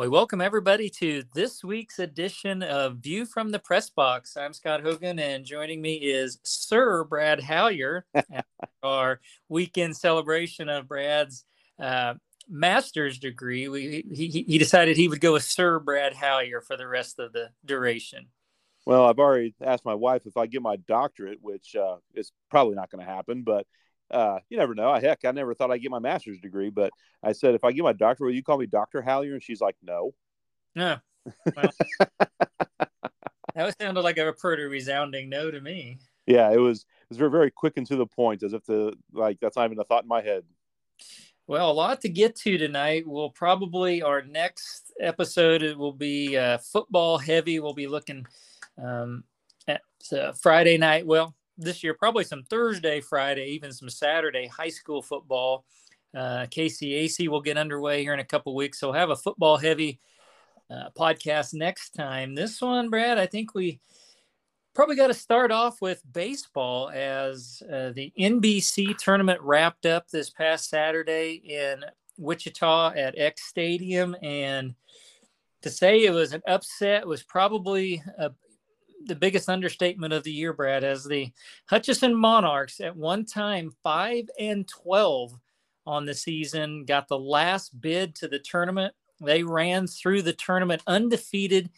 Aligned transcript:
We 0.00 0.08
welcome 0.08 0.40
everybody 0.40 0.88
to 0.88 1.24
this 1.34 1.62
week's 1.62 1.98
edition 1.98 2.62
of 2.62 2.96
View 3.00 3.26
from 3.26 3.50
the 3.50 3.58
Press 3.58 3.90
Box. 3.90 4.34
I'm 4.34 4.54
Scott 4.54 4.80
Hogan, 4.80 5.18
and 5.18 5.44
joining 5.44 5.82
me 5.82 5.96
is 5.96 6.38
Sir 6.42 7.04
Brad 7.04 7.38
Hallier, 7.38 8.04
our 8.82 9.20
weekend 9.50 9.94
celebration 9.94 10.70
of 10.70 10.88
Brad's 10.88 11.44
uh, 11.78 12.14
master's 12.48 13.18
degree. 13.18 13.68
We, 13.68 14.06
he, 14.10 14.28
he 14.48 14.56
decided 14.56 14.96
he 14.96 15.06
would 15.06 15.20
go 15.20 15.34
with 15.34 15.42
Sir 15.42 15.78
Brad 15.78 16.14
Hallier 16.14 16.62
for 16.62 16.78
the 16.78 16.88
rest 16.88 17.18
of 17.18 17.34
the 17.34 17.50
duration. 17.66 18.28
Well, 18.86 19.04
I've 19.04 19.18
already 19.18 19.54
asked 19.60 19.84
my 19.84 19.96
wife 19.96 20.22
if 20.24 20.38
I 20.38 20.46
get 20.46 20.62
my 20.62 20.76
doctorate, 20.76 21.40
which 21.42 21.76
uh, 21.76 21.96
is 22.14 22.32
probably 22.50 22.74
not 22.74 22.90
going 22.90 23.04
to 23.04 23.12
happen, 23.12 23.42
but 23.42 23.66
uh, 24.10 24.38
you 24.48 24.58
never 24.58 24.74
know. 24.74 24.90
I 24.90 25.00
Heck, 25.00 25.24
I 25.24 25.30
never 25.32 25.54
thought 25.54 25.70
I'd 25.70 25.82
get 25.82 25.90
my 25.90 25.98
master's 25.98 26.38
degree, 26.38 26.70
but 26.70 26.92
I 27.22 27.32
said, 27.32 27.54
if 27.54 27.64
I 27.64 27.72
get 27.72 27.82
my 27.82 27.92
doctorate, 27.92 28.28
will 28.28 28.34
you 28.34 28.42
call 28.42 28.58
me 28.58 28.66
Dr. 28.66 29.02
Hallier? 29.02 29.34
And 29.34 29.42
she's 29.42 29.60
like, 29.60 29.76
no. 29.82 30.14
Yeah. 30.74 30.98
Well, 31.56 31.70
that 33.54 33.74
sounded 33.80 34.02
like 34.02 34.18
a 34.18 34.32
pretty 34.32 34.64
resounding 34.64 35.28
no 35.28 35.50
to 35.50 35.60
me. 35.60 35.98
Yeah, 36.26 36.50
it 36.52 36.58
was. 36.58 36.80
It 36.80 37.10
was 37.10 37.18
very, 37.18 37.30
very 37.30 37.50
quick 37.50 37.76
and 37.76 37.86
to 37.88 37.96
the 37.96 38.06
point, 38.06 38.42
as 38.42 38.52
if 38.52 38.64
the 38.64 38.94
like 39.12 39.38
that's 39.40 39.56
not 39.56 39.64
even 39.64 39.80
a 39.80 39.84
thought 39.84 40.04
in 40.04 40.08
my 40.08 40.22
head. 40.22 40.44
Well, 41.46 41.70
a 41.70 41.72
lot 41.72 42.00
to 42.02 42.08
get 42.08 42.36
to 42.36 42.58
tonight. 42.58 43.02
We'll 43.06 43.30
probably 43.30 44.02
our 44.02 44.22
next 44.22 44.92
episode 45.00 45.62
it 45.62 45.76
will 45.76 45.92
be 45.92 46.36
uh, 46.36 46.58
football 46.58 47.18
heavy. 47.18 47.58
We'll 47.58 47.74
be 47.74 47.88
looking 47.88 48.26
um, 48.80 49.24
at 49.66 49.82
uh, 50.12 50.32
Friday 50.32 50.78
night. 50.78 51.04
Well, 51.06 51.34
this 51.60 51.84
year, 51.84 51.94
probably 51.94 52.24
some 52.24 52.42
Thursday, 52.44 53.00
Friday, 53.00 53.50
even 53.50 53.72
some 53.72 53.88
Saturday 53.90 54.46
high 54.46 54.68
school 54.68 55.02
football. 55.02 55.64
Uh, 56.14 56.46
KCAC 56.46 57.28
will 57.28 57.40
get 57.40 57.56
underway 57.56 58.02
here 58.02 58.14
in 58.14 58.20
a 58.20 58.24
couple 58.24 58.54
weeks, 58.54 58.80
so 58.80 58.88
we'll 58.88 58.98
have 58.98 59.10
a 59.10 59.16
football 59.16 59.56
heavy 59.56 60.00
uh, 60.70 60.90
podcast 60.98 61.54
next 61.54 61.90
time. 61.90 62.34
This 62.34 62.60
one, 62.60 62.90
Brad, 62.90 63.18
I 63.18 63.26
think 63.26 63.54
we 63.54 63.80
probably 64.74 64.96
got 64.96 65.08
to 65.08 65.14
start 65.14 65.52
off 65.52 65.80
with 65.80 66.02
baseball 66.12 66.90
as 66.90 67.62
uh, 67.70 67.90
the 67.90 68.12
NBC 68.18 68.96
tournament 68.96 69.40
wrapped 69.42 69.86
up 69.86 70.08
this 70.08 70.30
past 70.30 70.68
Saturday 70.68 71.34
in 71.34 71.84
Wichita 72.16 72.92
at 72.94 73.18
Eck 73.18 73.38
Stadium, 73.38 74.16
and 74.22 74.74
to 75.62 75.70
say 75.70 76.04
it 76.04 76.12
was 76.12 76.32
an 76.32 76.42
upset 76.46 77.06
was 77.06 77.22
probably 77.22 78.02
a, 78.18 78.30
the 79.04 79.14
biggest 79.14 79.48
understatement 79.48 80.12
of 80.12 80.24
the 80.24 80.32
year, 80.32 80.52
Brad, 80.52 80.84
as 80.84 81.04
the 81.04 81.32
Hutchinson 81.66 82.14
Monarchs 82.14 82.80
at 82.80 82.96
one 82.96 83.24
time 83.24 83.72
five 83.82 84.28
and 84.38 84.66
twelve 84.68 85.38
on 85.86 86.04
the 86.04 86.14
season 86.14 86.84
got 86.84 87.08
the 87.08 87.18
last 87.18 87.80
bid 87.80 88.14
to 88.16 88.28
the 88.28 88.38
tournament. 88.38 88.94
They 89.20 89.42
ran 89.42 89.86
through 89.86 90.22
the 90.22 90.32
tournament 90.32 90.82
undefeated 90.86 91.70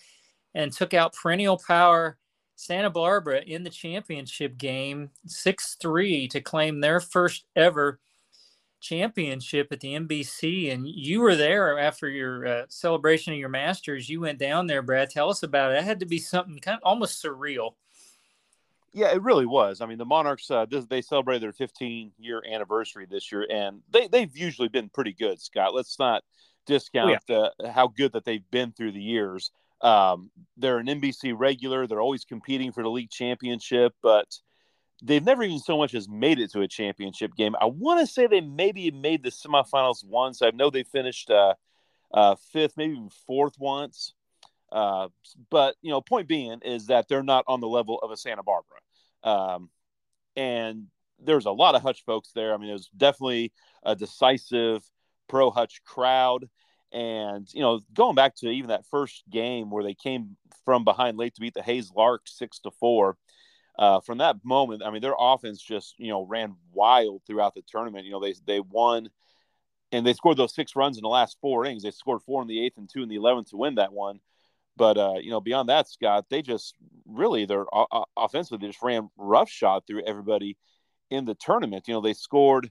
and 0.55 0.73
took 0.73 0.95
out 0.95 1.15
perennial 1.15 1.59
power 1.59 2.19
Santa 2.57 2.91
Barbara 2.91 3.43
in 3.45 3.65
the 3.65 3.71
championship 3.71 4.57
game 4.57 5.11
6-3 5.27 6.31
to 6.31 6.41
claim 6.41 6.81
their 6.81 7.01
first 7.01 7.45
ever 7.57 7.99
championship 8.83 9.69
at 9.73 9.81
the 9.81 9.95
NBC, 9.95 10.73
and 10.73 10.87
you 10.87 11.21
were 11.21 11.37
there 11.37 11.79
after 11.79 12.09
your 12.09 12.47
uh, 12.47 12.63
celebration 12.69 13.33
of 13.33 13.39
your 13.39 13.49
Masters. 13.49 14.09
You 14.09 14.21
went 14.21 14.39
down 14.39 14.67
there, 14.67 14.83
Brad. 14.83 15.09
Tell 15.09 15.31
us 15.31 15.43
about 15.43 15.73
it. 15.73 15.79
It 15.79 15.85
had 15.85 16.01
to 16.01 16.07
be 16.07 16.19
something 16.19 16.59
kind 16.59 16.77
of 16.77 16.83
almost 16.83 17.23
surreal. 17.23 17.75
Yeah, 18.93 19.13
it 19.13 19.23
really 19.23 19.47
was. 19.47 19.81
I 19.81 19.87
mean, 19.87 19.97
the 19.97 20.05
Monarchs 20.05 20.51
uh, 20.51 20.67
this, 20.67 20.85
they 20.85 21.01
celebrated 21.01 21.43
their 21.43 21.53
15 21.53 22.13
year 22.19 22.43
anniversary 22.51 23.07
this 23.11 23.33
year, 23.33 23.47
and 23.51 23.81
they 23.91 24.09
they've 24.09 24.37
usually 24.37 24.69
been 24.69 24.91
pretty 24.91 25.15
good. 25.15 25.41
Scott, 25.41 25.75
let's 25.75 25.99
not 25.99 26.23
discount 26.67 27.19
oh, 27.31 27.51
yeah. 27.61 27.67
uh, 27.67 27.73
how 27.73 27.89
good 27.89 28.13
that 28.13 28.25
they've 28.25 28.49
been 28.51 28.73
through 28.73 28.93
the 28.93 29.01
years. 29.01 29.51
Um, 29.81 30.31
they're 30.57 30.79
an 30.79 30.87
NBC 30.87 31.35
regular. 31.37 31.87
They're 31.87 32.01
always 32.01 32.25
competing 32.25 32.71
for 32.73 32.83
the 32.83 32.91
league 32.91 33.11
championship, 33.11 33.95
but 34.03 34.27
they've 35.03 35.25
never 35.25 35.43
even 35.43 35.59
so 35.59 35.77
much 35.77 35.95
as 35.95 36.09
made 36.09 36.39
it 36.39 36.53
to 36.53 36.61
a 36.61 36.69
championship 36.69 37.35
game. 37.35 37.55
I 37.61 37.67
want 37.67 38.01
to 38.01 38.07
say 38.07 38.27
they 38.27 38.41
maybe 38.41 38.91
made 38.91 39.23
the 39.23 39.31
semifinals 39.31 40.05
once. 40.05 40.41
I 40.43 40.51
know 40.51 40.71
they 40.71 40.85
finished 40.85 41.31
uh, 41.31 41.55
uh, 42.15 42.37
fifth, 42.53 42.77
maybe 42.77 42.93
even 42.93 43.11
fourth 43.27 43.55
once. 43.59 44.15
Uh, 44.71 45.09
but 45.51 45.75
you 45.83 45.91
know, 45.91 46.01
point 46.01 46.29
being 46.29 46.61
is 46.65 46.87
that 46.87 47.09
they're 47.09 47.23
not 47.23 47.45
on 47.49 47.61
the 47.61 47.69
level 47.69 47.99
of 47.99 48.11
a 48.11 48.17
Santa 48.17 48.43
Barbara. 48.43 48.79
Um, 49.23 49.71
and 50.37 50.87
there's 51.19 51.47
a 51.47 51.51
lot 51.51 51.75
of 51.75 51.83
Hutch 51.83 52.05
folks 52.05 52.31
there. 52.35 52.55
I 52.55 52.57
mean, 52.57 52.71
it 52.71 52.75
was 52.75 52.89
definitely 52.97 53.53
a 53.85 53.95
decisive 53.95 54.83
pro 55.29 55.51
Hutch 55.51 55.83
crowd. 55.85 56.49
And 56.93 57.47
you 57.53 57.61
know, 57.61 57.81
going 57.93 58.15
back 58.15 58.37
to 58.37 58.49
even 58.49 58.69
that 58.69 58.87
first 58.87 59.25
game 59.31 59.71
where 59.71 59.83
they 59.83 59.95
came 59.95 60.37
from 60.65 60.85
behind 60.85 61.19
late 61.19 61.35
to 61.35 61.41
beat 61.41 61.55
the 61.55 61.63
Hays 61.63 61.91
Lark 61.95 62.23
six 62.27 62.61
to 62.61 62.71
four 62.71 63.17
uh, 63.79 64.01
from 64.01 64.19
that 64.19 64.37
moment, 64.45 64.83
I 64.85 64.91
mean, 64.91 65.03
their 65.03 65.15
offense 65.19 65.61
just 65.61 65.95
you 65.99 66.09
know 66.09 66.23
ran 66.23 66.57
wild 66.73 67.23
throughout 67.27 67.55
the 67.55 67.63
tournament. 67.63 68.05
You 68.05 68.13
know, 68.13 68.21
they 68.21 68.35
they 68.47 68.61
won, 68.61 69.09
and 69.91 70.07
they 70.07 70.13
scored 70.13 70.37
those 70.37 70.55
six 70.55 70.77
runs 70.77 70.99
in 70.99 71.03
the 71.03 71.09
last 71.09 71.39
four 71.41 71.65
innings. 71.65 71.83
They 71.83 71.91
scored 71.91 72.23
four 72.23 72.43
in 72.43 72.49
the 72.49 72.65
eighth 72.65 72.77
and 72.77 72.89
two 72.89 73.03
in 73.03 73.09
the 73.09 73.17
eleventh 73.17 73.51
to 73.51 73.57
win 73.57 73.77
that 73.77 73.93
one. 73.93 74.21
But 74.77 74.99
uh, 74.99 75.15
you 75.21 75.31
know, 75.31 75.41
beyond 75.41 75.69
that, 75.69 75.89
Scott, 75.89 76.27
they 76.31 76.43
just 76.43 76.75
really 77.07 77.47
they're 77.47 77.67
uh, 77.73 78.05
offensively 78.17 78.59
they 78.67 78.71
just 78.71 78.83
ran 78.83 79.11
roughshod 79.17 79.87
through 79.87 80.05
everybody 80.05 80.57
in 81.11 81.25
the 81.25 81.35
tournament. 81.35 81.89
You 81.89 81.95
know, 81.95 82.01
they 82.01 82.15
scored 82.15 82.71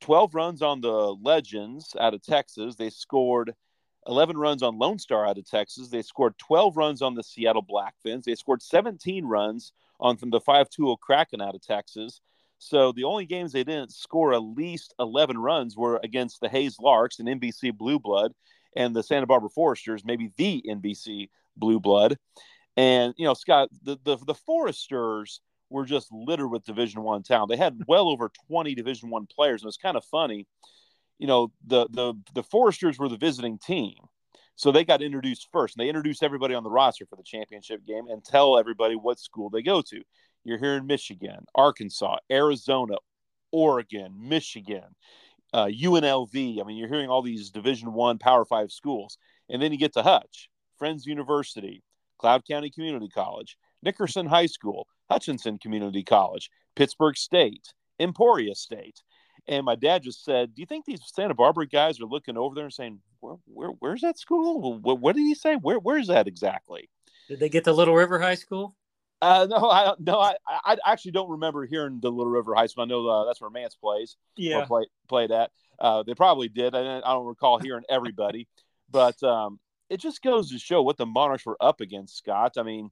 12 0.00 0.34
runs 0.34 0.62
on 0.62 0.80
the 0.80 1.14
Legends 1.22 1.94
out 1.98 2.14
of 2.14 2.22
Texas. 2.22 2.76
They 2.76 2.90
scored 2.90 3.54
11 4.06 4.36
runs 4.36 4.62
on 4.62 4.78
Lone 4.78 4.98
Star 4.98 5.26
out 5.26 5.38
of 5.38 5.48
Texas. 5.48 5.88
They 5.88 6.02
scored 6.02 6.38
12 6.38 6.76
runs 6.76 7.02
on 7.02 7.14
the 7.14 7.22
Seattle 7.22 7.64
Blackfins. 7.64 8.24
They 8.24 8.34
scored 8.34 8.62
17 8.62 9.24
runs 9.26 9.72
on 10.00 10.16
from 10.16 10.30
the 10.30 10.40
5-2 10.40 10.98
Kraken 11.00 11.40
out 11.40 11.54
of 11.54 11.62
Texas. 11.62 12.20
So 12.58 12.92
the 12.92 13.04
only 13.04 13.24
games 13.24 13.52
they 13.52 13.64
didn't 13.64 13.92
score 13.92 14.34
at 14.34 14.42
least 14.42 14.94
11 14.98 15.38
runs 15.38 15.76
were 15.76 16.00
against 16.02 16.40
the 16.40 16.48
Hays 16.48 16.78
Larks 16.78 17.18
and 17.18 17.28
NBC 17.28 17.76
Blue 17.76 17.98
Blood 17.98 18.32
and 18.76 18.94
the 18.94 19.02
Santa 19.02 19.26
Barbara 19.26 19.48
Foresters, 19.48 20.04
maybe 20.04 20.30
the 20.36 20.62
NBC 20.68 21.30
Blue 21.56 21.80
Blood. 21.80 22.16
And 22.76 23.14
you 23.16 23.24
know, 23.24 23.34
Scott, 23.34 23.70
the 23.82 23.98
the, 24.04 24.16
the 24.16 24.34
Foresters 24.34 25.40
were 25.70 25.84
just 25.84 26.12
littered 26.12 26.50
with 26.50 26.64
Division 26.64 27.02
One 27.02 27.22
talent. 27.22 27.50
They 27.50 27.56
had 27.56 27.80
well 27.86 28.08
over 28.08 28.30
20 28.48 28.74
Division 28.74 29.10
One 29.10 29.26
players, 29.26 29.62
and 29.62 29.68
it's 29.68 29.76
kind 29.76 29.96
of 29.96 30.04
funny. 30.04 30.46
You 31.18 31.26
know, 31.26 31.52
the 31.66 31.88
the 31.90 32.14
the 32.34 32.42
Foresters 32.42 32.98
were 32.98 33.08
the 33.08 33.16
visiting 33.16 33.58
team. 33.58 33.96
So 34.60 34.70
they 34.70 34.84
got 34.84 35.00
introduced 35.00 35.48
first, 35.50 35.74
and 35.74 35.82
they 35.82 35.88
introduced 35.88 36.22
everybody 36.22 36.52
on 36.52 36.62
the 36.62 36.70
roster 36.70 37.06
for 37.06 37.16
the 37.16 37.22
championship 37.22 37.82
game 37.86 38.08
and 38.08 38.22
tell 38.22 38.58
everybody 38.58 38.94
what 38.94 39.18
school 39.18 39.48
they 39.48 39.62
go 39.62 39.80
to. 39.80 40.02
You're 40.44 40.58
here 40.58 40.76
in 40.76 40.86
Michigan, 40.86 41.46
Arkansas, 41.54 42.18
Arizona, 42.30 42.96
Oregon, 43.52 44.12
Michigan, 44.18 44.84
uh, 45.54 45.68
UNLV. 45.68 46.60
I 46.60 46.64
mean, 46.64 46.76
you're 46.76 46.90
hearing 46.90 47.08
all 47.08 47.22
these 47.22 47.48
Division 47.48 47.94
One 47.94 48.18
Power 48.18 48.44
Five 48.44 48.70
schools, 48.70 49.16
and 49.48 49.62
then 49.62 49.72
you 49.72 49.78
get 49.78 49.94
to 49.94 50.02
Hutch, 50.02 50.50
Friends 50.76 51.06
University, 51.06 51.82
Cloud 52.18 52.44
County 52.46 52.68
Community 52.68 53.08
College, 53.08 53.56
Nickerson 53.82 54.26
High 54.26 54.44
School, 54.44 54.86
Hutchinson 55.10 55.56
Community 55.56 56.04
College, 56.04 56.50
Pittsburgh 56.76 57.16
State, 57.16 57.72
Emporia 57.98 58.54
State. 58.54 59.00
And 59.50 59.64
my 59.64 59.74
dad 59.74 60.04
just 60.04 60.24
said, 60.24 60.54
"Do 60.54 60.62
you 60.62 60.66
think 60.66 60.84
these 60.84 61.00
Santa 61.04 61.34
Barbara 61.34 61.66
guys 61.66 62.00
are 62.00 62.06
looking 62.06 62.36
over 62.36 62.54
there 62.54 62.64
and 62.64 62.72
saying, 62.72 63.00
where, 63.18 63.34
where 63.46 63.70
where's 63.80 64.00
that 64.02 64.16
school? 64.16 64.78
What, 64.78 65.00
what, 65.00 65.16
did 65.16 65.22
he 65.22 65.34
say? 65.34 65.56
Where 65.56 65.78
where's 65.78 66.06
that 66.06 66.28
exactly?" 66.28 66.88
Did 67.28 67.40
they 67.40 67.48
get 67.48 67.64
to 67.64 67.72
Little 67.72 67.96
River 67.96 68.20
High 68.20 68.36
School? 68.36 68.76
Uh, 69.20 69.48
no, 69.50 69.68
I 69.68 69.94
no, 69.98 70.20
I, 70.20 70.36
I 70.46 70.76
actually 70.86 71.10
don't 71.10 71.30
remember 71.30 71.66
hearing 71.66 71.98
the 72.00 72.10
Little 72.10 72.32
River 72.32 72.54
High 72.54 72.66
School. 72.66 72.84
I 72.84 72.86
know 72.86 73.06
uh, 73.08 73.24
that's 73.24 73.40
where 73.40 73.50
Mance 73.50 73.74
plays. 73.74 74.16
Yeah, 74.36 74.64
play, 74.64 74.86
played 75.08 75.32
at. 75.32 75.50
Uh, 75.80 76.04
they 76.04 76.14
probably 76.14 76.48
did. 76.48 76.74
I, 76.74 76.98
I 76.98 77.12
don't 77.12 77.26
recall 77.26 77.58
hearing 77.58 77.84
everybody, 77.90 78.46
but 78.90 79.20
um, 79.24 79.58
it 79.90 79.98
just 79.98 80.22
goes 80.22 80.50
to 80.52 80.60
show 80.60 80.80
what 80.80 80.96
the 80.96 81.06
Monarchs 81.06 81.44
were 81.44 81.58
up 81.60 81.80
against. 81.80 82.18
Scott, 82.18 82.52
I 82.56 82.62
mean, 82.62 82.90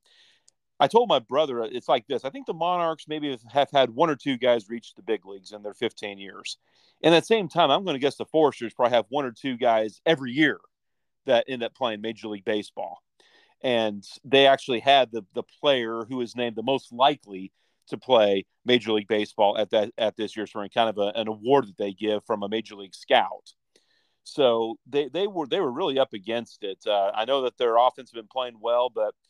I 0.81 0.87
told 0.87 1.09
my 1.09 1.19
brother 1.19 1.63
it's 1.63 1.89
like 1.89 2.07
this. 2.07 2.25
I 2.25 2.31
think 2.31 2.47
the 2.47 2.55
Monarchs 2.55 3.07
maybe 3.09 3.37
have 3.53 3.71
had 3.73 3.91
one 3.91 4.11
or 4.11 4.17
two 4.17 4.37
guys 4.37 4.69
reach 4.69 4.95
the 4.95 5.03
big 5.03 5.27
leagues 5.27 5.53
in 5.53 5.63
their 5.63 5.75
15 5.75 6.19
years. 6.19 6.59
And 7.03 7.15
at 7.15 7.23
the 7.23 7.27
same 7.27 7.49
time, 7.49 7.71
I'm 7.71 7.85
going 7.85 7.95
to 7.95 8.01
guess 8.01 8.17
the 8.17 8.25
Foresters 8.27 8.75
probably 8.75 8.95
have 8.95 9.07
one 9.09 9.25
or 9.25 9.33
two 9.33 9.57
guys 9.57 10.01
every 10.07 10.33
year 10.33 10.59
that 11.27 11.47
end 11.49 11.63
up 11.63 11.75
playing 11.75 12.01
Major 12.01 12.29
League 12.29 12.45
Baseball. 12.45 13.03
And 13.63 14.05
they 14.25 14.47
actually 14.47 14.81
had 14.81 15.11
the 15.11 15.25
the 15.35 15.43
player 15.61 16.05
who 16.09 16.21
is 16.21 16.37
named 16.37 16.55
the 16.55 16.63
most 16.63 16.93
likely 16.93 17.53
to 17.89 17.99
play 17.99 18.47
Major 18.65 18.93
League 18.93 19.09
Baseball 19.09 19.59
at 19.59 19.71
that 19.71 19.93
at 19.99 20.17
this 20.17 20.37
year's 20.37 20.53
tournament, 20.53 20.75
kind 20.75 20.89
of 20.89 20.99
a, 20.99 21.19
an 21.19 21.27
award 21.27 21.67
that 21.67 21.77
they 21.77 21.93
give 21.93 22.25
from 22.25 22.45
a 22.45 22.49
Major 22.49 22.77
League 22.77 22.95
scout. 22.95 23.53
So 24.23 24.77
they, 24.87 25.09
they 25.09 25.27
were 25.27 25.49
they 25.49 25.59
were 25.59 25.73
really 25.73 25.99
up 25.99 26.13
against 26.13 26.63
it. 26.63 26.79
Uh, 26.87 27.11
I 27.13 27.25
know 27.25 27.43
that 27.43 27.59
their 27.59 27.79
offense 27.79 28.11
has 28.11 28.21
been 28.21 28.29
playing 28.29 28.59
well, 28.61 28.91
but– 28.91 29.13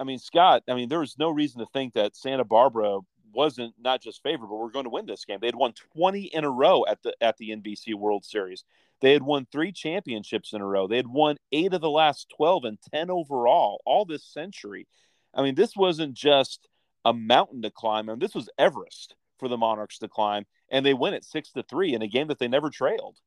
I 0.00 0.04
mean, 0.04 0.18
Scott, 0.18 0.62
I 0.66 0.74
mean, 0.74 0.88
there 0.88 1.00
was 1.00 1.18
no 1.18 1.28
reason 1.30 1.60
to 1.60 1.66
think 1.66 1.92
that 1.92 2.16
Santa 2.16 2.44
Barbara 2.44 3.00
wasn't 3.32 3.74
not 3.78 4.02
just 4.02 4.22
favorable. 4.22 4.58
We're 4.58 4.70
going 4.70 4.86
to 4.86 4.90
win 4.90 5.04
this 5.04 5.26
game. 5.26 5.38
They 5.40 5.46
had 5.46 5.54
won 5.54 5.74
20 5.94 6.22
in 6.22 6.44
a 6.44 6.50
row 6.50 6.84
at 6.88 7.02
the 7.02 7.14
at 7.20 7.36
the 7.36 7.50
NBC 7.50 7.94
World 7.94 8.24
Series. 8.24 8.64
They 9.02 9.12
had 9.12 9.22
won 9.22 9.46
three 9.52 9.72
championships 9.72 10.54
in 10.54 10.62
a 10.62 10.66
row. 10.66 10.86
They 10.86 10.96
had 10.96 11.06
won 11.06 11.36
eight 11.52 11.74
of 11.74 11.82
the 11.82 11.90
last 11.90 12.32
12 12.36 12.64
and 12.64 12.78
10 12.92 13.10
overall 13.10 13.82
all 13.84 14.04
this 14.06 14.24
century. 14.24 14.86
I 15.34 15.42
mean, 15.42 15.54
this 15.54 15.76
wasn't 15.76 16.14
just 16.14 16.66
a 17.04 17.12
mountain 17.12 17.62
to 17.62 17.70
climb. 17.70 18.08
I 18.08 18.12
mean, 18.12 18.20
this 18.20 18.34
was 18.34 18.48
Everest 18.58 19.14
for 19.38 19.48
the 19.48 19.58
Monarchs 19.58 19.98
to 19.98 20.08
climb, 20.08 20.46
and 20.70 20.84
they 20.84 20.94
win 20.94 21.14
it 21.14 21.24
six 21.24 21.52
to 21.52 21.62
three 21.62 21.94
in 21.94 22.02
a 22.02 22.08
game 22.08 22.28
that 22.28 22.38
they 22.38 22.48
never 22.48 22.70
trailed. 22.70 23.18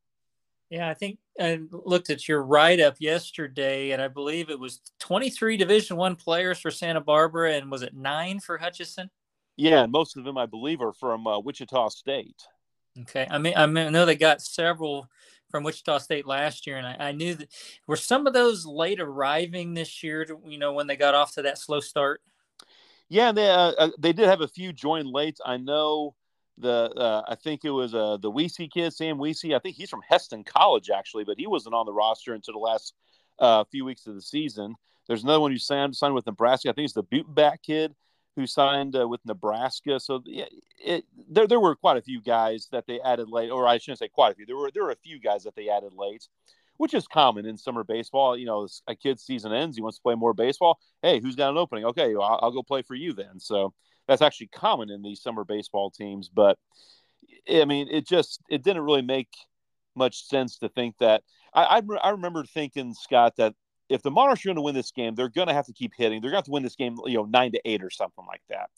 Yeah, 0.74 0.90
I 0.90 0.96
think 0.96 1.20
I 1.40 1.60
looked 1.70 2.10
at 2.10 2.28
your 2.28 2.42
write 2.42 2.80
up 2.80 2.96
yesterday, 2.98 3.92
and 3.92 4.02
I 4.02 4.08
believe 4.08 4.50
it 4.50 4.60
was 4.60 4.82
23 5.02 5.56
Division 5.56 5.98
One 5.98 6.16
players 6.16 6.58
for 6.58 6.72
Santa 6.72 7.00
Barbara, 7.00 7.54
and 7.54 7.70
was 7.70 7.84
it 7.84 7.94
nine 7.94 8.40
for 8.40 8.58
Hutchinson? 8.58 9.12
Yeah, 9.56 9.84
and 9.84 9.92
most 9.92 10.18
of 10.18 10.24
them, 10.24 10.36
I 10.36 10.48
believe, 10.48 10.82
are 10.82 10.94
from 10.94 11.28
uh, 11.28 11.38
Wichita 11.38 11.90
State. 11.90 12.42
Okay, 13.02 13.28
I 13.30 13.38
mean, 13.38 13.54
I 13.56 13.68
mean, 13.68 13.86
I 13.86 13.90
know 13.92 14.08
they 14.08 14.16
got 14.16 14.42
several 14.42 15.08
from 15.52 15.64
Wichita 15.64 16.00
State 16.00 16.26
last 16.26 16.66
year, 16.66 16.78
and 16.78 16.88
I, 16.88 17.10
I 17.10 17.12
knew 17.12 17.36
that 17.36 17.50
were 17.86 17.96
some 17.96 18.26
of 18.26 18.34
those 18.34 18.66
late 18.66 19.00
arriving 19.00 19.76
this 19.76 20.02
year. 20.02 20.26
To, 20.26 20.40
you 20.44 20.58
know, 20.58 20.74
when 20.74 20.88
they 20.88 20.96
got 20.96 21.14
off 21.14 21.36
to 21.36 21.44
that 21.44 21.60
slow 21.60 21.82
start. 21.82 22.20
Yeah, 23.10 23.32
they 23.32 23.48
uh, 23.48 23.74
uh, 23.78 23.90
they 24.00 24.12
did 24.12 24.28
have 24.28 24.42
a 24.42 24.48
few 24.48 24.74
join 24.74 25.06
late. 25.06 25.38
I 25.46 25.58
know 25.58 26.16
the 26.64 26.92
uh, 26.98 27.24
I 27.28 27.36
think 27.36 27.64
it 27.64 27.70
was 27.70 27.94
uh, 27.94 28.18
the 28.18 28.32
Weesey 28.32 28.72
kid, 28.72 28.92
Sam 28.94 29.18
Weesey. 29.18 29.56
I 29.56 29.60
think 29.60 29.76
he's 29.76 29.90
from 29.90 30.02
Hesston 30.10 30.46
College 30.46 30.90
actually, 30.90 31.24
but 31.24 31.38
he 31.38 31.46
wasn't 31.46 31.76
on 31.76 31.86
the 31.86 31.94
roster 31.94 32.34
until 32.34 32.56
the 32.56 32.60
last 32.60 32.96
uh, 33.40 33.64
few 33.66 33.86
weeks 33.86 34.08
of 34.08 34.16
the 34.16 34.22
season. 34.22 34.76
There's 35.08 35.24
another 35.24 35.42
one 35.42 35.52
who 35.52 35.58
signed 35.58 35.96
signed 35.96 36.16
with 36.16 36.26
Nebraska. 36.26 36.70
I 36.70 36.74
think 36.74 36.86
it's 36.86 36.94
the 36.94 37.04
Butenbach 37.04 37.62
kid 37.64 37.94
who 38.36 38.48
signed 38.48 38.96
uh, 38.96 39.08
with 39.08 39.22
Nebraska. 39.26 40.00
So 40.00 40.22
yeah, 40.26 40.46
it, 40.84 41.06
there 41.30 41.48
there 41.48 41.60
were 41.60 41.76
quite 41.76 41.98
a 41.98 42.02
few 42.02 42.22
guys 42.22 42.68
that 42.72 42.88
they 42.88 43.00
added 43.02 43.30
late, 43.30 43.52
or 43.52 43.68
I 43.68 43.78
shouldn't 43.78 44.00
say 44.00 44.08
quite 44.08 44.32
a 44.32 44.36
few. 44.36 44.46
There 44.46 44.58
were 44.58 44.72
there 44.74 44.84
were 44.84 44.92
a 44.92 44.96
few 44.96 45.20
guys 45.20 45.44
that 45.44 45.56
they 45.56 45.70
added 45.70 45.94
late, 45.94 46.28
which 46.78 46.94
is 46.94 47.08
common 47.08 47.46
in 47.46 47.58
summer 47.58 47.84
baseball. 47.84 48.38
You 48.38 48.46
know, 48.46 48.68
a 48.88 48.96
kid's 48.96 49.24
season 49.24 49.54
ends, 49.54 49.76
he 49.76 49.84
wants 49.84 49.98
to 49.98 50.02
play 50.04 50.16
more 50.16 50.34
baseball. 50.34 50.80
Hey, 51.02 51.20
who's 51.20 51.36
got 51.36 51.52
an 51.52 51.58
opening? 51.58 51.86
Okay, 51.86 52.16
I'll, 52.16 52.40
I'll 52.42 52.52
go 52.52 52.64
play 52.64 52.82
for 52.82 52.96
you 52.96 53.14
then. 53.14 53.40
So 53.40 53.74
that's 54.08 54.22
actually 54.22 54.48
common 54.48 54.90
in 54.90 55.02
these 55.02 55.22
summer 55.22 55.44
baseball 55.44 55.92
teams. 55.92 56.30
But 56.30 56.58
I 57.50 57.66
mean, 57.66 57.88
it 57.90 58.08
just 58.08 58.42
it 58.50 58.64
didn't 58.64 58.84
really 58.84 59.02
make 59.02 59.30
much 59.96 60.28
sense 60.28 60.58
to 60.60 60.70
think 60.70 60.98
that. 61.00 61.24
I 61.54 61.80
I, 61.80 61.82
I 62.04 62.10
remember 62.12 62.44
thinking 62.44 62.94
Scott 62.94 63.36
that 63.38 63.54
if 63.90 64.02
the 64.02 64.12
Monarchs 64.12 64.44
are 64.44 64.50
going 64.50 64.56
to 64.56 64.62
win 64.62 64.76
this 64.76 64.92
game, 64.92 65.14
they're 65.16 65.30
going 65.30 65.48
to 65.48 65.54
have 65.54 65.68
to 65.68 65.74
keep 65.74 65.94
hitting. 65.96 66.22
They're 66.22 66.32
going 66.32 66.44
to 66.44 66.46
have 66.46 66.46
to 66.46 66.52
win 66.52 66.64
this 66.64 66.76
game, 66.76 66.96
you 67.06 67.18
know, 67.18 67.26
nine 67.26 67.52
to 67.52 67.62
eight 67.66 67.84
or 67.84 67.90
something 67.90 68.26
like 68.26 68.42
that. 68.50 68.70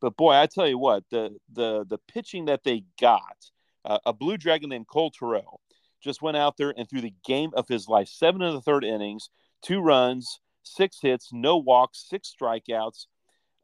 But 0.00 0.16
boy, 0.16 0.32
I 0.32 0.46
tell 0.46 0.68
you 0.68 0.78
what, 0.78 1.04
the 1.10 1.36
the 1.52 1.84
the 1.88 1.98
pitching 2.08 2.46
that 2.46 2.64
they 2.64 2.84
got, 3.00 3.50
uh, 3.84 3.98
a 4.04 4.12
Blue 4.12 4.36
Dragon 4.36 4.70
named 4.70 4.88
Cole 4.88 5.10
Terrell, 5.10 5.60
just 6.02 6.22
went 6.22 6.36
out 6.36 6.56
there 6.56 6.74
and 6.76 6.88
threw 6.88 7.00
the 7.00 7.14
game 7.24 7.50
of 7.54 7.68
his 7.68 7.88
life. 7.88 8.08
Seven 8.08 8.42
in 8.42 8.54
the 8.54 8.60
third 8.60 8.84
innings, 8.84 9.30
two 9.62 9.80
runs, 9.80 10.40
six 10.62 10.98
hits, 11.00 11.30
no 11.32 11.56
walks, 11.56 12.06
six 12.08 12.34
strikeouts. 12.38 13.06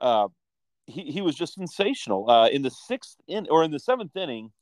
Uh, 0.01 0.29
he, 0.91 1.13
he 1.13 1.21
was 1.21 1.35
just 1.35 1.55
sensational. 1.55 2.29
Uh, 2.29 2.49
in 2.49 2.63
the 2.63 2.71
sixth 2.71 3.17
in 3.27 3.47
or 3.51 3.63
in 3.65 3.71
the 3.71 3.79
seventh 3.79 4.17
inning, 4.17 4.53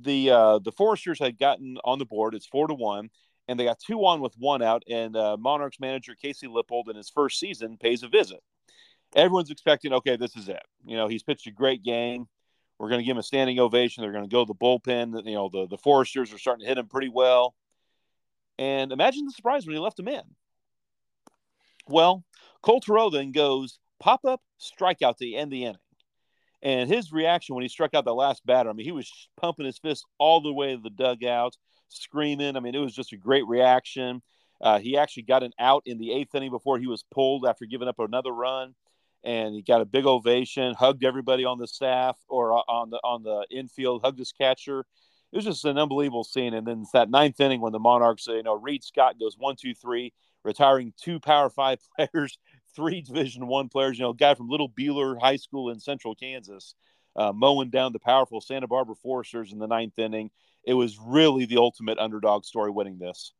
the 0.00 0.30
uh, 0.30 0.58
the 0.58 0.72
Foresters 0.72 1.18
had 1.18 1.38
gotten 1.38 1.78
on 1.84 1.98
the 1.98 2.04
board. 2.04 2.34
It's 2.34 2.46
four 2.46 2.66
to 2.66 2.74
one 2.74 3.10
and 3.48 3.58
they 3.58 3.64
got 3.64 3.78
two 3.78 4.04
on 4.04 4.20
with 4.20 4.34
one 4.38 4.62
out. 4.62 4.82
And 4.88 5.16
uh, 5.16 5.36
Monarchs 5.36 5.80
manager 5.80 6.14
Casey 6.14 6.46
Lippold 6.46 6.88
in 6.88 6.96
his 6.96 7.10
first 7.10 7.38
season 7.38 7.76
pays 7.76 8.02
a 8.02 8.08
visit. 8.08 8.40
Everyone's 9.14 9.50
expecting, 9.50 9.92
okay, 9.92 10.16
this 10.16 10.36
is 10.36 10.48
it. 10.48 10.62
You 10.84 10.96
know, 10.96 11.08
he's 11.08 11.22
pitched 11.22 11.46
a 11.46 11.52
great 11.52 11.82
game. 11.82 12.26
We're 12.78 12.88
going 12.88 13.00
to 13.00 13.04
give 13.04 13.16
him 13.16 13.20
a 13.20 13.22
standing 13.22 13.58
ovation. 13.58 14.02
They're 14.02 14.12
going 14.12 14.28
to 14.28 14.30
go 14.30 14.44
to 14.44 14.48
the 14.48 14.54
bullpen. 14.54 15.24
You 15.24 15.34
know, 15.34 15.48
the, 15.50 15.66
the 15.68 15.78
Foresters 15.78 16.32
are 16.32 16.38
starting 16.38 16.64
to 16.64 16.68
hit 16.68 16.78
him 16.78 16.88
pretty 16.88 17.08
well. 17.08 17.54
And 18.58 18.92
imagine 18.92 19.24
the 19.24 19.32
surprise 19.32 19.66
when 19.66 19.74
he 19.74 19.80
left 19.80 19.98
him 19.98 20.08
in. 20.08 20.22
Well, 21.88 22.24
Cole 22.62 22.80
Terrell 22.80 23.10
then 23.10 23.32
goes 23.32 23.78
pop 23.98 24.24
up 24.24 24.40
strikeout 24.60 25.16
to 25.18 25.34
end 25.34 25.52
the 25.52 25.64
inning. 25.64 25.76
And 26.62 26.88
his 26.88 27.12
reaction 27.12 27.54
when 27.54 27.62
he 27.62 27.68
struck 27.68 27.94
out 27.94 28.04
the 28.04 28.14
last 28.14 28.44
batter, 28.44 28.70
I 28.70 28.72
mean, 28.72 28.86
he 28.86 28.92
was 28.92 29.10
pumping 29.36 29.66
his 29.66 29.78
fist 29.78 30.04
all 30.18 30.40
the 30.40 30.52
way 30.52 30.74
to 30.74 30.82
the 30.82 30.90
dugout 30.90 31.56
screaming. 31.88 32.56
I 32.56 32.60
mean, 32.60 32.74
it 32.74 32.80
was 32.80 32.94
just 32.94 33.12
a 33.12 33.16
great 33.16 33.46
reaction. 33.46 34.22
Uh, 34.60 34.78
he 34.78 34.96
actually 34.96 35.24
got 35.24 35.42
an 35.42 35.52
out 35.58 35.82
in 35.86 35.98
the 35.98 36.12
eighth 36.12 36.34
inning 36.34 36.50
before 36.50 36.78
he 36.78 36.86
was 36.86 37.04
pulled 37.12 37.46
after 37.46 37.66
giving 37.66 37.88
up 37.88 37.98
another 37.98 38.32
run, 38.32 38.74
and 39.22 39.54
he 39.54 39.62
got 39.62 39.82
a 39.82 39.84
big 39.84 40.06
ovation. 40.06 40.74
Hugged 40.74 41.04
everybody 41.04 41.44
on 41.44 41.58
the 41.58 41.66
staff 41.66 42.16
or 42.28 42.52
on 42.52 42.90
the 42.90 42.98
on 43.04 43.22
the 43.22 43.46
infield. 43.50 44.02
Hugged 44.02 44.18
his 44.18 44.32
catcher. 44.32 44.86
It 45.32 45.36
was 45.36 45.44
just 45.44 45.64
an 45.64 45.76
unbelievable 45.76 46.24
scene. 46.24 46.54
And 46.54 46.66
then 46.66 46.82
it's 46.82 46.92
that 46.92 47.10
ninth 47.10 47.40
inning 47.40 47.60
when 47.60 47.72
the 47.72 47.78
Monarchs, 47.78 48.28
you 48.28 48.42
know, 48.42 48.54
Reed 48.54 48.84
Scott 48.84 49.18
goes 49.18 49.36
one, 49.36 49.56
two, 49.56 49.74
three, 49.74 50.14
retiring 50.44 50.94
two 50.98 51.20
Power 51.20 51.50
Five 51.50 51.80
players, 51.96 52.38
three 52.76 53.00
Division 53.06 53.46
One 53.46 53.68
players. 53.68 53.98
You 53.98 54.04
know, 54.04 54.12
guy 54.12 54.34
from 54.34 54.48
Little 54.48 54.68
Beeler 54.68 55.20
High 55.20 55.36
School 55.36 55.70
in 55.70 55.80
Central 55.80 56.14
Kansas, 56.14 56.74
uh, 57.16 57.32
mowing 57.32 57.70
down 57.70 57.92
the 57.92 57.98
powerful 57.98 58.40
Santa 58.40 58.68
Barbara 58.68 58.94
Foresters 58.94 59.52
in 59.52 59.58
the 59.58 59.66
ninth 59.66 59.98
inning 59.98 60.30
it 60.66 60.74
was 60.74 60.98
really 60.98 61.46
the 61.46 61.56
ultimate 61.56 61.98
underdog 61.98 62.44
story 62.44 62.70
winning 62.70 62.98
this. 62.98 63.32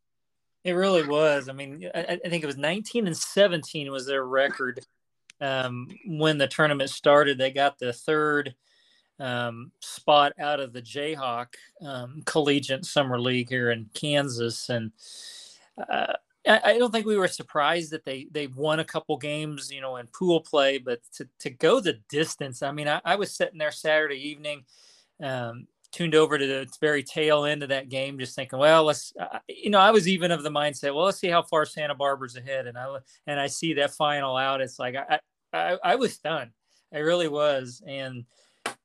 It 0.65 0.73
really 0.73 1.06
was. 1.06 1.49
I 1.49 1.53
mean, 1.53 1.91
I, 1.94 2.19
I 2.25 2.29
think 2.29 2.43
it 2.43 2.47
was 2.47 2.56
19 2.56 3.06
and 3.06 3.17
17 3.17 3.91
was 3.91 4.06
their 4.06 4.25
record 4.25 4.81
um, 5.41 5.88
when 6.06 6.38
the 6.38 6.47
tournament 6.47 6.91
started. 6.91 7.37
They 7.37 7.50
got 7.50 7.79
the 7.79 7.93
third 7.93 8.55
um, 9.19 9.73
spot 9.81 10.33
out 10.38 10.61
of 10.61 10.73
the 10.73 10.83
Jayhawk 10.83 11.49
um, 11.83 12.23
Collegiate 12.25 12.85
Summer 12.85 13.21
League 13.21 13.49
here 13.49 13.71
in 13.71 13.91
Kansas, 13.94 14.69
and 14.69 14.93
uh, 15.91 16.15
I, 16.47 16.79
don't 16.79 16.93
think 16.93 17.07
we 17.07 17.17
were 17.17 17.29
surprised 17.29 17.91
that 17.91 18.05
they 18.05 18.29
they 18.31 18.47
won 18.47 18.81
a 18.81 18.85
couple 18.85 19.17
games, 19.17 19.71
you 19.71 19.81
know, 19.81 19.97
in 19.97 20.07
pool 20.09 20.41
play. 20.41 20.79
But 20.79 21.01
to 21.15 21.29
to 21.41 21.51
go 21.51 21.81
the 21.81 21.99
distance, 22.09 22.63
I 22.63 22.73
mean, 22.73 22.89
I, 22.89 23.01
I 23.05 23.17
was 23.17 23.35
sitting 23.35 23.59
there 23.59 23.73
Saturday 23.73 24.29
evening. 24.29 24.65
Um, 25.23 25.67
tuned 25.93 26.15
over 26.15 26.37
to 26.37 26.47
the 26.47 26.69
very 26.81 27.03
tail 27.03 27.45
end 27.45 27.63
of 27.63 27.71
that 27.71 27.89
game, 27.89 28.19
just 28.19 28.37
thinking, 28.37 28.59
well, 28.59 28.85
let's, 28.85 29.15
uh, 29.19 29.39
you 29.49 29.71
know, 29.71 29.79
I 29.79 29.93
was 29.93 30.07
even 30.07 30.31
of 30.31 30.43
the 30.43 30.51
mindset, 30.51 30.95
well, 30.95 31.07
let's 31.07 31.19
see 31.19 31.29
how 31.29 31.43
far 31.43 31.65
Santa 31.65 31.95
Barbara's 31.95 32.37
ahead, 32.37 32.67
and 32.67 32.77
I 32.77 32.99
and 33.27 33.41
I 33.41 33.47
see 33.47 33.75
that 33.75 33.95
final 33.95 34.37
out. 34.37 34.61
It's 34.61 34.79
like 34.79 34.95
I 34.95 35.21
I, 35.53 35.79
I 35.83 35.95
was 35.97 36.13
stunned, 36.13 36.51
I 36.93 36.99
really 36.99 37.29
was, 37.29 37.83
and 37.87 38.25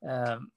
um, 0.08 0.50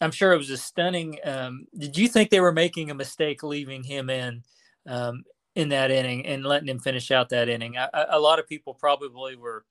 I'm 0.00 0.12
sure 0.12 0.32
it 0.32 0.38
was 0.38 0.50
a 0.50 0.56
stunning. 0.56 1.18
Um, 1.24 1.66
did 1.76 1.96
you 1.96 2.08
think 2.08 2.30
they 2.30 2.40
were 2.40 2.52
making 2.52 2.90
a 2.90 2.94
mistake 2.94 3.42
leaving 3.42 3.82
him 3.82 4.10
in? 4.10 4.44
Um, 4.86 5.24
in 5.56 5.70
that 5.70 5.90
inning 5.90 6.24
and 6.24 6.44
letting 6.44 6.68
him 6.68 6.78
finish 6.78 7.10
out 7.10 7.30
that 7.30 7.48
inning, 7.48 7.76
I, 7.76 7.88
a 8.10 8.20
lot 8.20 8.38
of 8.38 8.46
people 8.46 8.74
probably 8.74 9.34
were 9.34 9.64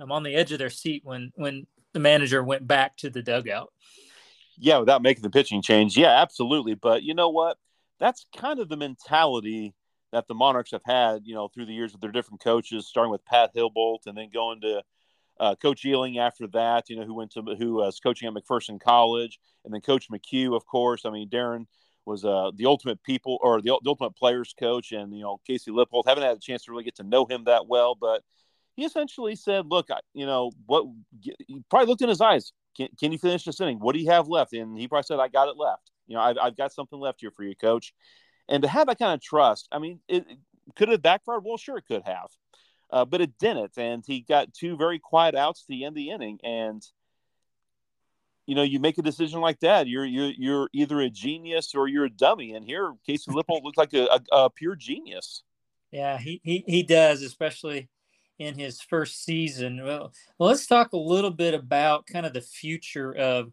um, 0.00 0.10
on 0.10 0.24
the 0.24 0.34
edge 0.34 0.50
of 0.50 0.58
their 0.58 0.70
seat 0.70 1.02
when 1.04 1.32
when 1.36 1.66
the 1.92 2.00
manager 2.00 2.42
went 2.42 2.66
back 2.66 2.96
to 2.96 3.08
the 3.08 3.22
dugout 3.22 3.72
yeah, 4.58 4.78
without 4.78 5.02
making 5.02 5.22
the 5.22 5.30
pitching 5.30 5.62
change. 5.62 5.96
Yeah, 5.96 6.20
absolutely. 6.20 6.74
But 6.74 7.02
you 7.02 7.14
know 7.14 7.28
what? 7.28 7.58
That's 7.98 8.26
kind 8.36 8.60
of 8.60 8.68
the 8.68 8.76
mentality 8.76 9.74
that 10.12 10.28
the 10.28 10.34
Monarchs 10.34 10.70
have 10.70 10.82
had, 10.84 11.22
you 11.24 11.34
know, 11.34 11.48
through 11.48 11.66
the 11.66 11.72
years 11.72 11.92
with 11.92 12.00
their 12.00 12.12
different 12.12 12.42
coaches, 12.42 12.86
starting 12.86 13.10
with 13.10 13.24
Pat 13.24 13.54
Hilbolt 13.54 14.06
and 14.06 14.16
then 14.16 14.30
going 14.32 14.60
to 14.62 14.82
uh, 15.38 15.54
Coach 15.56 15.84
Ealing 15.84 16.18
after 16.18 16.46
that, 16.48 16.88
you 16.88 16.96
know, 16.96 17.04
who 17.04 17.14
went 17.14 17.32
to 17.32 17.42
who 17.58 17.74
was 17.74 18.00
coaching 18.00 18.28
at 18.28 18.34
McPherson 18.34 18.80
College, 18.80 19.38
and 19.64 19.74
then 19.74 19.80
Coach 19.80 20.08
McHugh, 20.10 20.56
of 20.56 20.66
course. 20.66 21.04
I 21.04 21.10
mean, 21.10 21.28
Darren 21.28 21.66
was 22.06 22.24
uh, 22.24 22.50
the 22.54 22.66
ultimate 22.66 23.02
people 23.02 23.38
or 23.42 23.60
the, 23.60 23.78
the 23.82 23.90
ultimate 23.90 24.16
players 24.16 24.54
coach, 24.58 24.92
and 24.92 25.14
you 25.14 25.22
know, 25.22 25.40
Casey 25.46 25.70
Lippold. 25.70 26.04
Haven't 26.06 26.24
had 26.24 26.36
a 26.36 26.40
chance 26.40 26.64
to 26.64 26.70
really 26.70 26.84
get 26.84 26.96
to 26.96 27.02
know 27.02 27.26
him 27.26 27.44
that 27.44 27.66
well, 27.66 27.94
but 27.94 28.22
he 28.76 28.84
essentially 28.84 29.36
said, 29.36 29.66
"Look, 29.66 29.90
I, 29.90 29.98
you 30.14 30.26
know, 30.26 30.52
what?" 30.66 30.86
He 31.20 31.62
probably 31.68 31.88
looked 31.88 32.02
in 32.02 32.08
his 32.08 32.20
eyes 32.20 32.52
can, 32.76 32.88
can 32.98 33.12
you 33.12 33.18
finish 33.18 33.44
this 33.44 33.60
inning? 33.60 33.78
What 33.78 33.94
do 33.94 34.00
you 34.00 34.10
have 34.10 34.28
left? 34.28 34.52
And 34.52 34.78
he 34.78 34.86
probably 34.86 35.04
said, 35.04 35.18
I 35.18 35.28
got 35.28 35.48
it 35.48 35.56
left. 35.56 35.90
You 36.06 36.16
know, 36.16 36.22
I've, 36.22 36.36
I've 36.40 36.56
got 36.56 36.72
something 36.72 36.98
left 36.98 37.20
here 37.20 37.30
for 37.30 37.42
you, 37.42 37.56
coach. 37.56 37.94
And 38.48 38.62
to 38.62 38.68
have 38.68 38.86
that 38.86 38.98
kind 38.98 39.14
of 39.14 39.20
trust, 39.20 39.68
I 39.72 39.78
mean, 39.78 40.00
it, 40.08 40.24
it 40.28 40.38
could 40.76 40.88
have 40.88 41.02
backfired. 41.02 41.42
Well, 41.44 41.56
sure, 41.56 41.78
it 41.78 41.86
could 41.86 42.02
have, 42.04 42.28
uh, 42.90 43.04
but 43.04 43.20
it 43.20 43.38
didn't. 43.38 43.72
And 43.76 44.04
he 44.06 44.20
got 44.20 44.54
two 44.54 44.76
very 44.76 44.98
quiet 44.98 45.34
outs 45.34 45.62
to 45.62 45.66
the 45.68 45.84
end 45.84 45.94
of 45.94 45.96
the 45.96 46.10
inning. 46.10 46.38
And, 46.44 46.86
you 48.46 48.54
know, 48.54 48.62
you 48.62 48.78
make 48.78 48.96
a 48.96 49.02
decision 49.02 49.40
like 49.40 49.60
that, 49.60 49.88
you're 49.88 50.04
you're 50.04 50.32
you're 50.38 50.68
either 50.72 51.00
a 51.00 51.10
genius 51.10 51.74
or 51.74 51.88
you're 51.88 52.04
a 52.04 52.10
dummy. 52.10 52.54
And 52.54 52.64
here, 52.64 52.92
Casey 53.04 53.32
Lippold 53.32 53.64
looked 53.64 53.76
like 53.76 53.92
a, 53.92 54.06
a, 54.06 54.36
a 54.36 54.50
pure 54.50 54.76
genius. 54.76 55.42
Yeah, 55.90 56.16
he, 56.18 56.40
he 56.44 56.64
he 56.66 56.82
does, 56.82 57.22
especially 57.22 57.88
in 58.38 58.58
his 58.58 58.80
first 58.80 59.24
season. 59.24 59.84
Well, 59.84 60.12
well, 60.38 60.48
let's 60.48 60.66
talk 60.66 60.92
a 60.92 60.98
little 60.98 61.30
bit 61.30 61.54
about 61.54 62.06
kind 62.06 62.26
of 62.26 62.32
the 62.32 62.40
future 62.40 63.14
of 63.14 63.52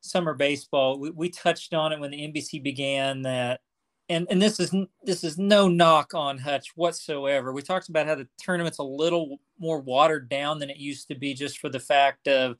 summer 0.00 0.34
baseball. 0.34 0.98
We, 0.98 1.10
we 1.10 1.30
touched 1.30 1.74
on 1.74 1.92
it 1.92 2.00
when 2.00 2.10
the 2.10 2.28
NBC 2.28 2.62
began 2.62 3.22
that, 3.22 3.60
and 4.08 4.26
and 4.30 4.40
this 4.40 4.60
is 4.60 4.72
this 5.02 5.24
is 5.24 5.36
no 5.36 5.68
knock 5.68 6.14
on 6.14 6.38
Hutch 6.38 6.72
whatsoever. 6.76 7.52
We 7.52 7.62
talked 7.62 7.88
about 7.88 8.06
how 8.06 8.14
the 8.14 8.28
tournament's 8.40 8.78
a 8.78 8.84
little 8.84 9.38
more 9.58 9.80
watered 9.80 10.28
down 10.28 10.60
than 10.60 10.70
it 10.70 10.76
used 10.76 11.08
to 11.08 11.16
be, 11.16 11.34
just 11.34 11.58
for 11.58 11.68
the 11.68 11.80
fact 11.80 12.28
of 12.28 12.56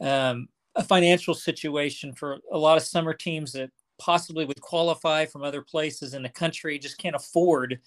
um, 0.00 0.48
a 0.76 0.84
financial 0.84 1.34
situation 1.34 2.12
for 2.12 2.38
a 2.52 2.58
lot 2.58 2.76
of 2.76 2.82
summer 2.82 3.12
teams 3.12 3.52
that 3.52 3.70
possibly 3.98 4.44
would 4.44 4.60
qualify 4.60 5.26
from 5.26 5.42
other 5.42 5.62
places 5.62 6.14
in 6.14 6.22
the 6.22 6.28
country 6.28 6.78
just 6.78 6.98
can't 6.98 7.16
afford 7.16 7.78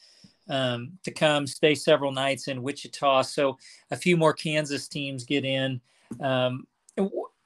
um, 0.49 0.91
to 1.03 1.11
come 1.11 1.47
stay 1.47 1.73
several 1.73 2.11
nights 2.11 2.47
in 2.47 2.61
Wichita. 2.61 3.23
So 3.23 3.57
a 3.91 3.95
few 3.95 4.17
more 4.17 4.33
Kansas 4.33 4.87
teams 4.87 5.23
get 5.23 5.45
in. 5.45 5.81
Um, 6.21 6.67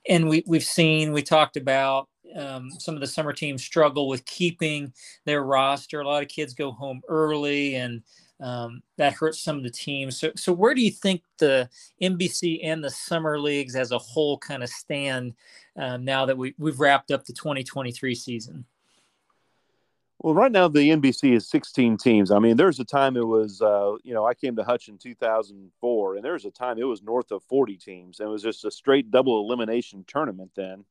and 0.10 0.28
we, 0.28 0.44
we've 0.48 0.64
seen, 0.64 1.14
we 1.14 1.22
talked 1.22 1.58
about 1.58 2.10
um, 2.36 2.72
some 2.80 2.96
of 2.96 3.02
the 3.02 3.08
summer 3.08 3.34
teams 3.34 3.64
struggle 3.64 4.08
with 4.08 4.26
keeping 4.26 4.92
their 5.26 5.44
roster. 5.44 6.02
A 6.02 6.08
lot 6.08 6.24
of 6.24 6.30
kids 6.30 6.54
go 6.54 6.72
home 6.72 7.02
early 7.08 7.76
and 7.76 8.02
um, 8.40 8.82
that 8.98 9.14
hurts 9.14 9.42
some 9.42 9.58
of 9.58 9.64
the 9.64 9.70
teams. 9.70 10.20
So, 10.20 10.32
so 10.36 10.54
where 10.54 10.74
do 10.74 10.82
you 10.82 10.92
think 10.92 11.24
the 11.40 11.70
NBC 12.02 12.60
and 12.64 12.84
the 12.84 12.90
summer 12.90 13.40
leagues 13.40 13.76
as 13.76 13.92
a 13.92 13.98
whole 13.98 14.38
kind 14.38 14.64
of 14.64 14.70
stand 14.70 15.34
um, 15.76 16.06
now 16.06 16.26
that 16.26 16.38
we, 16.38 16.54
we've 16.58 16.80
wrapped 16.80 17.12
up 17.12 17.26
the 17.26 17.34
2023 17.34 18.16
season? 18.16 18.66
Well, 20.20 20.34
right 20.34 20.52
now 20.52 20.68
the 20.68 20.90
NBC 20.90 21.34
is 21.36 21.48
16 21.48 21.98
teams. 21.98 22.32
I 22.32 22.40
mean, 22.40 22.58
there's 22.58 22.80
a 22.80 22.86
time 22.86 23.18
it 23.18 23.28
was, 23.28 23.62
uh, 23.62 23.94
you 24.04 24.16
know, 24.16 24.26
I 24.26 24.34
came 24.34 24.56
to 24.56 24.64
Hutch 24.64 24.88
in 24.88 24.98
2004, 24.98 26.16
and 26.16 26.26
there's 26.26 26.46
a 26.46 26.52
time 26.52 26.80
it 26.80 26.84
was 26.84 27.04
north 27.04 27.32
of 27.32 27.44
40 27.44 27.78
teams, 27.78 28.20
and 28.20 28.28
it 28.28 28.32
was 28.32 28.42
just 28.42 28.66
a 28.66 28.72
straight 28.72 29.12
double 29.12 29.40
elimination 29.40 30.04
tournament 30.08 30.52
then. 30.56 30.86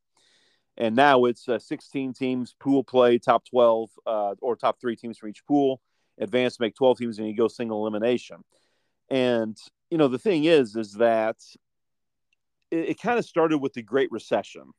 And 0.78 0.94
now 0.94 1.24
it's 1.24 1.48
uh, 1.48 1.58
16 1.58 2.12
teams, 2.12 2.54
pool 2.60 2.84
play, 2.84 3.18
top 3.18 3.44
12 3.46 3.90
uh, 4.06 4.34
or 4.40 4.54
top 4.54 4.80
three 4.80 4.94
teams 4.94 5.18
from 5.18 5.30
each 5.30 5.44
pool, 5.46 5.80
advance 6.18 6.60
make 6.60 6.74
12 6.74 6.98
teams, 6.98 7.18
and 7.18 7.28
you 7.28 7.36
go 7.36 7.48
single 7.48 7.80
elimination. 7.80 8.38
And 9.08 9.56
you 9.90 9.98
know, 9.98 10.08
the 10.08 10.18
thing 10.18 10.44
is, 10.44 10.76
is 10.76 10.94
that 10.94 11.36
it, 12.70 12.90
it 12.90 13.00
kind 13.00 13.18
of 13.18 13.24
started 13.24 13.58
with 13.58 13.72
the 13.72 13.82
Great 13.82 14.10
Recession, 14.10 14.72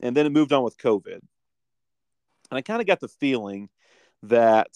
and 0.00 0.16
then 0.16 0.26
it 0.26 0.32
moved 0.32 0.52
on 0.52 0.62
with 0.62 0.78
COVID 0.78 1.20
and 2.50 2.58
I 2.58 2.62
kind 2.62 2.80
of 2.80 2.86
got 2.86 3.00
the 3.00 3.08
feeling 3.08 3.68
that, 4.24 4.68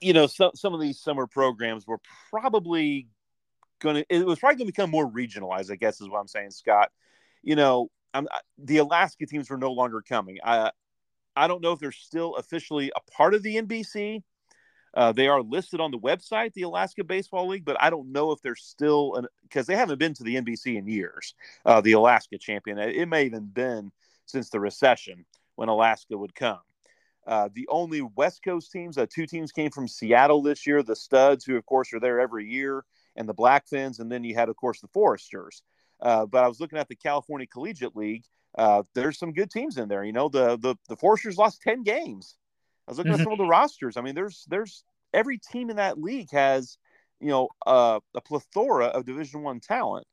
you 0.00 0.12
know, 0.12 0.26
some, 0.26 0.52
some 0.54 0.74
of 0.74 0.80
these 0.80 1.00
summer 1.00 1.26
programs 1.26 1.86
were 1.86 2.00
probably 2.30 3.08
going 3.80 3.96
to, 3.96 4.06
it 4.08 4.26
was 4.26 4.38
probably 4.38 4.56
going 4.56 4.66
to 4.66 4.72
become 4.72 4.90
more 4.90 5.10
regionalized, 5.10 5.70
I 5.70 5.76
guess 5.76 6.00
is 6.00 6.08
what 6.08 6.18
I'm 6.18 6.28
saying, 6.28 6.50
Scott. 6.50 6.90
You 7.42 7.56
know, 7.56 7.90
I'm, 8.14 8.28
the 8.58 8.78
Alaska 8.78 9.26
teams 9.26 9.50
were 9.50 9.58
no 9.58 9.72
longer 9.72 10.02
coming. 10.02 10.38
I, 10.42 10.72
I 11.40 11.46
don't 11.46 11.62
know 11.62 11.72
if 11.72 11.78
they're 11.78 11.92
still 11.92 12.36
officially 12.36 12.92
a 12.94 13.10
part 13.12 13.34
of 13.34 13.42
the 13.42 13.56
NBC. 13.56 14.22
Uh, 14.92 15.12
they 15.12 15.28
are 15.28 15.40
listed 15.40 15.80
on 15.80 15.92
the 15.92 15.98
website, 15.98 16.52
the 16.52 16.62
Alaska 16.62 17.04
Baseball 17.04 17.48
League, 17.48 17.64
but 17.64 17.76
I 17.80 17.90
don't 17.90 18.10
know 18.10 18.32
if 18.32 18.42
they're 18.42 18.56
still 18.56 19.24
because 19.42 19.66
they 19.66 19.76
haven't 19.76 19.98
been 19.98 20.14
to 20.14 20.24
the 20.24 20.36
NBC 20.36 20.76
in 20.76 20.86
years. 20.86 21.34
Uh, 21.64 21.80
the 21.80 21.92
Alaska 21.92 22.38
champion, 22.38 22.78
it 22.78 23.08
may 23.08 23.24
even 23.24 23.46
been 23.46 23.92
since 24.26 24.50
the 24.50 24.60
recession 24.60 25.24
when 25.54 25.68
Alaska 25.68 26.16
would 26.18 26.34
come. 26.34 26.58
Uh, 27.26 27.48
the 27.54 27.68
only 27.68 28.00
West 28.00 28.42
Coast 28.42 28.72
teams, 28.72 28.98
uh, 28.98 29.06
two 29.08 29.26
teams 29.26 29.52
came 29.52 29.70
from 29.70 29.86
Seattle 29.86 30.42
this 30.42 30.66
year 30.66 30.82
the 30.82 30.96
Studs, 30.96 31.44
who, 31.44 31.56
of 31.56 31.66
course, 31.66 31.92
are 31.92 32.00
there 32.00 32.18
every 32.18 32.50
year, 32.50 32.84
and 33.14 33.28
the 33.28 33.34
Blackfins. 33.34 34.00
And 34.00 34.10
then 34.10 34.24
you 34.24 34.34
had, 34.34 34.48
of 34.48 34.56
course, 34.56 34.80
the 34.80 34.88
Foresters. 34.88 35.62
Uh, 36.00 36.26
but 36.26 36.44
I 36.44 36.48
was 36.48 36.60
looking 36.60 36.78
at 36.78 36.88
the 36.88 36.96
California 36.96 37.46
Collegiate 37.46 37.94
League. 37.94 38.24
Uh, 38.60 38.82
there's 38.94 39.18
some 39.18 39.32
good 39.32 39.50
teams 39.50 39.78
in 39.78 39.88
there. 39.88 40.04
You 40.04 40.12
know, 40.12 40.28
the, 40.28 40.58
the, 40.58 40.76
the 40.88 40.96
Foresters 40.96 41.38
lost 41.38 41.62
10 41.62 41.82
games. 41.82 42.36
I 42.86 42.90
was 42.90 42.98
looking 42.98 43.14
at 43.14 43.20
some 43.20 43.32
of 43.32 43.38
the 43.38 43.46
rosters. 43.46 43.96
I 43.96 44.02
mean, 44.02 44.14
there's 44.14 44.44
there's 44.48 44.84
every 45.14 45.38
team 45.38 45.70
in 45.70 45.76
that 45.76 45.98
league 46.00 46.30
has, 46.32 46.76
you 47.20 47.28
know, 47.28 47.48
uh, 47.66 48.00
a 48.14 48.20
plethora 48.20 48.86
of 48.86 49.06
Division 49.06 49.42
One 49.42 49.60
talent, 49.60 50.06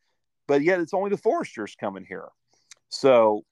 but 0.48 0.62
yet 0.62 0.80
it's 0.80 0.94
only 0.94 1.10
the 1.10 1.18
Foresters 1.18 1.76
coming 1.76 2.06
here. 2.08 2.30
So 2.90 3.44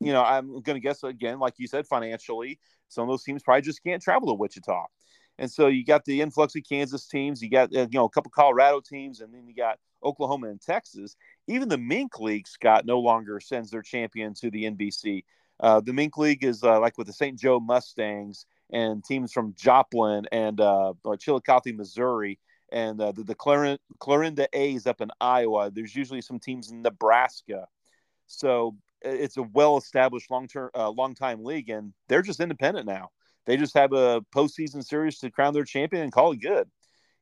you 0.00 0.12
know, 0.12 0.22
I'm 0.22 0.62
going 0.62 0.76
to 0.76 0.80
guess 0.80 1.04
again, 1.04 1.38
like 1.38 1.54
you 1.58 1.68
said, 1.68 1.86
financially, 1.86 2.58
some 2.88 3.02
of 3.02 3.08
those 3.08 3.22
teams 3.22 3.42
probably 3.42 3.62
just 3.62 3.84
can't 3.84 4.02
travel 4.02 4.28
to 4.28 4.34
Wichita. 4.34 4.86
And 5.40 5.50
so 5.50 5.68
you 5.68 5.86
got 5.86 6.04
the 6.04 6.20
influx 6.20 6.54
of 6.54 6.62
Kansas 6.68 7.06
teams, 7.06 7.42
you 7.42 7.48
got 7.48 7.74
uh, 7.74 7.88
you 7.90 7.98
know 7.98 8.04
a 8.04 8.10
couple 8.10 8.30
Colorado 8.30 8.80
teams, 8.80 9.22
and 9.22 9.32
then 9.32 9.48
you 9.48 9.54
got 9.54 9.78
Oklahoma 10.04 10.48
and 10.48 10.60
Texas. 10.60 11.16
Even 11.48 11.70
the 11.70 11.78
Mink 11.78 12.20
League, 12.20 12.46
Scott, 12.46 12.84
no 12.84 13.00
longer 13.00 13.40
sends 13.40 13.70
their 13.70 13.80
champion 13.80 14.34
to 14.34 14.50
the 14.50 14.64
NBC. 14.64 15.24
Uh, 15.58 15.80
the 15.80 15.94
Mink 15.94 16.18
League 16.18 16.44
is 16.44 16.62
uh, 16.62 16.78
like 16.78 16.98
with 16.98 17.06
the 17.06 17.12
St. 17.14 17.38
Joe 17.38 17.58
Mustangs 17.58 18.44
and 18.70 19.02
teams 19.02 19.32
from 19.32 19.54
Joplin 19.56 20.26
and 20.30 20.60
uh, 20.60 20.92
Chillicothe, 21.18 21.74
Missouri, 21.74 22.38
and 22.70 23.00
uh, 23.00 23.12
the, 23.12 23.24
the 23.24 23.34
Clarinda 23.34 24.46
A's 24.52 24.86
up 24.86 25.00
in 25.00 25.10
Iowa. 25.22 25.70
There's 25.70 25.96
usually 25.96 26.20
some 26.20 26.38
teams 26.38 26.70
in 26.70 26.82
Nebraska. 26.82 27.66
So 28.26 28.76
it's 29.02 29.38
a 29.38 29.42
well-established 29.42 30.30
long-term, 30.30 30.70
uh, 30.74 30.90
long-time 30.90 31.44
league, 31.44 31.70
and 31.70 31.92
they're 32.08 32.22
just 32.22 32.40
independent 32.40 32.86
now. 32.86 33.10
They 33.46 33.56
just 33.56 33.76
have 33.76 33.92
a 33.92 34.22
postseason 34.34 34.84
series 34.84 35.18
to 35.18 35.30
crown 35.30 35.54
their 35.54 35.64
champion 35.64 36.02
and 36.02 36.12
call 36.12 36.32
it 36.32 36.40
good. 36.40 36.68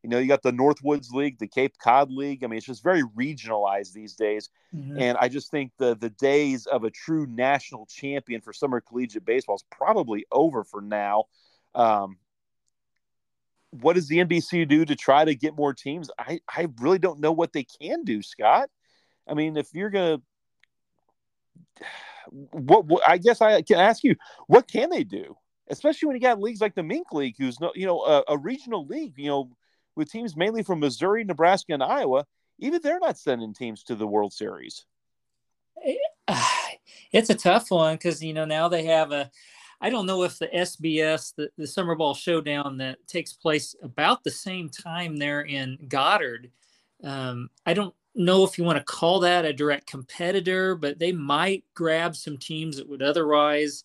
You 0.02 0.10
know, 0.10 0.18
you 0.18 0.28
got 0.28 0.42
the 0.42 0.52
Northwoods 0.52 1.10
League, 1.12 1.38
the 1.38 1.48
Cape 1.48 1.74
Cod 1.82 2.10
League. 2.10 2.44
I 2.44 2.46
mean, 2.46 2.58
it's 2.58 2.66
just 2.66 2.84
very 2.84 3.02
regionalized 3.02 3.92
these 3.92 4.14
days. 4.14 4.48
Mm-hmm. 4.74 4.98
And 5.00 5.18
I 5.18 5.28
just 5.28 5.50
think 5.50 5.72
the 5.78 5.96
the 5.96 6.10
days 6.10 6.66
of 6.66 6.84
a 6.84 6.90
true 6.90 7.26
national 7.26 7.86
champion 7.86 8.40
for 8.40 8.52
summer 8.52 8.80
collegiate 8.80 9.24
baseball 9.24 9.56
is 9.56 9.64
probably 9.70 10.24
over 10.30 10.62
for 10.62 10.80
now. 10.80 11.24
Um, 11.74 12.18
what 13.70 13.94
does 13.94 14.08
the 14.08 14.18
NBC 14.18 14.68
do 14.68 14.84
to 14.84 14.96
try 14.96 15.24
to 15.24 15.34
get 15.34 15.56
more 15.56 15.74
teams? 15.74 16.10
I, 16.18 16.40
I 16.48 16.68
really 16.80 16.98
don't 16.98 17.20
know 17.20 17.32
what 17.32 17.52
they 17.52 17.64
can 17.64 18.04
do, 18.04 18.22
Scott. 18.22 18.70
I 19.28 19.34
mean, 19.34 19.56
if 19.56 19.74
you're 19.74 19.90
going 19.90 20.22
to 21.76 21.84
what, 22.30 22.86
what, 22.86 23.08
I 23.08 23.18
guess 23.18 23.40
I 23.40 23.62
can 23.62 23.78
ask 23.78 24.04
you, 24.04 24.16
what 24.46 24.70
can 24.70 24.90
they 24.90 25.04
do? 25.04 25.36
Especially 25.70 26.06
when 26.06 26.16
you 26.16 26.22
got 26.22 26.40
leagues 26.40 26.60
like 26.60 26.74
the 26.74 26.82
Mink 26.82 27.12
League, 27.12 27.36
who's 27.38 27.60
no, 27.60 27.72
you 27.74 27.86
know, 27.86 28.00
a, 28.00 28.24
a 28.28 28.38
regional 28.38 28.86
league, 28.86 29.14
you 29.16 29.28
know, 29.28 29.50
with 29.96 30.10
teams 30.10 30.36
mainly 30.36 30.62
from 30.62 30.80
Missouri, 30.80 31.24
Nebraska, 31.24 31.74
and 31.74 31.82
Iowa. 31.82 32.24
Even 32.58 32.80
they're 32.82 32.98
not 32.98 33.18
sending 33.18 33.54
teams 33.54 33.82
to 33.84 33.94
the 33.94 34.06
World 34.06 34.32
Series. 34.32 34.84
It's 37.10 37.30
a 37.30 37.34
tough 37.34 37.70
one 37.70 37.94
because 37.94 38.22
you 38.22 38.34
know 38.34 38.44
now 38.44 38.68
they 38.68 38.84
have 38.84 39.12
a. 39.12 39.30
I 39.80 39.88
don't 39.88 40.04
know 40.04 40.24
if 40.24 40.38
the 40.38 40.48
SBS, 40.48 41.34
the, 41.34 41.48
the 41.56 41.66
Summer 41.66 41.94
Ball 41.94 42.12
Showdown 42.12 42.76
that 42.78 42.98
takes 43.06 43.32
place 43.32 43.74
about 43.82 44.22
the 44.22 44.30
same 44.30 44.68
time 44.68 45.16
there 45.16 45.40
in 45.40 45.78
Goddard. 45.88 46.50
Um, 47.02 47.48
I 47.64 47.72
don't 47.72 47.94
know 48.14 48.44
if 48.44 48.58
you 48.58 48.64
want 48.64 48.76
to 48.76 48.84
call 48.84 49.20
that 49.20 49.46
a 49.46 49.54
direct 49.54 49.86
competitor, 49.86 50.74
but 50.74 50.98
they 50.98 51.12
might 51.12 51.64
grab 51.74 52.14
some 52.14 52.36
teams 52.36 52.76
that 52.76 52.88
would 52.88 53.02
otherwise 53.02 53.84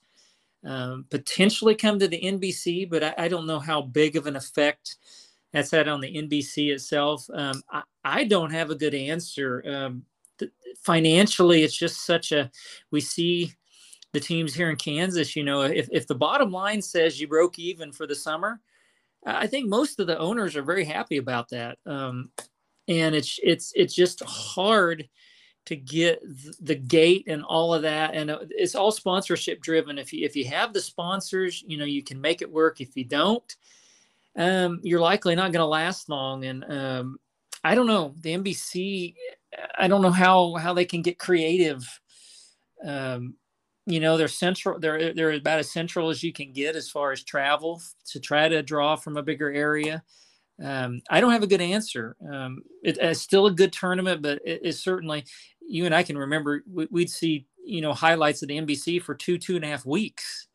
um, 0.66 1.06
potentially 1.10 1.76
come 1.76 2.00
to 2.00 2.08
the 2.08 2.22
NBC. 2.22 2.90
But 2.90 3.04
I, 3.04 3.14
I, 3.18 3.28
don't 3.28 3.48
know 3.48 3.60
how 3.60 3.82
big 3.82 4.16
of 4.16 4.28
an 4.28 4.36
effect 4.36 4.98
that's 5.52 5.72
had 5.72 5.88
on 5.88 6.02
the 6.02 6.14
NBC 6.14 6.72
itself. 6.72 7.26
Um, 7.34 7.62
I, 7.70 7.84
I, 8.04 8.24
don't 8.24 8.52
have 8.52 8.70
a 8.70 8.76
good 8.76 8.94
answer. 8.94 9.64
Um, 9.68 10.04
th- 10.40 10.52
financially, 10.78 11.64
it's 11.64 11.78
just 11.78 12.06
such 12.06 12.32
a 12.32 12.50
we 12.92 13.02
see 13.02 13.54
the 14.14 14.20
teams 14.20 14.54
here 14.54 14.70
in 14.70 14.76
Kansas. 14.76 15.36
You 15.36 15.44
know, 15.44 15.62
if 15.62 15.90
if 15.92 16.08
the 16.08 16.16
bottom 16.16 16.52
line 16.52 16.82
says 16.82 17.20
you 17.20 17.28
broke 17.28 17.60
even 17.60 17.92
for 17.92 18.08
the 18.08 18.16
summer. 18.16 18.60
I 19.26 19.48
think 19.48 19.70
most 19.70 20.02
of 20.02 20.08
the 20.08 20.20
owners 20.20 20.58
are 20.58 20.64
very 20.64 20.84
happy 20.84 21.16
about 21.16 21.50
that. 21.50 21.78
Um, 21.86 22.32
and 22.88 23.16
it's 23.16 23.40
it's 23.42 23.72
it's 23.76 23.94
just 23.94 24.22
hard 24.26 25.08
to 25.66 25.76
get 25.76 26.22
the 26.60 26.76
gate 26.76 27.26
and 27.28 27.44
all 27.44 27.74
of 27.74 27.82
that 27.84 28.14
and 28.14 28.30
uh, 28.30 28.40
it's 28.50 28.76
all 28.76 28.92
sponsorship 28.92 29.62
driven. 29.62 29.98
If 29.98 30.12
you 30.12 30.26
if 30.26 30.36
you 30.36 30.46
have 30.46 30.74
the 30.74 30.82
sponsors 30.82 31.64
you 31.66 31.78
know 31.78 31.86
you 31.86 32.04
can 32.04 32.20
make 32.20 32.42
it 32.42 32.52
work. 32.52 32.82
If 32.82 32.96
you 32.96 33.06
don't 33.06 33.56
um, 34.36 34.80
you're 34.84 35.00
likely 35.00 35.36
not 35.36 35.52
going 35.52 35.62
to 35.62 35.66
last 35.66 36.10
long 36.10 36.46
and 36.46 36.66
um, 36.70 37.18
i 37.64 37.76
don't 37.76 37.88
know. 37.88 38.14
The 38.22 38.38
nbc 38.38 39.16
i 39.78 39.88
don't 39.88 40.02
know 40.02 40.12
how 40.12 40.56
how 40.56 40.74
they 40.74 40.86
can 40.86 41.02
get 41.02 41.20
creative. 41.20 41.84
Um, 42.86 43.36
you 43.86 44.00
know 44.00 44.18
they're 44.18 44.28
central 44.28 44.80
they're 44.80 45.14
they're 45.14 45.32
about 45.34 45.60
as 45.60 45.72
central 45.72 46.10
as 46.10 46.24
you 46.24 46.32
can 46.32 46.54
get 46.54 46.76
as 46.76 46.90
far 46.90 47.12
as 47.12 47.24
travel 47.24 47.82
to 48.06 48.20
try 48.20 48.48
to 48.48 48.64
draw 48.64 48.96
from 48.96 49.18
a 49.18 49.24
bigger 49.24 49.52
area. 49.52 50.04
Um, 50.62 51.02
I 51.10 51.20
don't 51.20 51.32
have 51.32 51.44
a 51.44 51.48
good 51.48 51.62
answer. 51.62 52.16
Um, 52.32 52.62
it, 52.84 52.98
it's 53.02 53.20
still 53.20 53.48
a 53.48 53.52
good 53.52 53.74
tournament, 53.74 54.22
but 54.22 54.40
it, 54.46 54.62
it's 54.64 54.80
certainly 54.80 55.26
you 55.68 55.86
and 55.86 55.96
I 55.96 56.04
can 56.04 56.18
remember 56.18 56.64
we, 56.72 56.88
would 56.90 57.10
see 57.10 57.48
you 57.66 57.82
know 57.82 57.94
highlights 57.94 58.42
of 58.42 58.50
the 58.50 58.58
NBC 58.58 59.02
for 59.02 59.16
two 59.16 59.38
two 59.38 59.56
and 59.56 59.66
a 59.66 59.68
half 59.68 59.86
weeks 59.86 60.48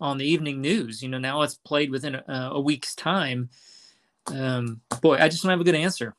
on 0.00 0.18
the 0.18 0.26
evening 0.26 0.60
news. 0.60 1.02
You 1.02 1.08
know 1.08 1.18
now 1.18 1.42
it's 1.42 1.56
played 1.56 1.90
within 1.90 2.14
a, 2.14 2.50
a 2.52 2.60
week's 2.60 2.94
time. 2.94 3.50
Um, 4.26 4.80
boy, 5.00 5.16
I 5.16 5.28
just 5.28 5.42
don't 5.42 5.50
have 5.50 5.60
a 5.60 5.64
good 5.64 5.74
answer. 5.74 6.14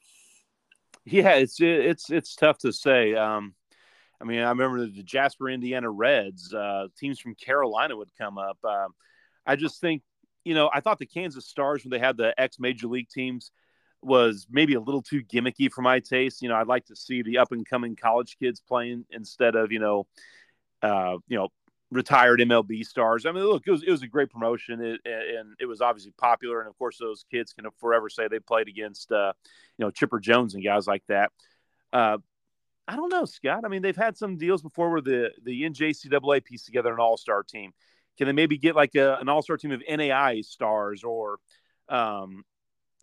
Yeah, 1.06 1.36
it's 1.36 1.58
it's 1.60 2.10
it's 2.10 2.36
tough 2.36 2.58
to 2.60 2.72
say. 2.72 3.14
Um, 3.14 3.54
I 4.20 4.24
mean, 4.24 4.40
I 4.40 4.50
remember 4.50 4.86
the 4.86 5.04
Jasper, 5.04 5.50
Indiana 5.50 5.90
Reds 5.90 6.54
uh, 6.54 6.88
teams 6.98 7.20
from 7.20 7.36
Carolina 7.36 7.96
would 7.96 8.10
come 8.18 8.38
up. 8.38 8.58
Um, 8.64 8.94
I 9.46 9.56
just 9.56 9.82
think 9.82 10.02
you 10.46 10.54
know, 10.54 10.70
I 10.74 10.80
thought 10.80 11.00
the 11.00 11.06
Kansas 11.06 11.48
Stars 11.48 11.84
when 11.84 11.90
they 11.90 12.00
had 12.00 12.18
the 12.18 12.40
ex 12.40 12.60
major 12.60 12.88
league 12.88 13.10
teams 13.10 13.52
was 14.05 14.47
maybe 14.50 14.75
a 14.75 14.79
little 14.79 15.01
too 15.01 15.24
gimmicky 15.24 15.71
for 15.71 15.81
my 15.81 16.00
taste. 16.00 16.41
You 16.41 16.50
know, 16.50 16.55
I'd 16.55 16.67
like 16.67 16.85
to 16.85 16.95
see 16.95 17.21
the 17.21 17.39
up 17.39 17.51
and 17.51 17.67
coming 17.67 17.95
college 17.95 18.38
kids 18.39 18.62
playing 18.62 19.05
instead 19.09 19.55
of 19.55 19.71
you 19.71 19.79
know, 19.79 20.07
uh, 20.81 21.17
you 21.27 21.38
know, 21.38 21.50
retired 21.91 22.39
MLB 22.39 22.85
stars. 22.85 23.25
I 23.25 23.31
mean, 23.31 23.43
look, 23.43 23.63
it 23.65 23.71
was 23.71 23.83
it 23.83 23.91
was 23.91 24.03
a 24.03 24.07
great 24.07 24.29
promotion, 24.29 24.81
it, 24.81 25.01
and 25.05 25.55
it 25.59 25.65
was 25.65 25.81
obviously 25.81 26.13
popular. 26.17 26.59
And 26.59 26.69
of 26.69 26.77
course, 26.77 26.97
those 27.00 27.25
kids 27.31 27.53
can 27.53 27.65
forever 27.79 28.09
say 28.09 28.27
they 28.27 28.39
played 28.39 28.67
against, 28.67 29.12
uh, 29.12 29.33
you 29.77 29.85
know, 29.85 29.91
Chipper 29.91 30.19
Jones 30.19 30.53
and 30.53 30.63
guys 30.63 30.88
like 30.88 31.03
that. 31.07 31.31
Uh, 31.91 32.17
I 32.88 32.95
don't 32.95 33.09
know, 33.09 33.25
Scott. 33.25 33.63
I 33.65 33.67
mean, 33.67 33.81
they've 33.81 33.95
had 33.95 34.17
some 34.17 34.38
deals 34.38 34.62
before 34.62 34.91
where 34.91 35.01
the 35.01 35.31
the 35.43 35.63
NJCAA 35.63 36.43
pieced 36.43 36.65
together 36.65 36.93
an 36.93 37.00
All 37.00 37.17
Star 37.17 37.43
team. 37.43 37.74
Can 38.17 38.27
they 38.27 38.33
maybe 38.33 38.57
get 38.57 38.75
like 38.75 38.95
a, 38.95 39.15
an 39.15 39.29
All 39.29 39.41
Star 39.41 39.57
team 39.57 39.71
of 39.71 39.81
NAIA 39.81 40.43
stars, 40.45 41.03
or 41.03 41.39
um, 41.89 42.43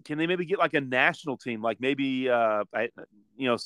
can 0.05 0.19
they 0.19 0.27
maybe 0.27 0.45
get 0.45 0.59
like 0.59 0.75
a 0.75 0.81
national 0.81 1.37
team, 1.37 1.63
like 1.63 1.81
maybe 1.81 2.29
uh, 2.29 2.65
I, 2.75 2.91
you 3.37 3.49
know, 3.49 3.59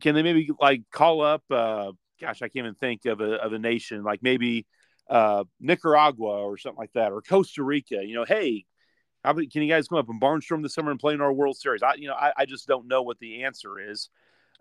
can 0.00 0.14
they 0.14 0.22
maybe 0.22 0.50
like 0.60 0.82
call 0.90 1.22
up? 1.22 1.42
Uh, 1.50 1.92
gosh, 2.20 2.42
I 2.42 2.48
can't 2.48 2.66
even 2.66 2.74
think 2.74 3.04
of 3.06 3.20
a 3.20 3.34
of 3.34 3.52
a 3.52 3.58
nation 3.58 4.02
like 4.02 4.22
maybe 4.22 4.66
uh, 5.10 5.44
Nicaragua 5.60 6.42
or 6.42 6.56
something 6.56 6.78
like 6.78 6.92
that, 6.94 7.12
or 7.12 7.22
Costa 7.22 7.62
Rica. 7.62 8.02
You 8.04 8.14
know, 8.14 8.24
hey, 8.24 8.64
how 9.24 9.34
can 9.34 9.62
you 9.62 9.68
guys 9.68 9.88
come 9.88 9.98
up 9.98 10.08
and 10.08 10.20
barnstorm 10.20 10.62
this 10.62 10.74
summer 10.74 10.90
and 10.90 11.00
play 11.00 11.14
in 11.14 11.20
our 11.20 11.32
World 11.32 11.56
Series? 11.56 11.82
I, 11.82 11.94
you 11.94 12.08
know, 12.08 12.14
I, 12.14 12.32
I 12.36 12.46
just 12.46 12.66
don't 12.66 12.88
know 12.88 13.02
what 13.02 13.18
the 13.18 13.44
answer 13.44 13.78
is 13.78 14.08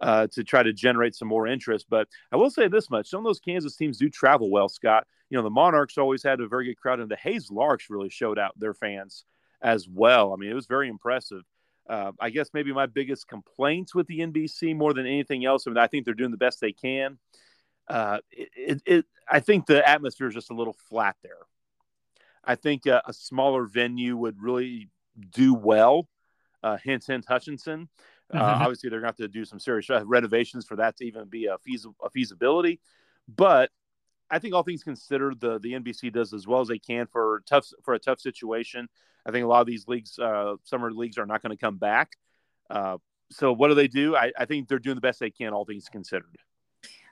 uh, 0.01 0.27
to 0.33 0.43
try 0.43 0.63
to 0.63 0.73
generate 0.73 1.15
some 1.15 1.27
more 1.27 1.47
interest. 1.47 1.85
But 1.89 2.07
I 2.31 2.35
will 2.35 2.49
say 2.49 2.67
this 2.67 2.89
much: 2.89 3.07
some 3.07 3.19
of 3.19 3.25
those 3.25 3.39
Kansas 3.39 3.75
teams 3.75 3.97
do 3.97 4.09
travel 4.09 4.49
well, 4.49 4.69
Scott. 4.69 5.07
You 5.29 5.37
know, 5.37 5.43
the 5.43 5.49
Monarchs 5.49 5.97
always 5.97 6.23
had 6.23 6.41
a 6.41 6.47
very 6.47 6.65
good 6.65 6.77
crowd, 6.77 6.99
and 6.99 7.09
the 7.09 7.15
Hays 7.15 7.49
Larks 7.49 7.89
really 7.89 8.09
showed 8.09 8.37
out 8.37 8.59
their 8.59 8.73
fans 8.73 9.23
as 9.61 9.87
well. 9.87 10.33
I 10.33 10.37
mean, 10.37 10.49
it 10.49 10.55
was 10.55 10.67
very 10.67 10.89
impressive. 10.89 11.43
Uh, 11.89 12.11
I 12.19 12.29
guess 12.29 12.49
maybe 12.53 12.71
my 12.71 12.85
biggest 12.85 13.27
complaints 13.27 13.93
with 13.93 14.07
the 14.07 14.19
NBC 14.19 14.75
more 14.75 14.93
than 14.93 15.05
anything 15.05 15.45
else. 15.45 15.65
I 15.65 15.71
mean, 15.71 15.77
I 15.77 15.87
think 15.87 16.05
they're 16.05 16.13
doing 16.13 16.31
the 16.31 16.37
best 16.37 16.61
they 16.61 16.71
can. 16.71 17.17
Uh, 17.87 18.19
it, 18.31 18.49
it, 18.55 18.81
it, 18.85 19.05
I 19.29 19.39
think 19.39 19.65
the 19.65 19.87
atmosphere 19.87 20.27
is 20.27 20.33
just 20.33 20.51
a 20.51 20.55
little 20.55 20.75
flat 20.89 21.15
there. 21.23 21.39
I 22.43 22.55
think 22.55 22.85
a, 22.85 23.01
a 23.05 23.13
smaller 23.13 23.65
venue 23.65 24.15
would 24.17 24.41
really 24.41 24.89
do 25.31 25.53
well. 25.53 26.07
Uh, 26.63 26.77
hint, 26.77 27.05
hint, 27.05 27.25
Hutchinson. 27.27 27.89
Uh, 28.31 28.37
mm-hmm. 28.37 28.61
obviously, 28.61 28.89
they're 28.89 29.01
going 29.01 29.13
to 29.13 29.23
have 29.23 29.29
to 29.29 29.39
do 29.39 29.45
some 29.45 29.59
serious 29.59 29.89
renovations 30.05 30.65
for 30.65 30.77
that 30.77 30.95
to 30.97 31.05
even 31.05 31.27
be 31.27 31.47
a, 31.47 31.57
feasi- 31.67 31.93
a 32.03 32.09
feasibility. 32.09 32.79
But 33.27 33.71
I 34.31 34.39
think 34.39 34.55
all 34.55 34.63
things 34.63 34.83
considered, 34.83 35.39
the 35.39 35.59
the 35.59 35.73
NBC 35.73 36.11
does 36.11 36.33
as 36.33 36.47
well 36.47 36.61
as 36.61 36.69
they 36.69 36.79
can 36.79 37.05
for 37.07 37.43
tough 37.45 37.67
for 37.83 37.93
a 37.93 37.99
tough 37.99 38.19
situation. 38.19 38.87
I 39.25 39.31
think 39.31 39.43
a 39.43 39.47
lot 39.47 39.61
of 39.61 39.67
these 39.67 39.87
leagues, 39.87 40.17
uh, 40.17 40.55
summer 40.63 40.91
leagues, 40.91 41.17
are 41.17 41.25
not 41.25 41.43
going 41.43 41.55
to 41.55 41.61
come 41.61 41.77
back. 41.77 42.13
Uh, 42.69 42.97
so 43.29 43.53
what 43.53 43.67
do 43.67 43.75
they 43.75 43.87
do? 43.87 44.15
I, 44.15 44.31
I, 44.37 44.45
think 44.45 44.67
they're 44.67 44.79
doing 44.79 44.95
the 44.95 45.01
best 45.01 45.19
they 45.19 45.29
can, 45.29 45.53
all 45.53 45.65
things 45.65 45.87
considered. 45.89 46.37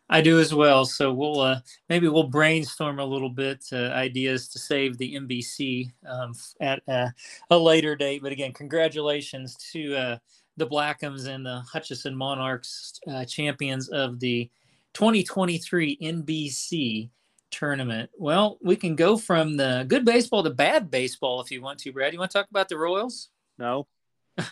I 0.09 0.21
do 0.21 0.39
as 0.39 0.53
well. 0.53 0.85
So 0.85 1.13
we'll 1.13 1.41
uh, 1.41 1.59
maybe 1.88 2.07
we'll 2.07 2.23
brainstorm 2.23 2.99
a 2.99 3.05
little 3.05 3.29
bit 3.29 3.63
uh, 3.71 3.91
ideas 3.91 4.47
to 4.49 4.59
save 4.59 4.97
the 4.97 5.15
NBC 5.15 5.91
um, 6.07 6.33
at 6.61 6.81
a 6.88 7.57
later 7.57 7.95
date. 7.95 8.23
But 8.23 8.31
again, 8.31 8.53
congratulations 8.53 9.55
to 9.71 9.95
uh, 9.95 10.17
the 10.57 10.67
Blackhams 10.67 11.27
and 11.27 11.45
the 11.45 11.61
Hutchinson 11.71 12.15
Monarchs, 12.15 12.99
uh, 13.07 13.25
champions 13.25 13.89
of 13.89 14.19
the 14.19 14.49
2023 14.93 15.98
NBC 16.01 17.10
tournament. 17.51 18.10
Well, 18.17 18.58
we 18.62 18.75
can 18.75 18.96
go 18.96 19.17
from 19.17 19.58
the 19.58 19.86
good 19.88 20.05
baseball 20.05 20.43
to 20.43 20.50
bad 20.50 20.89
baseball 20.91 21.41
if 21.41 21.51
you 21.51 21.62
want 21.62 21.79
to, 21.79 21.91
Brad. 21.91 22.13
You 22.13 22.19
want 22.19 22.31
to 22.31 22.38
talk 22.38 22.50
about 22.50 22.69
the 22.69 22.77
Royals? 22.77 23.29
No. 23.58 23.88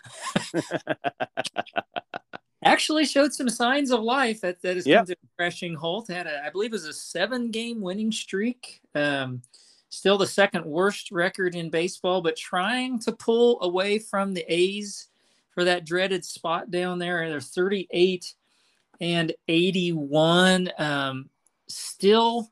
Actually, 2.63 3.05
showed 3.05 3.33
some 3.33 3.49
signs 3.49 3.91
of 3.91 4.01
life 4.01 4.41
that 4.41 4.61
that 4.61 4.75
has 4.75 4.85
yep. 4.85 4.99
come 4.99 5.05
to 5.05 5.13
a 5.13 5.27
crashing 5.37 5.75
halt. 5.75 6.09
Had 6.09 6.27
a, 6.27 6.45
I 6.45 6.49
believe, 6.49 6.71
it 6.71 6.73
was 6.73 6.85
a 6.85 6.93
seven-game 6.93 7.79
winning 7.79 8.11
streak. 8.11 8.81
Um, 8.93 9.41
still 9.89 10.17
the 10.17 10.27
second 10.27 10.65
worst 10.65 11.11
record 11.11 11.55
in 11.55 11.69
baseball, 11.69 12.21
but 12.21 12.35
trying 12.35 12.99
to 12.99 13.11
pull 13.13 13.61
away 13.61 13.99
from 13.99 14.33
the 14.33 14.43
A's 14.53 15.07
for 15.51 15.63
that 15.63 15.85
dreaded 15.85 16.25
spot 16.25 16.69
down 16.69 16.99
there. 16.99 17.29
They're 17.29 17.39
38 17.39 18.33
and 18.99 19.33
81. 19.47 20.71
Um, 20.77 21.29
still 21.67 22.49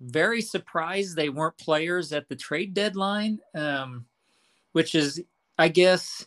very 0.00 0.42
surprised 0.42 1.14
they 1.14 1.28
weren't 1.28 1.56
players 1.58 2.12
at 2.12 2.28
the 2.28 2.36
trade 2.36 2.74
deadline, 2.74 3.38
um, 3.54 4.06
which 4.72 4.94
is, 4.94 5.22
I 5.58 5.68
guess, 5.68 6.26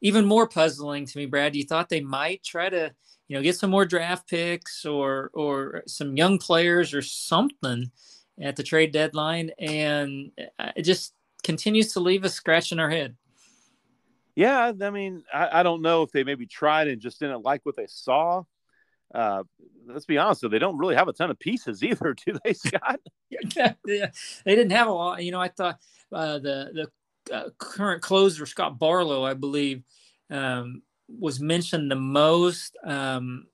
even 0.00 0.24
more 0.24 0.48
puzzling 0.48 1.06
to 1.06 1.18
me, 1.18 1.26
Brad. 1.26 1.54
You 1.54 1.64
thought 1.64 1.88
they 1.88 2.00
might 2.00 2.42
try 2.42 2.68
to, 2.68 2.94
you 3.28 3.36
know, 3.36 3.42
get 3.42 3.56
some 3.56 3.70
more 3.70 3.86
draft 3.86 4.28
picks 4.28 4.84
or 4.84 5.30
or 5.34 5.82
some 5.86 6.16
young 6.16 6.38
players 6.38 6.94
or 6.94 7.02
something 7.02 7.90
at 8.40 8.56
the 8.56 8.62
trade 8.62 8.92
deadline, 8.92 9.50
and 9.58 10.32
it 10.76 10.82
just 10.82 11.14
continues 11.42 11.92
to 11.92 12.00
leave 12.00 12.24
us 12.24 12.34
scratching 12.34 12.80
our 12.80 12.90
head. 12.90 13.16
Yeah, 14.34 14.72
I 14.80 14.90
mean, 14.90 15.22
I, 15.32 15.60
I 15.60 15.62
don't 15.62 15.82
know 15.82 16.02
if 16.02 16.10
they 16.10 16.24
maybe 16.24 16.46
tried 16.46 16.88
and 16.88 17.00
just 17.00 17.20
didn't 17.20 17.42
like 17.42 17.64
what 17.64 17.76
they 17.76 17.86
saw 17.86 18.42
uh, 19.12 19.42
let's 19.86 20.06
be 20.06 20.18
honest, 20.18 20.42
though, 20.42 20.48
they 20.48 20.58
don't 20.58 20.78
really 20.78 20.96
have 20.96 21.08
a 21.08 21.12
ton 21.12 21.30
of 21.30 21.38
pieces 21.38 21.82
either, 21.82 22.14
do 22.26 22.38
they, 22.44 22.52
Scott? 22.52 23.00
yeah, 23.30 23.74
they 23.84 24.54
didn't 24.54 24.72
have 24.72 24.88
a 24.88 24.92
lot. 24.92 25.22
You 25.22 25.32
know, 25.32 25.40
I 25.40 25.48
thought 25.48 25.78
uh, 26.12 26.38
the 26.38 26.88
the 27.28 27.34
uh, 27.34 27.50
current 27.58 28.02
closer 28.02 28.46
Scott 28.46 28.78
Barlow, 28.78 29.24
I 29.24 29.34
believe, 29.34 29.82
um, 30.30 30.82
was 31.08 31.40
mentioned 31.40 31.90
the 31.90 31.96
most. 31.96 32.76
Um, 32.84 33.46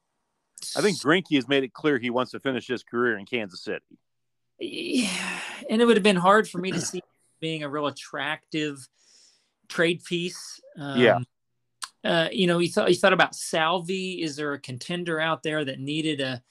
I 0.76 0.82
think 0.82 0.98
Greinke 0.98 1.34
has 1.36 1.48
made 1.48 1.64
it 1.64 1.72
clear 1.72 1.98
he 1.98 2.10
wants 2.10 2.32
to 2.32 2.40
finish 2.40 2.66
his 2.66 2.82
career 2.82 3.16
in 3.16 3.24
Kansas 3.24 3.62
City. 3.62 3.84
Yeah, 4.58 5.40
and 5.70 5.80
it 5.80 5.86
would 5.86 5.96
have 5.96 6.04
been 6.04 6.16
hard 6.16 6.48
for 6.48 6.58
me 6.58 6.70
to 6.72 6.80
see 6.80 7.00
being 7.40 7.62
a 7.62 7.68
real 7.68 7.86
attractive 7.86 8.86
trade 9.68 10.04
piece. 10.04 10.60
Um, 10.76 11.00
yeah 11.00 11.18
uh, 12.04 12.28
you 12.32 12.46
know, 12.46 12.58
you 12.58 12.68
thought 12.68 12.88
you 12.88 12.96
thought 12.96 13.12
about 13.12 13.34
Salvy. 13.34 14.22
Is 14.22 14.36
there 14.36 14.52
a 14.52 14.58
contender 14.58 15.20
out 15.20 15.42
there 15.42 15.64
that 15.64 15.80
needed 15.80 16.20
a 16.20 16.42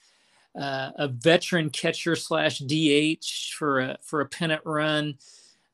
uh, 0.58 0.90
a 0.96 1.08
veteran 1.08 1.70
catcher 1.70 2.16
slash 2.16 2.58
DH 2.60 3.54
for 3.56 3.80
a 3.80 3.98
for 4.02 4.20
a 4.20 4.28
pennant 4.28 4.62
run? 4.64 5.14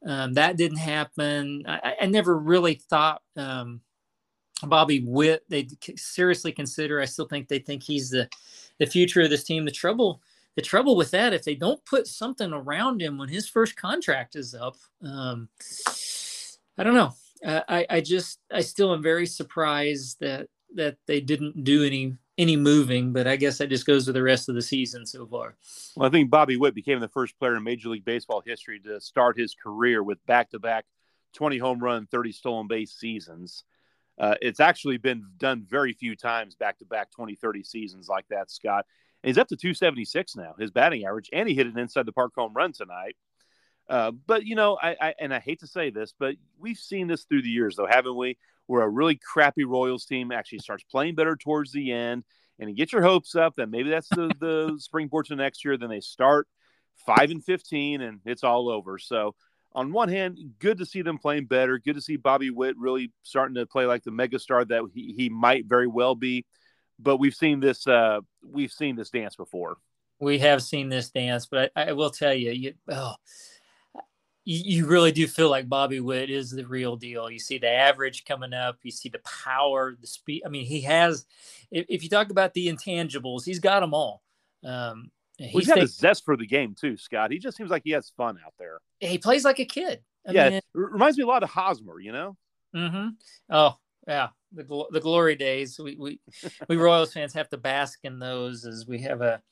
Um, 0.06 0.34
that 0.34 0.56
didn't 0.56 0.78
happen. 0.78 1.64
I, 1.66 1.94
I 2.02 2.06
never 2.06 2.38
really 2.38 2.74
thought 2.74 3.22
um, 3.36 3.80
Bobby 4.62 5.00
Witt. 5.04 5.44
They 5.48 5.68
seriously 5.96 6.52
consider. 6.52 7.00
I 7.00 7.06
still 7.06 7.26
think 7.26 7.48
they 7.48 7.58
think 7.58 7.82
he's 7.82 8.10
the 8.10 8.28
the 8.78 8.86
future 8.86 9.22
of 9.22 9.30
this 9.30 9.44
team. 9.44 9.66
The 9.66 9.70
trouble 9.70 10.22
the 10.54 10.62
trouble 10.62 10.96
with 10.96 11.10
that, 11.10 11.34
if 11.34 11.44
they 11.44 11.54
don't 11.54 11.84
put 11.84 12.06
something 12.06 12.50
around 12.50 13.02
him 13.02 13.18
when 13.18 13.28
his 13.28 13.46
first 13.46 13.76
contract 13.76 14.36
is 14.36 14.54
up, 14.54 14.76
um, 15.02 15.50
I 16.78 16.82
don't 16.82 16.94
know 16.94 17.14
uh, 17.44 17.60
I, 17.68 17.86
I 17.88 18.00
just 18.00 18.40
I 18.52 18.60
still 18.60 18.92
am 18.94 19.02
very 19.02 19.26
surprised 19.26 20.18
that 20.20 20.48
that 20.74 20.96
they 21.06 21.20
didn't 21.20 21.64
do 21.64 21.84
any 21.84 22.16
any 22.38 22.56
moving, 22.56 23.12
but 23.12 23.26
I 23.26 23.36
guess 23.36 23.58
that 23.58 23.70
just 23.70 23.86
goes 23.86 24.04
to 24.04 24.12
the 24.12 24.22
rest 24.22 24.48
of 24.48 24.54
the 24.54 24.62
season 24.62 25.06
so 25.06 25.26
far. 25.26 25.56
Well, 25.96 26.06
I 26.06 26.10
think 26.10 26.30
Bobby 26.30 26.56
Witt 26.56 26.74
became 26.74 27.00
the 27.00 27.08
first 27.08 27.38
player 27.38 27.56
in 27.56 27.62
Major 27.62 27.88
League 27.88 28.04
Baseball 28.04 28.42
history 28.44 28.78
to 28.80 29.00
start 29.00 29.38
his 29.38 29.54
career 29.54 30.02
with 30.02 30.24
back-to-back 30.26 30.84
20 31.34 31.58
home 31.58 31.78
run, 31.78 32.06
30 32.06 32.32
stolen 32.32 32.66
base 32.66 32.92
seasons. 32.92 33.64
Uh, 34.18 34.34
it's 34.42 34.60
actually 34.60 34.98
been 34.98 35.24
done 35.38 35.64
very 35.66 35.92
few 35.92 36.14
times 36.14 36.54
back-to-back 36.54 37.10
20, 37.10 37.36
30 37.36 37.62
seasons 37.62 38.08
like 38.08 38.26
that, 38.28 38.50
Scott. 38.50 38.84
And 39.22 39.28
he's 39.28 39.38
up 39.38 39.48
to 39.48 39.56
276 39.56 40.36
now, 40.36 40.54
his 40.58 40.70
batting 40.70 41.06
average, 41.06 41.30
and 41.32 41.48
he 41.48 41.54
hit 41.54 41.66
an 41.66 41.78
inside 41.78 42.06
the 42.06 42.12
park 42.12 42.32
home 42.36 42.52
run 42.54 42.72
tonight. 42.72 43.16
Uh, 43.88 44.10
but 44.10 44.44
you 44.44 44.56
know, 44.56 44.76
I, 44.80 44.96
I, 45.00 45.14
and 45.20 45.32
I 45.32 45.38
hate 45.38 45.60
to 45.60 45.66
say 45.66 45.90
this, 45.90 46.12
but 46.18 46.34
we've 46.58 46.78
seen 46.78 47.06
this 47.06 47.24
through 47.24 47.42
the 47.42 47.48
years, 47.48 47.76
though, 47.76 47.86
haven't 47.86 48.16
we? 48.16 48.36
Where 48.66 48.82
a 48.82 48.88
really 48.88 49.16
crappy 49.16 49.64
Royals 49.64 50.06
team 50.06 50.32
actually 50.32 50.58
starts 50.58 50.82
playing 50.84 51.14
better 51.14 51.36
towards 51.36 51.70
the 51.70 51.92
end, 51.92 52.24
and 52.58 52.68
you 52.68 52.74
get 52.74 52.92
your 52.92 53.02
hopes 53.02 53.36
up 53.36 53.54
that 53.56 53.70
maybe 53.70 53.90
that's 53.90 54.08
the 54.08 54.32
the 54.40 54.76
springboard 54.78 55.26
to 55.26 55.36
next 55.36 55.64
year. 55.64 55.76
Then 55.76 55.88
they 55.88 56.00
start 56.00 56.48
five 57.06 57.30
and 57.30 57.44
fifteen, 57.44 58.00
and 58.00 58.20
it's 58.24 58.42
all 58.42 58.68
over. 58.68 58.98
So, 58.98 59.36
on 59.72 59.92
one 59.92 60.08
hand, 60.08 60.38
good 60.58 60.78
to 60.78 60.86
see 60.86 61.02
them 61.02 61.18
playing 61.18 61.46
better. 61.46 61.78
Good 61.78 61.94
to 61.94 62.00
see 62.00 62.16
Bobby 62.16 62.50
Witt 62.50 62.76
really 62.76 63.12
starting 63.22 63.54
to 63.54 63.66
play 63.66 63.86
like 63.86 64.02
the 64.02 64.10
megastar 64.10 64.66
that 64.66 64.82
he, 64.92 65.14
he 65.16 65.28
might 65.28 65.66
very 65.66 65.86
well 65.86 66.16
be. 66.16 66.44
But 66.98 67.18
we've 67.18 67.34
seen 67.34 67.60
this 67.60 67.86
uh, 67.86 68.18
we've 68.44 68.72
seen 68.72 68.96
this 68.96 69.10
dance 69.10 69.36
before. 69.36 69.76
We 70.18 70.38
have 70.40 70.62
seen 70.62 70.88
this 70.88 71.10
dance, 71.10 71.46
but 71.46 71.70
I, 71.76 71.90
I 71.90 71.92
will 71.92 72.10
tell 72.10 72.34
you, 72.34 72.50
you 72.50 72.74
oh 72.90 73.14
you, 74.48 74.86
really 74.86 75.10
do 75.10 75.26
feel 75.26 75.50
like 75.50 75.68
Bobby 75.68 75.98
Witt 75.98 76.30
is 76.30 76.52
the 76.52 76.66
real 76.66 76.94
deal. 76.94 77.28
You 77.28 77.40
see 77.40 77.58
the 77.58 77.68
average 77.68 78.24
coming 78.24 78.54
up, 78.54 78.78
you 78.84 78.92
see 78.92 79.08
the 79.08 79.18
power, 79.18 79.96
the 80.00 80.06
speed. 80.06 80.42
I 80.46 80.48
mean, 80.48 80.64
he 80.64 80.82
has. 80.82 81.26
If, 81.72 81.86
if 81.88 82.02
you 82.04 82.08
talk 82.08 82.30
about 82.30 82.54
the 82.54 82.68
intangibles, 82.68 83.44
he's 83.44 83.58
got 83.58 83.80
them 83.80 83.92
all. 83.92 84.22
Um, 84.64 85.10
he's, 85.36 85.52
well, 85.52 85.60
he's 85.60 85.68
got 85.68 85.78
a 85.78 85.86
zest 85.88 86.24
for 86.24 86.36
the 86.36 86.46
game 86.46 86.76
too, 86.78 86.96
Scott. 86.96 87.32
He 87.32 87.38
just 87.38 87.56
seems 87.56 87.70
like 87.70 87.82
he 87.84 87.90
has 87.90 88.12
fun 88.16 88.38
out 88.46 88.54
there. 88.56 88.78
He 89.00 89.18
plays 89.18 89.44
like 89.44 89.58
a 89.58 89.64
kid. 89.64 90.00
I 90.26 90.32
yeah, 90.32 90.48
mean, 90.48 90.58
it 90.58 90.64
reminds 90.74 91.18
me 91.18 91.24
a 91.24 91.26
lot 91.26 91.42
of 91.42 91.50
Hosmer. 91.50 91.98
You 91.98 92.12
know. 92.12 92.36
Mm-hmm. 92.74 93.08
Oh 93.50 93.76
yeah, 94.06 94.28
the 94.52 94.62
gl- 94.62 94.90
the 94.90 95.00
glory 95.00 95.34
days. 95.34 95.76
We 95.76 95.96
we 95.96 96.20
we 96.68 96.76
Royals 96.76 97.12
fans 97.12 97.34
have 97.34 97.48
to 97.48 97.56
bask 97.56 97.98
in 98.04 98.20
those 98.20 98.64
as 98.64 98.86
we 98.86 99.00
have 99.00 99.22
a 99.22 99.42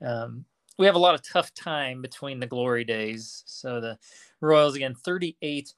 um, 0.00 0.44
we 0.78 0.86
have 0.86 0.94
a 0.94 0.98
lot 0.98 1.14
of 1.14 1.22
tough 1.22 1.52
time 1.54 2.02
between 2.02 2.40
the 2.40 2.46
glory 2.46 2.84
days. 2.84 3.42
So 3.46 3.80
the 3.80 3.98
Royals 4.40 4.74
again, 4.74 4.94
38 4.94 5.72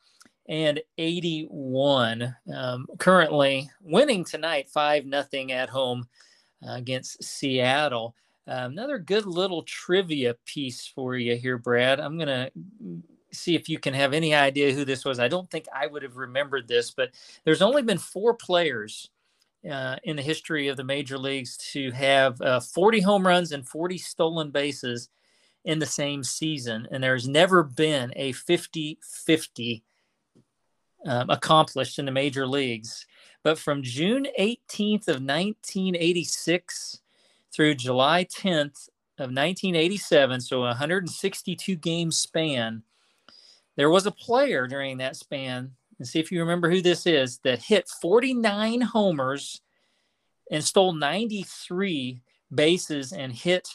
and 0.49 0.81
81. 0.99 2.35
Um, 2.55 2.87
currently 2.99 3.71
winning 3.83 4.25
tonight, 4.25 4.69
5 4.69 5.07
nothing 5.07 5.53
at 5.53 5.69
home 5.69 6.09
uh, 6.67 6.75
against 6.75 7.23
Seattle. 7.23 8.15
Uh, 8.49 8.69
another 8.71 8.99
good 8.99 9.27
little 9.27 9.63
trivia 9.63 10.35
piece 10.47 10.87
for 10.87 11.17
you 11.17 11.37
here, 11.37 11.59
Brad. 11.59 11.99
I'm 12.01 12.19
to 12.19 12.51
see 13.33 13.55
if 13.55 13.69
you 13.69 13.79
can 13.79 13.93
have 13.93 14.13
any 14.13 14.35
idea 14.35 14.73
who 14.73 14.85
this 14.85 15.05
was. 15.05 15.19
I 15.19 15.29
don't 15.29 15.51
think 15.51 15.67
I 15.75 15.87
would 15.87 16.03
have 16.03 16.17
remembered 16.17 16.69
this, 16.69 16.91
but 16.93 17.11
there's 17.45 17.63
only 17.63 17.83
been 17.83 17.99
four 17.99 18.35
players 18.35 19.11
uh, 19.71 19.97
in 20.05 20.17
the 20.17 20.23
history 20.23 20.69
of 20.69 20.77
the 20.77 20.85
major 20.85 21.19
leagues 21.19 21.57
to 21.73 21.91
have 21.93 22.41
uh, 22.41 22.61
40 22.61 23.01
home 23.01 23.27
runs 23.27 23.53
and 23.53 23.67
40 23.67 23.99
stolen 23.99 24.51
bases 24.51 25.09
in 25.65 25.79
the 25.79 25.87
same 25.87 26.23
season. 26.23 26.87
And 26.91 27.03
there's 27.03 27.29
never 27.29 27.63
been 27.63 28.13
a 28.17 28.33
50 28.33 28.99
50 29.03 29.85
um, 31.07 31.31
accomplished 31.31 31.99
in 31.99 32.05
the 32.05 32.13
major 32.13 32.47
leagues. 32.47 33.07
But 33.43 33.59
from 33.59 33.83
June 33.83 34.27
18th 34.39 35.09
of 35.09 35.23
1986 35.23 37.01
through 37.53 37.75
July 37.77 38.25
10th 38.25 38.89
of 39.19 39.31
1987, 39.31 40.41
so 40.41 40.65
a 40.65 40.69
162 40.69 41.77
game 41.77 42.11
span, 42.11 42.83
there 43.77 43.91
was 43.91 44.07
a 44.07 44.11
player 44.11 44.67
during 44.67 44.99
that 44.99 45.17
span, 45.17 45.73
and 45.99 46.07
see 46.07 46.21
if 46.21 46.31
you 46.31 46.41
remember 46.41 46.71
who 46.71 46.83
this 46.83 47.07
is, 47.07 47.39
that 47.45 47.63
hit 47.63 47.89
49 48.01 48.81
homers 48.83 49.61
and 50.51 50.63
stole 50.63 50.93
93 50.93 52.21
bases 52.55 53.13
and 53.13 53.33
hit 53.33 53.69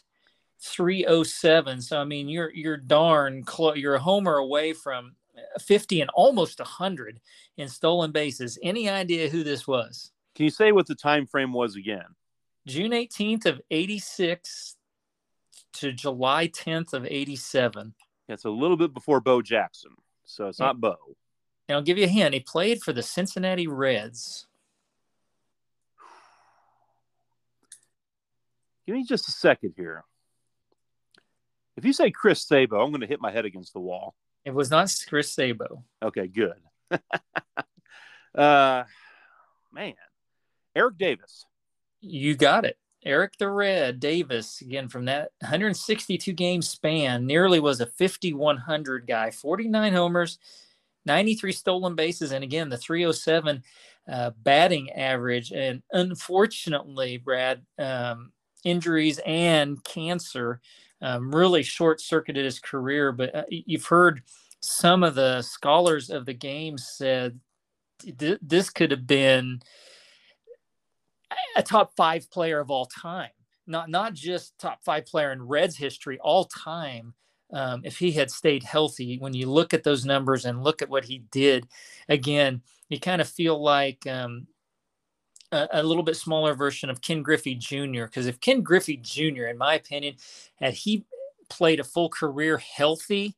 307. 0.61 1.81
So 1.81 1.99
I 1.99 2.03
mean, 2.03 2.29
you're 2.29 2.51
you're 2.53 2.77
darn 2.77 3.43
close. 3.43 3.77
You're 3.77 3.95
a 3.95 3.99
homer 3.99 4.35
away 4.35 4.73
from 4.73 5.15
50 5.59 6.01
and 6.01 6.09
almost 6.13 6.59
100 6.59 7.19
in 7.57 7.67
stolen 7.67 8.11
bases. 8.11 8.59
Any 8.61 8.89
idea 8.89 9.29
who 9.29 9.43
this 9.43 9.67
was? 9.67 10.11
Can 10.35 10.45
you 10.45 10.51
say 10.51 10.71
what 10.71 10.87
the 10.87 10.95
time 10.95 11.25
frame 11.25 11.53
was 11.53 11.75
again? 11.75 12.05
June 12.67 12.91
18th 12.91 13.45
of 13.47 13.61
86 13.71 14.77
to 15.73 15.91
July 15.91 16.47
10th 16.47 16.93
of 16.93 17.05
87. 17.05 17.93
It's 18.29 18.45
a 18.45 18.49
little 18.49 18.77
bit 18.77 18.93
before 18.93 19.19
Bo 19.19 19.41
Jackson, 19.41 19.91
so 20.25 20.47
it's 20.47 20.59
not 20.59 20.79
Bo. 20.79 20.95
And 21.71 21.77
I'll 21.77 21.83
give 21.83 21.97
you 21.97 22.03
a 22.03 22.09
hint. 22.09 22.33
He 22.33 22.41
played 22.41 22.83
for 22.83 22.91
the 22.91 23.01
Cincinnati 23.01 23.65
Reds. 23.65 24.45
Give 28.85 28.93
me 28.93 29.05
just 29.05 29.29
a 29.29 29.31
second 29.31 29.75
here. 29.77 30.03
If 31.77 31.85
you 31.85 31.93
say 31.93 32.11
Chris 32.11 32.45
Sabo, 32.45 32.83
I'm 32.83 32.91
going 32.91 32.99
to 32.99 33.07
hit 33.07 33.21
my 33.21 33.31
head 33.31 33.45
against 33.45 33.71
the 33.71 33.79
wall. 33.79 34.15
It 34.43 34.53
was 34.53 34.69
not 34.69 34.93
Chris 35.07 35.31
Sabo. 35.31 35.85
Okay, 36.03 36.27
good. 36.27 36.55
uh, 38.35 38.83
man, 39.71 39.93
Eric 40.75 40.97
Davis. 40.97 41.45
You 42.01 42.35
got 42.35 42.65
it. 42.65 42.77
Eric 43.05 43.37
the 43.39 43.47
Red 43.47 44.01
Davis, 44.01 44.59
again, 44.59 44.89
from 44.89 45.05
that 45.05 45.31
162 45.39 46.33
game 46.33 46.61
span, 46.61 47.25
nearly 47.25 47.61
was 47.61 47.79
a 47.79 47.85
5,100 47.85 49.07
guy, 49.07 49.31
49 49.31 49.93
homers, 49.93 50.37
93 51.05 51.51
stolen 51.51 51.95
bases, 51.95 52.31
and 52.31 52.43
again, 52.43 52.69
the 52.69 52.77
307 52.77 53.63
uh, 54.07 54.31
batting 54.43 54.91
average. 54.91 55.51
And 55.51 55.81
unfortunately, 55.91 57.17
Brad, 57.17 57.61
um, 57.77 58.31
injuries 58.63 59.19
and 59.25 59.83
cancer 59.83 60.61
um, 61.01 61.33
really 61.33 61.63
short 61.63 61.99
circuited 62.01 62.45
his 62.45 62.59
career. 62.59 63.11
But 63.11 63.35
uh, 63.35 63.43
you've 63.49 63.85
heard 63.85 64.21
some 64.59 65.03
of 65.03 65.15
the 65.15 65.41
scholars 65.41 66.09
of 66.09 66.25
the 66.25 66.33
game 66.33 66.77
said 66.77 67.39
th- 68.17 68.39
this 68.41 68.69
could 68.69 68.91
have 68.91 69.07
been 69.07 69.61
a 71.55 71.63
top 71.63 71.95
five 71.95 72.29
player 72.29 72.59
of 72.59 72.69
all 72.69 72.85
time, 72.85 73.31
not 73.67 73.89
not 73.89 74.13
just 74.13 74.57
top 74.59 74.83
five 74.83 75.05
player 75.05 75.31
in 75.31 75.41
Reds 75.41 75.77
history, 75.77 76.19
all 76.19 76.45
time. 76.45 77.13
Um, 77.53 77.81
if 77.83 77.97
he 77.97 78.11
had 78.11 78.31
stayed 78.31 78.63
healthy, 78.63 79.17
when 79.17 79.33
you 79.33 79.49
look 79.49 79.73
at 79.73 79.83
those 79.83 80.05
numbers 80.05 80.45
and 80.45 80.63
look 80.63 80.81
at 80.81 80.89
what 80.89 81.05
he 81.05 81.19
did, 81.31 81.67
again, 82.07 82.61
you 82.89 82.99
kind 82.99 83.21
of 83.21 83.27
feel 83.27 83.61
like 83.61 84.05
um, 84.07 84.47
a, 85.51 85.67
a, 85.73 85.83
little 85.83 86.03
bit 86.03 86.15
smaller 86.15 86.53
version 86.53 86.89
of 86.89 87.01
Ken 87.01 87.21
Griffey 87.21 87.55
Jr. 87.55 88.05
Because 88.05 88.25
if 88.27 88.39
Ken 88.39 88.61
Griffey 88.61 88.97
Jr., 88.97 89.45
in 89.45 89.57
my 89.57 89.75
opinion, 89.75 90.15
had 90.55 90.73
he 90.73 91.05
played 91.49 91.79
a 91.79 91.85
full 91.85 92.09
career 92.09 92.57
healthy, 92.57 93.35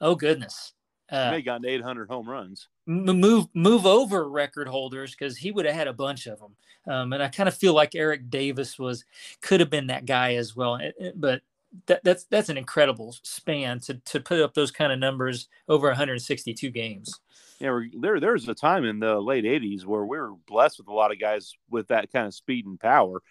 oh 0.00 0.14
goodness, 0.14 0.72
uh, 1.10 1.30
may 1.30 1.42
gotten 1.42 1.66
800 1.66 2.08
home 2.08 2.28
runs. 2.28 2.68
Move 2.86 3.46
move 3.54 3.86
over 3.86 4.28
record 4.28 4.68
holders 4.68 5.12
because 5.12 5.36
he 5.36 5.50
would 5.50 5.66
have 5.66 5.74
had 5.74 5.88
a 5.88 5.92
bunch 5.92 6.26
of 6.26 6.38
them. 6.38 6.56
Um, 6.86 7.12
and 7.12 7.22
I 7.22 7.28
kind 7.28 7.48
of 7.48 7.54
feel 7.54 7.74
like 7.74 7.94
Eric 7.94 8.30
Davis 8.30 8.78
was 8.78 9.04
could 9.40 9.60
have 9.60 9.70
been 9.70 9.88
that 9.88 10.06
guy 10.06 10.34
as 10.34 10.56
well. 10.56 10.80
But 11.14 11.42
that, 11.86 12.02
that's 12.02 12.24
that's 12.24 12.48
an 12.48 12.56
incredible 12.56 13.14
span 13.22 13.80
to 13.80 13.94
to 14.04 14.20
put 14.20 14.40
up 14.40 14.54
those 14.54 14.70
kind 14.70 14.92
of 14.92 14.98
numbers 14.98 15.48
over 15.68 15.88
162 15.88 16.70
games 16.70 17.20
yeah, 17.60 17.78
there 17.98 18.18
there's 18.18 18.48
a 18.48 18.54
time 18.54 18.84
in 18.84 19.00
the 19.00 19.20
late 19.20 19.44
'80s 19.44 19.84
where 19.84 20.04
we 20.04 20.16
were 20.16 20.32
blessed 20.48 20.78
with 20.78 20.88
a 20.88 20.92
lot 20.92 21.12
of 21.12 21.20
guys 21.20 21.52
with 21.68 21.88
that 21.88 22.10
kind 22.10 22.26
of 22.26 22.34
speed 22.34 22.64
and 22.64 22.80
power, 22.80 23.22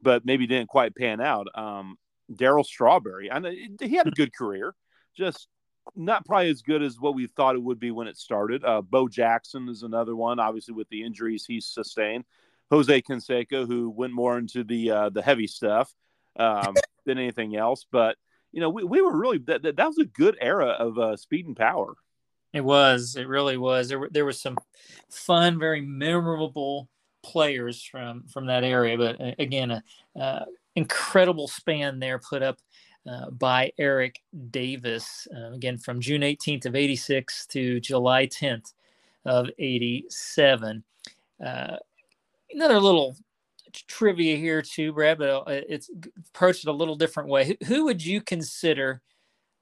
but 0.00 0.24
maybe 0.24 0.46
didn't 0.46 0.70
quite 0.70 0.96
pan 0.96 1.20
out. 1.20 1.48
Um, 1.54 1.98
Darryl 2.32 2.64
Strawberry, 2.64 3.30
I 3.30 3.38
know 3.40 3.50
he 3.50 3.94
had 3.94 4.08
a 4.08 4.12
good 4.12 4.34
career, 4.34 4.74
just 5.14 5.48
not 5.94 6.24
probably 6.24 6.48
as 6.48 6.62
good 6.62 6.82
as 6.82 6.98
what 6.98 7.14
we 7.14 7.26
thought 7.26 7.56
it 7.56 7.62
would 7.62 7.78
be 7.78 7.90
when 7.90 8.08
it 8.08 8.16
started. 8.16 8.64
Uh, 8.64 8.80
Bo 8.80 9.06
Jackson 9.06 9.68
is 9.68 9.82
another 9.82 10.16
one, 10.16 10.40
obviously 10.40 10.72
with 10.72 10.88
the 10.88 11.02
injuries 11.02 11.44
he's 11.46 11.66
sustained. 11.66 12.24
Jose 12.70 13.02
Canseco, 13.02 13.66
who 13.66 13.90
went 13.90 14.14
more 14.14 14.38
into 14.38 14.64
the 14.64 14.90
uh, 14.90 15.08
the 15.10 15.20
heavy 15.20 15.46
stuff 15.46 15.92
um, 16.36 16.74
than 17.04 17.18
anything 17.18 17.56
else, 17.56 17.86
but 17.90 18.16
you 18.52 18.60
know 18.60 18.70
we, 18.70 18.84
we 18.84 19.00
were 19.00 19.16
really 19.16 19.38
that, 19.38 19.62
that, 19.62 19.86
was 19.86 19.98
a 19.98 20.04
good 20.04 20.36
era 20.40 20.68
of 20.68 20.98
uh, 20.98 21.16
speed 21.16 21.46
and 21.46 21.56
power. 21.56 21.94
It 22.52 22.64
was. 22.64 23.16
It 23.16 23.26
really 23.26 23.56
was. 23.56 23.88
There 23.88 23.98
were 23.98 24.08
there 24.10 24.24
was 24.24 24.40
some 24.40 24.56
fun, 25.10 25.58
very 25.58 25.80
memorable 25.80 26.88
players 27.24 27.82
from 27.82 28.24
from 28.28 28.46
that 28.46 28.62
area. 28.62 28.96
But 28.96 29.20
uh, 29.20 29.32
again, 29.38 29.70
a 29.72 29.82
uh, 30.18 30.44
incredible 30.76 31.48
span 31.48 31.98
there 31.98 32.20
put 32.20 32.42
up 32.42 32.58
uh, 33.08 33.30
by 33.30 33.72
Eric 33.76 34.22
Davis. 34.50 35.26
Uh, 35.34 35.52
again, 35.52 35.78
from 35.78 36.00
June 36.00 36.22
18th 36.22 36.66
of 36.66 36.76
'86 36.76 37.46
to 37.48 37.80
July 37.80 38.26
10th 38.26 38.72
of 39.24 39.48
'87. 39.58 40.84
Uh, 41.44 41.76
another 42.52 42.80
little 42.80 43.16
trivia 43.86 44.36
here 44.36 44.62
too, 44.62 44.92
Brad, 44.92 45.18
but 45.18 45.28
uh, 45.30 45.42
it's 45.46 45.90
approached 46.28 46.66
it 46.66 46.70
a 46.70 46.72
little 46.72 46.96
different 46.96 47.28
way. 47.28 47.46
Who, 47.46 47.66
who 47.66 47.84
would 47.84 48.04
you 48.04 48.20
consider 48.20 49.02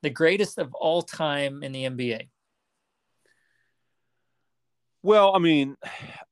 the 0.02 0.10
greatest 0.10 0.58
of 0.58 0.74
all 0.74 1.02
time 1.02 1.62
in 1.62 1.72
the 1.72 1.84
NBA? 1.84 2.28
Well, 5.02 5.34
I 5.34 5.38
mean, 5.38 5.76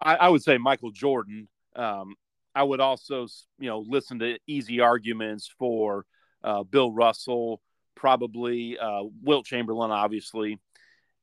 I, 0.00 0.16
I 0.16 0.28
would 0.28 0.42
say 0.42 0.58
Michael 0.58 0.90
Jordan. 0.90 1.48
Um, 1.74 2.14
I 2.54 2.62
would 2.62 2.80
also, 2.80 3.26
you 3.58 3.68
know, 3.68 3.84
listen 3.86 4.18
to 4.20 4.38
easy 4.46 4.80
arguments 4.80 5.52
for 5.58 6.04
uh, 6.42 6.62
Bill 6.64 6.92
Russell, 6.92 7.60
probably 7.94 8.78
uh, 8.78 9.02
Wilt 9.22 9.46
Chamberlain, 9.46 9.90
obviously, 9.90 10.58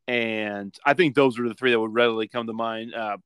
and 0.08 0.74
I 0.86 0.93
think 0.93 1.15
those 1.15 1.38
are 1.38 1.48
the 1.48 1.54
three 1.54 1.72
that 1.72 1.80
would 1.80 1.93
readily 1.93 2.28
come 2.28 2.48
to 2.48 2.54
mind. 2.54 2.93
Uh, 2.93 3.17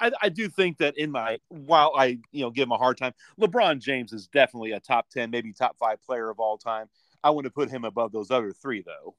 I, 0.00 0.10
I, 0.22 0.28
do 0.28 0.48
think 0.48 0.78
that 0.78 0.96
in 0.96 1.10
my 1.10 1.38
while 1.48 1.92
I 1.96 2.18
you 2.32 2.42
know 2.42 2.50
give 2.50 2.64
him 2.64 2.72
a 2.72 2.78
hard 2.78 2.96
time, 2.96 3.12
LeBron 3.40 3.80
James 3.80 4.12
is 4.12 4.28
definitely 4.28 4.72
a 4.72 4.80
top 4.80 5.08
ten, 5.10 5.30
maybe 5.30 5.52
top 5.52 5.76
five 5.78 6.02
player 6.02 6.30
of 6.30 6.40
all 6.40 6.58
time. 6.58 6.88
I 7.22 7.30
want 7.30 7.44
to 7.44 7.50
put 7.50 7.70
him 7.70 7.84
above 7.84 8.12
those 8.12 8.30
other 8.30 8.52
three, 8.52 8.82
though. 8.82 9.14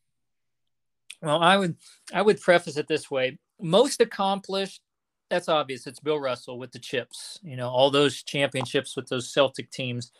Well, 1.21 1.41
I 1.41 1.57
would 1.57 1.75
I 2.13 2.21
would 2.21 2.41
preface 2.41 2.77
it 2.77 2.87
this 2.87 3.09
way: 3.09 3.37
most 3.59 4.01
accomplished. 4.01 4.81
That's 5.29 5.49
obvious. 5.49 5.87
It's 5.87 5.99
Bill 5.99 6.19
Russell 6.19 6.59
with 6.59 6.71
the 6.71 6.79
chips. 6.79 7.39
You 7.43 7.55
know, 7.57 7.69
all 7.69 7.89
those 7.89 8.23
championships 8.23 8.95
with 8.95 9.07
those 9.07 9.33
Celtic 9.33 9.71
teams. 9.71 10.11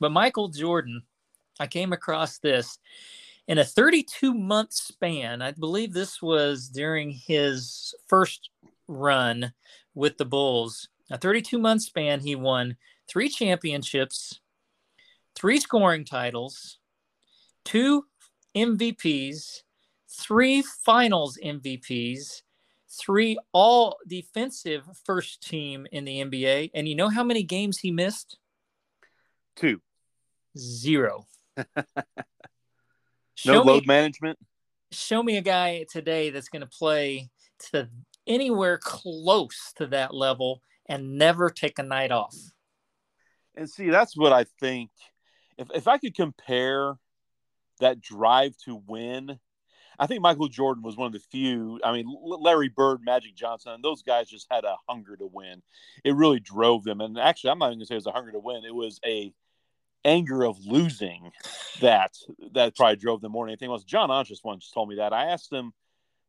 But 0.00 0.12
Michael 0.12 0.48
Jordan, 0.48 1.02
I 1.60 1.66
came 1.66 1.92
across 1.92 2.38
this 2.38 2.78
in 3.46 3.58
a 3.58 3.64
32 3.64 4.34
month 4.34 4.72
span. 4.72 5.42
I 5.42 5.52
believe 5.52 5.92
this 5.92 6.22
was 6.22 6.68
during 6.68 7.10
his 7.10 7.94
first 8.06 8.50
run 8.86 9.52
with 9.98 10.16
the 10.16 10.24
Bulls. 10.24 10.88
A 11.10 11.18
32 11.18 11.58
month 11.58 11.82
span, 11.82 12.20
he 12.20 12.36
won 12.36 12.76
three 13.08 13.28
championships, 13.28 14.40
three 15.34 15.58
scoring 15.58 16.04
titles, 16.04 16.78
two 17.64 18.04
MVPs, 18.56 19.62
three 20.08 20.62
finals 20.84 21.38
MVPs, 21.44 22.42
three 22.88 23.38
all 23.52 23.96
defensive 24.06 24.84
first 25.04 25.42
team 25.42 25.86
in 25.90 26.04
the 26.04 26.20
NBA. 26.22 26.70
And 26.74 26.88
you 26.88 26.94
know 26.94 27.08
how 27.08 27.24
many 27.24 27.42
games 27.42 27.78
he 27.78 27.90
missed? 27.90 28.38
Two. 29.56 29.80
Zero. 30.56 31.26
No 33.46 33.62
load 33.62 33.82
me, 33.82 33.86
management. 33.86 34.36
Show 34.90 35.22
me 35.22 35.36
a 35.36 35.40
guy 35.40 35.86
today 35.88 36.30
that's 36.30 36.48
going 36.48 36.62
to 36.62 36.66
play 36.66 37.30
to 37.70 37.88
anywhere 38.28 38.78
close 38.78 39.72
to 39.76 39.86
that 39.88 40.14
level 40.14 40.62
and 40.86 41.18
never 41.18 41.50
take 41.50 41.78
a 41.78 41.82
night 41.82 42.12
off. 42.12 42.36
And 43.56 43.68
see, 43.68 43.90
that's 43.90 44.16
what 44.16 44.32
I 44.32 44.44
think. 44.60 44.90
If 45.56 45.68
if 45.74 45.88
I 45.88 45.98
could 45.98 46.14
compare 46.14 46.96
that 47.80 48.00
drive 48.00 48.56
to 48.64 48.80
win, 48.86 49.38
I 49.98 50.06
think 50.06 50.22
Michael 50.22 50.48
Jordan 50.48 50.84
was 50.84 50.96
one 50.96 51.08
of 51.08 51.12
the 51.12 51.18
few. 51.18 51.80
I 51.84 51.92
mean, 51.92 52.06
Larry 52.22 52.68
Bird, 52.68 53.00
Magic 53.02 53.34
Johnson, 53.34 53.80
those 53.82 54.02
guys 54.02 54.28
just 54.28 54.46
had 54.50 54.64
a 54.64 54.76
hunger 54.88 55.16
to 55.16 55.26
win. 55.26 55.62
It 56.04 56.14
really 56.14 56.38
drove 56.38 56.84
them. 56.84 57.00
And 57.00 57.18
actually, 57.18 57.50
I'm 57.50 57.58
not 57.58 57.66
even 57.66 57.78
going 57.78 57.80
to 57.80 57.86
say 57.86 57.94
it 57.94 57.96
was 57.96 58.06
a 58.06 58.12
hunger 58.12 58.32
to 58.32 58.38
win. 58.38 58.64
It 58.64 58.74
was 58.74 59.00
a 59.04 59.32
anger 60.04 60.44
of 60.44 60.64
losing 60.64 61.32
that 61.80 62.14
that 62.52 62.76
probably 62.76 62.96
drove 62.96 63.20
them 63.20 63.32
more 63.32 63.46
than 63.46 63.50
anything 63.50 63.70
else. 63.70 63.82
John 63.82 64.10
Anschutz 64.10 64.44
once 64.44 64.70
told 64.70 64.88
me 64.88 64.96
that. 64.96 65.12
I 65.12 65.26
asked 65.26 65.52
him 65.52 65.72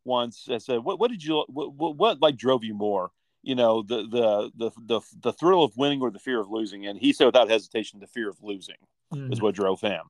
once. 0.09 0.47
I 0.49 0.57
said, 0.57 0.79
"What, 0.79 0.99
what 0.99 1.11
did 1.11 1.23
you 1.23 1.45
what, 1.47 1.73
what, 1.73 1.95
what 1.95 2.21
like 2.21 2.35
drove 2.35 2.63
you 2.63 2.73
more?" 2.73 3.11
You 3.41 3.55
know, 3.55 3.83
the, 3.83 3.99
the 4.15 4.51
the 4.55 4.71
the 4.85 5.01
the 5.21 5.33
thrill 5.33 5.63
of 5.63 5.77
winning 5.77 6.01
or 6.01 6.11
the 6.11 6.19
fear 6.19 6.39
of 6.41 6.49
losing. 6.49 6.87
And 6.87 6.99
he 6.99 7.13
said, 7.13 7.25
without 7.25 7.49
hesitation, 7.49 7.99
the 7.99 8.07
fear 8.07 8.29
of 8.29 8.37
losing 8.41 8.81
mm-hmm. 9.13 9.31
is 9.31 9.41
what 9.41 9.55
drove 9.55 9.79
him. 9.79 10.03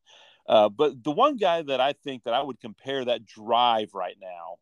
Uh, 0.48 0.68
but 0.68 1.04
the 1.04 1.12
one 1.12 1.38
guy 1.38 1.62
that 1.62 1.80
I 1.80 1.94
think 1.94 2.24
that 2.24 2.34
I 2.34 2.42
would 2.42 2.60
compare 2.60 3.06
that 3.06 3.26
drive 3.26 3.90
right 3.94 4.18
now 4.20 4.58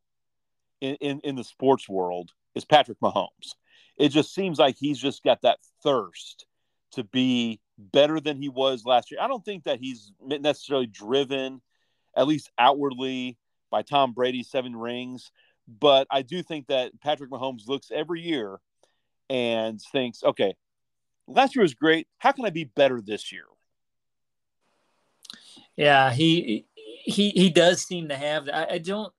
in, 0.82 0.95
in, 0.95 1.19
in 1.23 1.36
the 1.36 1.45
sports 1.45 1.88
world 1.88 2.32
is 2.56 2.65
Patrick 2.65 3.00
Mahomes. 3.00 3.56
It 3.97 4.10
just 4.10 4.34
seems 4.36 4.60
like 4.60 4.76
he's 4.78 5.00
just 5.00 5.23
got 5.23 5.41
that 5.43 5.60
thirst 5.84 6.45
to 6.91 7.04
be 7.06 7.62
better 7.78 8.19
than 8.19 8.38
he 8.38 8.50
was 8.50 8.84
last 8.86 9.12
year. 9.12 9.21
I 9.21 9.28
don't 9.28 9.45
think 9.45 9.63
that 9.63 9.80
he's 9.80 10.12
necessarily 10.21 10.88
driven, 10.88 11.62
at 12.15 12.28
least 12.28 12.52
outwardly, 12.58 13.38
by 13.69 13.82
Tom 13.82 14.13
Brady, 14.13 14.43
seven 14.43 14.75
rings. 14.75 15.32
But 15.67 16.08
I 16.10 16.21
do 16.21 16.41
think 16.41 16.67
that 16.67 16.99
Patrick 17.01 17.30
Mahomes 17.30 17.67
looks 17.67 17.91
every 17.93 18.21
year 18.21 18.60
and 19.30 19.82
thinks, 19.91 20.23
okay, 20.23 20.56
last 21.27 21.56
year 21.56 21.63
was 21.63 21.73
great. 21.73 22.08
How 22.17 22.32
can 22.32 22.45
I 22.45 22.49
be 22.49 22.63
better 22.63 23.01
this 23.01 23.32
year? 23.32 23.45
Yeah, 25.75 26.12
he 26.12 26.65
he 26.75 27.30
he 27.30 27.49
does 27.49 27.82
seem 27.82 28.10
to 28.10 28.15
have 28.15 28.45
that. 28.45 28.71
I, 28.71 28.75
I 28.75 28.77
don't 28.80 29.13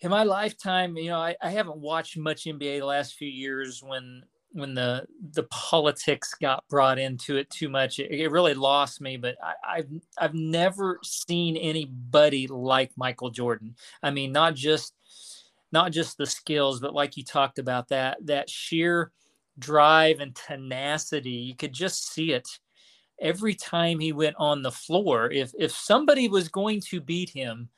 in 0.00 0.10
my 0.10 0.22
lifetime, 0.22 0.96
you 0.96 1.10
know, 1.10 1.18
I, 1.18 1.36
I 1.42 1.50
haven't 1.50 1.76
watched 1.76 2.16
much 2.16 2.44
NBA 2.44 2.78
the 2.78 2.86
last 2.86 3.14
few 3.14 3.28
years 3.28 3.82
when 3.82 4.22
when 4.52 4.74
the 4.74 5.06
the 5.32 5.44
politics 5.44 6.34
got 6.40 6.66
brought 6.68 6.98
into 6.98 7.36
it 7.36 7.48
too 7.50 7.68
much. 7.68 7.98
It, 7.98 8.10
it 8.10 8.30
really 8.30 8.54
lost 8.54 9.00
me. 9.00 9.16
But 9.16 9.36
I, 9.42 9.76
have 9.76 9.88
I've 10.18 10.34
never 10.34 10.98
seen 11.02 11.56
anybody 11.56 12.46
like 12.46 12.90
Michael 12.96 13.30
Jordan. 13.30 13.76
I 14.02 14.10
mean, 14.10 14.32
not 14.32 14.54
just 14.54 14.94
not 15.72 15.92
just 15.92 16.18
the 16.18 16.26
skills, 16.26 16.80
but 16.80 16.94
like 16.94 17.16
you 17.16 17.24
talked 17.24 17.58
about 17.58 17.88
that 17.88 18.18
that 18.26 18.50
sheer 18.50 19.12
drive 19.58 20.20
and 20.20 20.34
tenacity. 20.34 21.30
You 21.30 21.54
could 21.56 21.72
just 21.72 22.12
see 22.12 22.32
it 22.32 22.48
every 23.20 23.54
time 23.54 24.00
he 24.00 24.12
went 24.12 24.36
on 24.38 24.62
the 24.62 24.72
floor, 24.72 25.30
if 25.30 25.52
if 25.58 25.70
somebody 25.70 26.28
was 26.28 26.48
going 26.48 26.80
to 26.80 27.00
beat 27.00 27.30
him, 27.30 27.68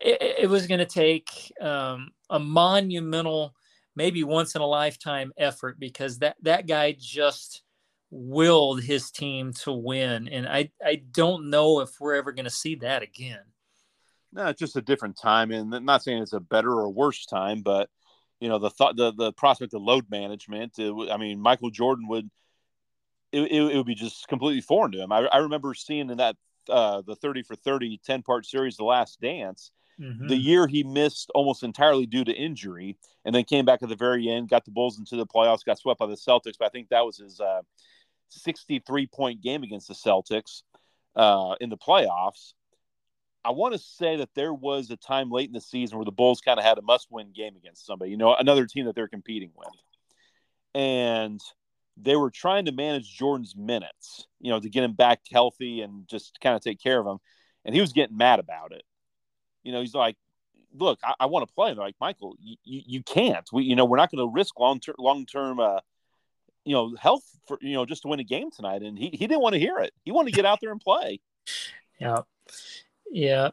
it, 0.00 0.36
it 0.40 0.50
was 0.50 0.66
going 0.66 0.80
to 0.80 0.86
take 0.86 1.52
um, 1.60 2.10
a 2.30 2.38
monumental, 2.38 3.54
maybe 3.96 4.24
once 4.24 4.54
in 4.54 4.60
a 4.60 4.66
lifetime 4.66 5.32
effort 5.36 5.78
because 5.78 6.18
that 6.18 6.36
that 6.42 6.66
guy 6.66 6.96
just 6.98 7.62
willed 8.10 8.82
his 8.82 9.10
team 9.10 9.52
to 9.52 9.72
win, 9.72 10.28
and 10.28 10.46
I 10.46 10.70
I 10.84 11.02
don't 11.10 11.50
know 11.50 11.80
if 11.80 11.90
we're 12.00 12.14
ever 12.14 12.32
going 12.32 12.44
to 12.44 12.50
see 12.50 12.76
that 12.76 13.02
again. 13.02 13.42
No, 14.32 14.46
it's 14.46 14.58
just 14.58 14.76
a 14.76 14.82
different 14.82 15.16
time, 15.16 15.50
and 15.50 15.72
I'm 15.74 15.84
not 15.84 16.02
saying 16.02 16.22
it's 16.22 16.32
a 16.32 16.40
better 16.40 16.72
or 16.72 16.90
worse 16.90 17.26
time, 17.26 17.62
but 17.62 17.88
you 18.40 18.48
know 18.48 18.58
the 18.58 18.70
thought 18.70 18.96
the 18.96 19.12
the 19.12 19.32
prospect 19.32 19.74
of 19.74 19.82
load 19.82 20.10
management. 20.10 20.74
I 20.78 21.16
mean, 21.16 21.40
Michael 21.40 21.70
Jordan 21.70 22.08
would 22.08 22.30
it, 23.34 23.40
it, 23.50 23.72
it, 23.72 23.76
would 23.76 23.86
be 23.86 23.94
just 23.94 24.28
completely 24.28 24.60
foreign 24.60 24.92
to 24.92 25.02
him. 25.02 25.10
I, 25.10 25.26
I 25.26 25.38
remember 25.38 25.74
seeing 25.74 26.08
in 26.10 26.18
that 26.18 26.36
uh, 26.68 27.02
the 27.02 27.16
30 27.16 27.42
for 27.42 27.56
30 27.56 28.00
10 28.04 28.22
part 28.22 28.46
series, 28.46 28.76
The 28.76 28.84
Last 28.84 29.20
Dance, 29.20 29.72
mm-hmm. 30.00 30.28
the 30.28 30.36
year 30.36 30.66
he 30.66 30.82
missed 30.82 31.30
almost 31.34 31.62
entirely 31.62 32.06
due 32.06 32.24
to 32.24 32.32
injury 32.32 32.96
and 33.24 33.34
then 33.34 33.44
came 33.44 33.64
back 33.64 33.82
at 33.82 33.88
the 33.88 33.96
very 33.96 34.28
end, 34.28 34.48
got 34.48 34.64
the 34.64 34.70
Bulls 34.70 34.98
into 34.98 35.16
the 35.16 35.26
playoffs, 35.26 35.64
got 35.64 35.78
swept 35.78 36.00
by 36.00 36.06
the 36.06 36.14
Celtics. 36.14 36.58
But 36.58 36.66
I 36.66 36.68
think 36.68 36.88
that 36.88 37.04
was 37.04 37.18
his 37.18 37.40
uh, 37.40 37.62
63 38.30 39.06
point 39.06 39.42
game 39.42 39.62
against 39.62 39.88
the 39.88 39.94
Celtics 39.94 40.62
uh, 41.16 41.54
in 41.60 41.70
the 41.70 41.76
playoffs. 41.76 42.52
I 43.44 43.50
want 43.50 43.74
to 43.74 43.78
say 43.78 44.16
that 44.16 44.30
there 44.34 44.54
was 44.54 44.90
a 44.90 44.96
time 44.96 45.30
late 45.30 45.48
in 45.48 45.52
the 45.52 45.60
season 45.60 45.98
where 45.98 46.06
the 46.06 46.12
Bulls 46.12 46.40
kind 46.40 46.58
of 46.58 46.64
had 46.64 46.78
a 46.78 46.82
must 46.82 47.08
win 47.10 47.32
game 47.34 47.56
against 47.56 47.84
somebody, 47.84 48.10
you 48.10 48.16
know, 48.16 48.34
another 48.34 48.66
team 48.66 48.86
that 48.86 48.94
they're 48.94 49.06
competing 49.06 49.50
with. 49.54 49.68
And 50.74 51.40
they 51.96 52.16
were 52.16 52.30
trying 52.30 52.64
to 52.64 52.72
manage 52.72 53.14
Jordan's 53.14 53.54
minutes, 53.54 54.26
you 54.40 54.50
know, 54.50 54.60
to 54.60 54.68
get 54.68 54.82
him 54.82 54.94
back 54.94 55.20
healthy 55.30 55.82
and 55.82 56.08
just 56.08 56.40
kind 56.40 56.56
of 56.56 56.62
take 56.62 56.80
care 56.80 56.98
of 56.98 57.06
him. 57.06 57.18
And 57.64 57.74
he 57.74 57.80
was 57.80 57.92
getting 57.92 58.16
mad 58.16 58.40
about 58.40 58.72
it. 58.72 58.82
You 59.64 59.72
know, 59.72 59.80
he's 59.80 59.94
like, 59.94 60.16
look, 60.72 60.98
I, 61.02 61.14
I 61.20 61.26
want 61.26 61.46
to 61.48 61.54
play. 61.54 61.72
they're 61.72 61.82
like, 61.82 61.96
Michael, 62.00 62.36
you, 62.40 62.56
you 62.64 63.02
can't. 63.02 63.48
We, 63.52 63.64
you 63.64 63.76
know, 63.76 63.84
we're 63.84 63.96
not 63.96 64.10
going 64.10 64.26
to 64.26 64.32
risk 64.32 64.58
long 64.58 64.80
term, 64.80 64.96
long 64.98 65.26
term, 65.26 65.60
uh, 65.60 65.80
you 66.64 66.74
know, 66.74 66.94
health 66.98 67.24
for, 67.46 67.58
you 67.60 67.74
know, 67.74 67.84
just 67.84 68.02
to 68.02 68.08
win 68.08 68.20
a 68.20 68.24
game 68.24 68.50
tonight. 68.50 68.82
And 68.82 68.98
he, 68.98 69.10
he 69.10 69.26
didn't 69.26 69.40
want 69.40 69.54
to 69.54 69.58
hear 69.58 69.78
it. 69.78 69.92
He 70.04 70.12
wanted 70.12 70.30
to 70.30 70.36
get 70.36 70.46
out 70.46 70.60
there 70.60 70.72
and 70.72 70.80
play. 70.80 71.20
Yeah. 72.00 72.20
Yeah. 73.10 73.50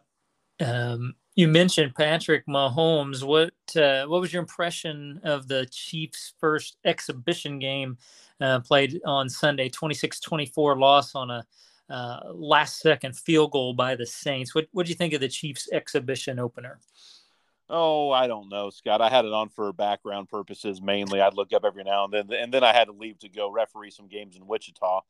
Um, 0.60 1.16
you 1.36 1.48
mentioned 1.48 1.96
Patrick 1.96 2.46
Mahomes. 2.46 3.24
What 3.24 3.54
uh, 3.82 4.06
what 4.06 4.22
was 4.22 4.34
your 4.34 4.42
impression 4.42 5.22
of 5.24 5.48
the 5.48 5.66
Chiefs' 5.72 6.34
first 6.40 6.78
exhibition 6.84 7.58
game 7.58 7.98
uh, 8.42 8.60
played 8.60 9.00
on 9.06 9.30
Sunday, 9.30 9.70
26-24 9.70 10.78
loss 10.78 11.16
on 11.16 11.32
a 11.32 11.46
uh, 11.92 12.32
last 12.34 12.80
second 12.80 13.18
field 13.18 13.52
goal 13.52 13.74
by 13.74 13.96
the 13.96 14.06
Saints. 14.06 14.56
What 14.56 14.68
what 14.72 14.86
do 14.86 14.92
you 14.92 14.96
think 14.96 15.14
of 15.14 15.22
the 15.22 15.28
Chiefs 15.28 15.70
exhibition 15.72 16.40
opener? 16.40 16.80
Oh, 17.70 18.12
I 18.12 18.28
don't 18.28 18.50
know, 18.50 18.70
Scott. 18.70 19.02
I 19.02 19.10
had 19.10 19.26
it 19.26 19.32
on 19.32 19.50
for 19.50 19.72
background 19.72 20.30
purposes 20.30 20.82
mainly. 20.82 21.22
I'd 21.22 21.36
look 21.36 21.54
up 21.54 21.64
every 21.64 21.84
now 21.84 22.04
and 22.06 22.14
then, 22.14 22.32
and 22.34 22.54
then 22.54 22.64
I 22.64 22.74
had 22.74 22.86
to 22.86 22.92
leave 22.92 23.20
to 23.20 23.30
go 23.30 23.50
referee 23.50 23.92
some 23.92 24.08
games 24.08 24.36
in 24.36 24.46
Wichita. 24.46 25.02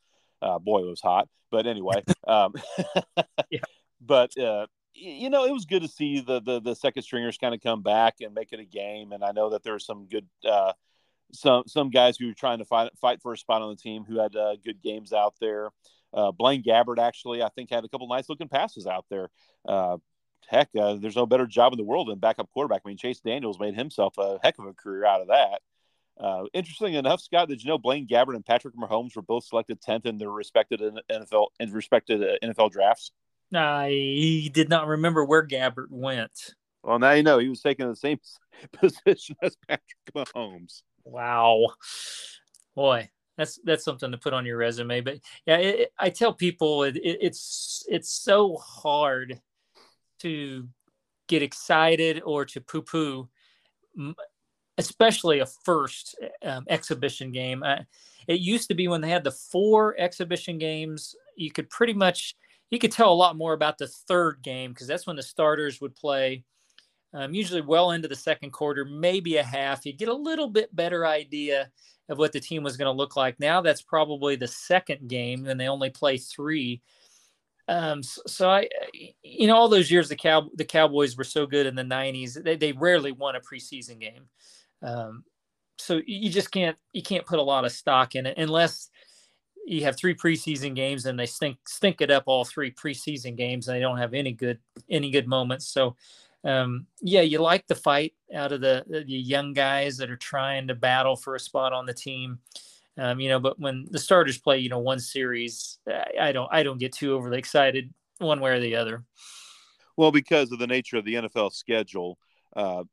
Uh, 0.42 0.60
boy, 0.60 0.80
it 0.80 0.88
was 0.90 1.02
hot. 1.02 1.28
But 1.50 1.68
anyway, 1.68 2.04
um, 2.28 2.54
yeah. 3.50 3.62
But 4.00 4.38
uh, 4.38 4.68
you 4.94 5.30
know, 5.30 5.46
it 5.46 5.52
was 5.52 5.66
good 5.66 5.82
to 5.84 5.88
see 5.88 6.20
the 6.20 6.42
the, 6.42 6.62
the 6.62 6.76
second 6.76 7.04
stringers 7.04 7.38
kind 7.38 7.54
of 7.54 7.62
come 7.62 7.82
back 7.82 8.16
and 8.22 8.34
make 8.34 8.54
it 8.54 8.60
a 8.60 8.66
game. 8.66 9.12
And 9.12 9.24
I 9.24 9.32
know 9.32 9.52
that 9.52 9.64
there 9.64 9.74
there's 9.74 9.86
some 9.86 10.06
good 10.06 10.28
uh, 10.48 10.74
some 11.32 11.64
some 11.68 11.90
guys 11.90 12.18
who 12.18 12.28
were 12.28 12.34
trying 12.34 12.60
to 12.60 12.66
fight 12.66 12.92
fight 13.00 13.22
for 13.22 13.34
a 13.34 13.38
spot 13.38 13.62
on 13.62 13.70
the 13.70 13.76
team 13.76 14.04
who 14.04 14.20
had 14.20 14.36
uh, 14.36 14.56
good 14.64 14.82
games 14.82 15.14
out 15.14 15.36
there. 15.40 15.70
Uh, 16.14 16.32
Blaine 16.32 16.64
Gabbert 16.64 17.00
actually, 17.00 17.42
I 17.42 17.50
think, 17.50 17.70
had 17.70 17.86
a 17.86 17.90
couple 17.90 18.08
nice 18.08 18.30
looking 18.30 18.50
passes 18.50 18.86
out 18.86 19.06
there. 19.10 19.30
Uh, 19.66 19.98
heck, 20.48 20.70
uh, 20.80 20.96
there's 20.96 21.16
no 21.16 21.26
better 21.26 21.48
job 21.48 21.74
in 21.74 21.78
the 21.78 21.84
world 21.84 22.10
than 22.10 22.20
backup 22.20 22.50
quarterback. 22.52 22.82
I 22.86 22.90
mean, 22.90 22.98
Chase 22.98 23.20
Daniels 23.20 23.60
made 23.60 23.76
himself 23.76 24.18
a 24.18 24.40
heck 24.44 24.60
of 24.60 24.66
a 24.66 24.74
career 24.74 25.06
out 25.06 25.22
of 25.22 25.28
that. 25.28 25.62
Uh, 26.20 26.44
interesting 26.54 26.94
enough, 26.94 27.22
Scott, 27.22 27.48
did 27.48 27.64
you 27.64 27.70
know 27.70 27.78
Blaine 27.78 28.08
Gabbert 28.08 28.36
and 28.36 28.46
Patrick 28.46 28.76
Mahomes 28.76 29.16
were 29.16 29.22
both 29.22 29.46
selected 29.46 29.82
10th 29.82 30.06
in 30.06 30.18
their 30.18 30.30
respected 30.30 30.82
NFL 31.10 31.48
in 31.60 31.72
respected 31.72 32.22
uh, 32.22 32.38
NFL 32.44 32.72
drafts? 32.72 33.12
I 33.54 34.50
did 34.54 34.70
not 34.70 34.88
remember 34.88 35.26
where 35.26 35.46
Gabbert 35.46 35.90
went. 35.90 36.54
Well, 36.84 37.00
now 37.00 37.12
you 37.12 37.24
know 37.24 37.40
he 37.40 37.50
was 37.50 37.62
taking 37.62 37.88
the 37.88 37.96
same 37.96 38.20
position 38.74 39.36
as 39.42 39.58
Patrick 39.68 40.14
Mahomes. 40.16 40.84
Wow, 41.04 41.68
boy, 42.76 43.10
that's 43.42 43.60
that's 43.64 43.84
something 43.84 44.12
to 44.12 44.18
put 44.18 44.34
on 44.34 44.46
your 44.46 44.58
resume. 44.58 45.02
But 45.02 45.20
yeah, 45.46 45.58
it, 45.58 45.94
I 45.98 46.10
tell 46.10 46.34
people 46.34 46.84
it, 46.84 46.96
it, 46.96 47.18
it's 47.22 47.84
it's 47.90 48.10
so 48.10 48.56
hard 48.58 49.42
to 50.20 50.68
get 51.28 51.42
excited 51.42 52.22
or 52.24 52.46
to 52.46 52.62
poo 52.62 52.84
poo, 52.84 53.30
especially 54.78 55.40
a 55.40 55.48
first 55.66 56.16
um, 56.44 56.66
exhibition 56.70 57.32
game. 57.32 57.64
I, 57.64 57.86
it 58.28 58.40
used 58.40 58.68
to 58.68 58.76
be 58.76 58.88
when 58.88 59.02
they 59.02 59.10
had 59.10 59.24
the 59.24 59.32
four 59.32 59.96
exhibition 60.00 60.60
games, 60.60 61.16
you 61.36 61.52
could 61.52 61.70
pretty 61.70 61.94
much 61.94 62.36
you 62.70 62.78
could 62.78 62.92
tell 62.92 63.12
a 63.12 63.16
lot 63.16 63.36
more 63.36 63.54
about 63.54 63.80
the 63.80 63.88
third 63.88 64.42
game 64.44 64.72
because 64.72 64.88
that's 64.88 65.08
when 65.08 65.16
the 65.16 65.24
starters 65.24 65.82
would 65.82 65.96
play 65.96 66.44
um, 67.14 67.34
usually 67.34 67.62
well 67.62 67.92
into 67.92 68.08
the 68.08 68.16
second 68.16 68.52
quarter, 68.52 68.86
maybe 68.86 69.38
a 69.38 69.44
half. 69.44 69.86
You 69.86 69.94
get 69.94 70.08
a 70.08 70.14
little 70.14 70.48
bit 70.48 70.76
better 70.76 71.06
idea 71.06 71.70
of 72.10 72.18
what 72.18 72.32
the 72.32 72.40
team 72.40 72.64
was 72.64 72.78
going 72.78 72.88
to 72.88 72.98
look 72.98 73.16
like. 73.16 73.40
Now 73.40 73.62
that's 73.62 73.82
probably 73.82 74.36
the 74.36 74.48
second 74.48 75.10
game, 75.10 75.46
and 75.46 75.60
they 75.60 75.68
only 75.68 75.90
play 75.90 76.18
three. 76.18 76.82
Um, 77.68 78.04
so, 78.04 78.22
so, 78.28 78.50
I, 78.50 78.68
you 79.24 79.48
know, 79.48 79.56
all 79.56 79.70
those 79.70 79.92
years 79.92 80.10
the 80.10 80.16
cow 80.16 80.50
the 80.56 80.66
Cowboys 80.66 81.18
were 81.18 81.24
so 81.24 81.46
good 81.46 81.66
in 81.66 81.76
the 81.76 81.84
'90s, 81.84 82.42
they, 82.44 82.56
they 82.56 82.72
rarely 82.74 83.12
won 83.12 83.36
a 83.36 83.40
preseason 83.40 84.00
game. 84.00 84.26
Um, 84.82 85.24
so 85.78 86.02
you 86.06 86.30
just 86.30 86.52
can't 86.52 86.78
you 86.94 87.02
can't 87.02 87.26
put 87.26 87.40
a 87.40 87.44
lot 87.44 87.66
of 87.66 87.72
stock 87.72 88.16
in 88.16 88.26
it 88.26 88.38
unless 88.38 88.90
you 89.66 89.84
have 89.84 89.96
three 89.96 90.16
preseason 90.16 90.76
games 90.76 91.06
and 91.06 91.20
they 91.20 91.26
stink 91.26 91.58
stink 91.68 92.02
it 92.02 92.12
up 92.12 92.24
all 92.26 92.46
three 92.46 92.72
preseason 92.72 93.36
games 93.36 93.68
and 93.68 93.76
they 93.76 93.82
don't 93.82 93.98
have 93.98 94.14
any 94.14 94.32
good 94.32 94.60
any 94.90 95.12
good 95.12 95.28
moments. 95.28 95.68
So 95.68 95.96
um, 96.44 96.88
yeah, 97.02 97.22
you 97.22 97.40
like 97.40 97.68
the 97.68 97.76
fight 97.76 98.14
out 98.34 98.52
of 98.52 98.62
the 98.62 98.84
the 98.88 99.04
young 99.06 99.54
guys 99.54 99.98
that 99.98 100.10
are 100.10 100.18
trying 100.18 100.68
to 100.68 100.76
battle 100.76 101.16
for 101.16 101.36
a 101.36 101.40
spot 101.40 101.74
on 101.74 101.86
the 101.86 101.94
team. 101.94 102.40
Um, 102.98 103.20
you 103.20 103.30
know, 103.30 103.40
but 103.40 103.60
when 103.60 103.88
the 103.90 104.00
starters 104.00 104.38
play, 104.38 104.60
you 104.60 104.70
know, 104.70 104.80
one 104.80 105.00
series, 105.00 105.80
I, 105.88 106.06
I 106.20 106.32
don't 106.32 106.50
I 106.52 106.64
don't 106.64 106.80
get 106.80 106.94
too 106.94 107.14
overly 107.14 107.38
excited 107.38 107.94
one 108.18 108.40
way 108.40 108.52
or 108.52 108.60
the 108.60 108.76
other. 108.76 109.04
Well, 109.98 110.12
because 110.12 110.52
of 110.52 110.60
the 110.60 110.68
nature 110.68 110.98
of 110.98 111.06
the 111.06 111.16
NFL 111.16 111.54
schedule, 111.54 112.18
uh, 112.56 112.84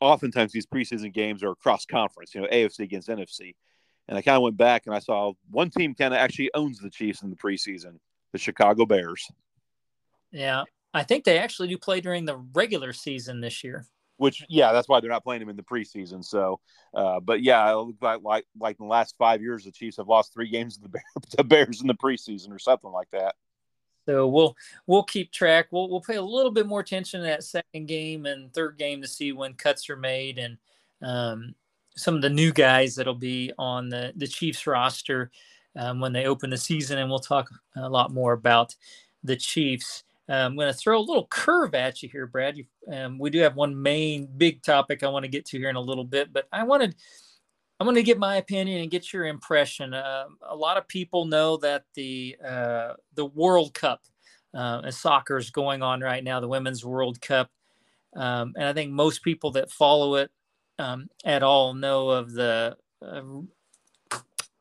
oftentimes 0.00 0.52
these 0.52 0.66
preseason 0.66 1.12
games 1.12 1.42
are 1.42 1.54
cross 1.54 1.84
conference, 1.84 2.34
you 2.34 2.40
know, 2.40 2.48
AFC 2.48 2.80
against 2.80 3.08
NFC. 3.08 3.54
And 4.08 4.18
I 4.18 4.22
kind 4.22 4.36
of 4.36 4.42
went 4.42 4.56
back 4.56 4.82
and 4.86 4.94
I 4.94 4.98
saw 4.98 5.32
one 5.50 5.70
team 5.70 5.94
kind 5.94 6.12
of 6.12 6.20
actually 6.20 6.50
owns 6.54 6.78
the 6.78 6.90
Chiefs 6.90 7.22
in 7.22 7.30
the 7.30 7.36
preseason, 7.36 7.98
the 8.32 8.38
Chicago 8.38 8.84
Bears. 8.86 9.26
Yeah, 10.30 10.64
I 10.94 11.02
think 11.02 11.24
they 11.24 11.38
actually 11.38 11.68
do 11.68 11.76
play 11.76 12.00
during 12.00 12.24
the 12.24 12.36
regular 12.54 12.92
season 12.92 13.40
this 13.40 13.64
year. 13.64 13.84
Which, 14.16 14.44
yeah, 14.48 14.72
that's 14.72 14.88
why 14.88 15.00
they're 15.00 15.10
not 15.10 15.24
playing 15.24 15.40
them 15.40 15.48
in 15.48 15.56
the 15.56 15.62
preseason. 15.64 16.24
So, 16.24 16.60
uh, 16.94 17.18
but 17.18 17.42
yeah, 17.42 17.72
like 18.00 18.22
like 18.22 18.46
like 18.58 18.76
in 18.78 18.86
the 18.86 18.90
last 18.90 19.16
five 19.18 19.42
years, 19.42 19.64
the 19.64 19.72
Chiefs 19.72 19.96
have 19.96 20.06
lost 20.06 20.32
three 20.32 20.48
games 20.48 20.76
to 20.76 20.82
the, 20.82 20.88
Bears, 20.88 21.04
the 21.36 21.44
Bears 21.44 21.80
in 21.80 21.88
the 21.88 21.94
preseason 21.94 22.52
or 22.52 22.60
something 22.60 22.90
like 22.90 23.10
that. 23.10 23.34
So 24.06 24.28
we'll 24.28 24.56
we'll 24.86 25.02
keep 25.02 25.32
track. 25.32 25.66
We'll 25.72 25.90
we'll 25.90 26.00
pay 26.00 26.14
a 26.14 26.22
little 26.22 26.52
bit 26.52 26.66
more 26.66 26.80
attention 26.80 27.20
to 27.20 27.26
that 27.26 27.42
second 27.42 27.86
game 27.86 28.26
and 28.26 28.52
third 28.54 28.78
game 28.78 29.02
to 29.02 29.08
see 29.08 29.32
when 29.32 29.54
cuts 29.54 29.90
are 29.90 29.96
made 29.96 30.38
and 30.38 30.58
um, 31.02 31.54
some 31.96 32.14
of 32.14 32.22
the 32.22 32.30
new 32.30 32.52
guys 32.52 32.94
that'll 32.94 33.14
be 33.14 33.52
on 33.58 33.88
the 33.88 34.12
the 34.16 34.26
Chiefs 34.26 34.66
roster 34.66 35.30
um, 35.76 36.00
when 36.00 36.12
they 36.12 36.26
open 36.26 36.50
the 36.50 36.56
season, 36.56 36.98
and 36.98 37.10
we'll 37.10 37.18
talk 37.18 37.50
a 37.76 37.88
lot 37.88 38.12
more 38.12 38.32
about 38.32 38.76
the 39.22 39.36
Chiefs. 39.36 40.04
Uh, 40.28 40.32
I'm 40.32 40.56
going 40.56 40.72
to 40.72 40.78
throw 40.78 40.98
a 40.98 41.00
little 41.00 41.26
curve 41.26 41.74
at 41.74 42.02
you 42.02 42.08
here, 42.08 42.26
Brad. 42.26 42.56
You, 42.56 42.64
um, 42.90 43.18
we 43.18 43.30
do 43.30 43.40
have 43.40 43.56
one 43.56 43.80
main 43.80 44.26
big 44.36 44.62
topic 44.62 45.02
I 45.02 45.08
want 45.08 45.24
to 45.24 45.30
get 45.30 45.44
to 45.46 45.58
here 45.58 45.68
in 45.68 45.76
a 45.76 45.80
little 45.80 46.04
bit, 46.04 46.32
but 46.32 46.46
I 46.50 46.64
wanted 46.64 46.94
I'm 47.80 47.86
going 47.86 47.96
to 47.96 48.02
get 48.02 48.18
my 48.18 48.36
opinion 48.36 48.80
and 48.80 48.90
get 48.90 49.12
your 49.12 49.26
impression. 49.26 49.94
Uh, 49.94 50.26
a 50.48 50.54
lot 50.54 50.76
of 50.76 50.86
people 50.86 51.24
know 51.24 51.56
that 51.58 51.84
the 51.94 52.36
uh, 52.44 52.94
the 53.14 53.26
World 53.26 53.74
Cup, 53.74 54.00
uh, 54.54 54.90
soccer 54.90 55.36
is 55.36 55.50
going 55.50 55.82
on 55.82 56.00
right 56.00 56.22
now, 56.22 56.40
the 56.40 56.48
Women's 56.48 56.84
World 56.84 57.20
Cup, 57.20 57.50
um, 58.14 58.54
and 58.56 58.66
I 58.66 58.72
think 58.72 58.92
most 58.92 59.22
people 59.22 59.50
that 59.52 59.72
follow 59.72 60.14
it 60.14 60.30
um, 60.78 61.08
at 61.24 61.42
all 61.42 61.74
know 61.74 62.10
of 62.10 62.32
the 62.32 62.76
uh, 63.02 63.22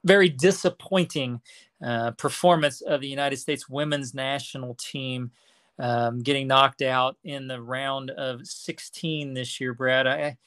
very 0.04 0.30
disappointing 0.30 1.40
uh, 1.86 2.12
performance 2.12 2.82
of 2.82 3.00
the 3.02 3.08
United 3.08 3.38
States 3.38 3.70
women's 3.70 4.14
national 4.14 4.76
team. 4.76 5.32
Um, 5.80 6.20
getting 6.20 6.48
knocked 6.48 6.84
out 6.84 7.18
in 7.24 7.48
the 7.48 7.60
round 7.60 8.12
of 8.12 8.46
16 8.46 9.34
this 9.34 9.60
year, 9.60 9.74
Brad. 9.74 10.06
I, 10.06 10.38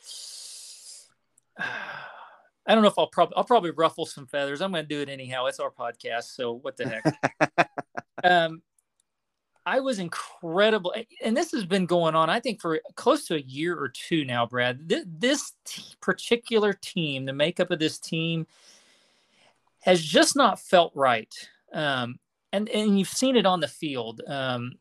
I 1.58 1.68
don't 2.74 2.82
know 2.82 2.88
if 2.88 2.98
I'll 2.98 3.08
probably 3.08 3.36
I'll 3.36 3.44
probably 3.44 3.72
ruffle 3.72 4.06
some 4.06 4.26
feathers. 4.26 4.60
I'm 4.60 4.70
going 4.70 4.84
to 4.84 4.88
do 4.88 5.00
it 5.00 5.08
anyhow. 5.08 5.46
It's 5.46 5.60
our 5.60 5.70
podcast, 5.70 6.34
so 6.34 6.52
what 6.52 6.76
the 6.76 6.88
heck. 6.88 7.70
um, 8.24 8.62
I 9.66 9.80
was 9.80 9.98
incredible, 9.98 10.94
and 11.20 11.36
this 11.36 11.50
has 11.50 11.64
been 11.64 11.86
going 11.86 12.14
on. 12.14 12.30
I 12.30 12.38
think 12.38 12.60
for 12.60 12.80
close 12.94 13.26
to 13.26 13.34
a 13.34 13.40
year 13.40 13.76
or 13.76 13.88
two 13.88 14.24
now, 14.24 14.46
Brad. 14.46 14.88
This, 14.88 15.04
this 15.08 15.52
t- 15.64 15.82
particular 16.00 16.72
team, 16.72 17.24
the 17.24 17.32
makeup 17.32 17.72
of 17.72 17.80
this 17.80 17.98
team, 17.98 18.46
has 19.80 20.00
just 20.00 20.36
not 20.36 20.60
felt 20.60 20.92
right. 20.94 21.34
Um, 21.72 22.20
and 22.52 22.68
and 22.68 22.96
you've 22.96 23.08
seen 23.08 23.34
it 23.34 23.44
on 23.44 23.58
the 23.58 23.66
field. 23.66 24.22
Um, 24.28 24.74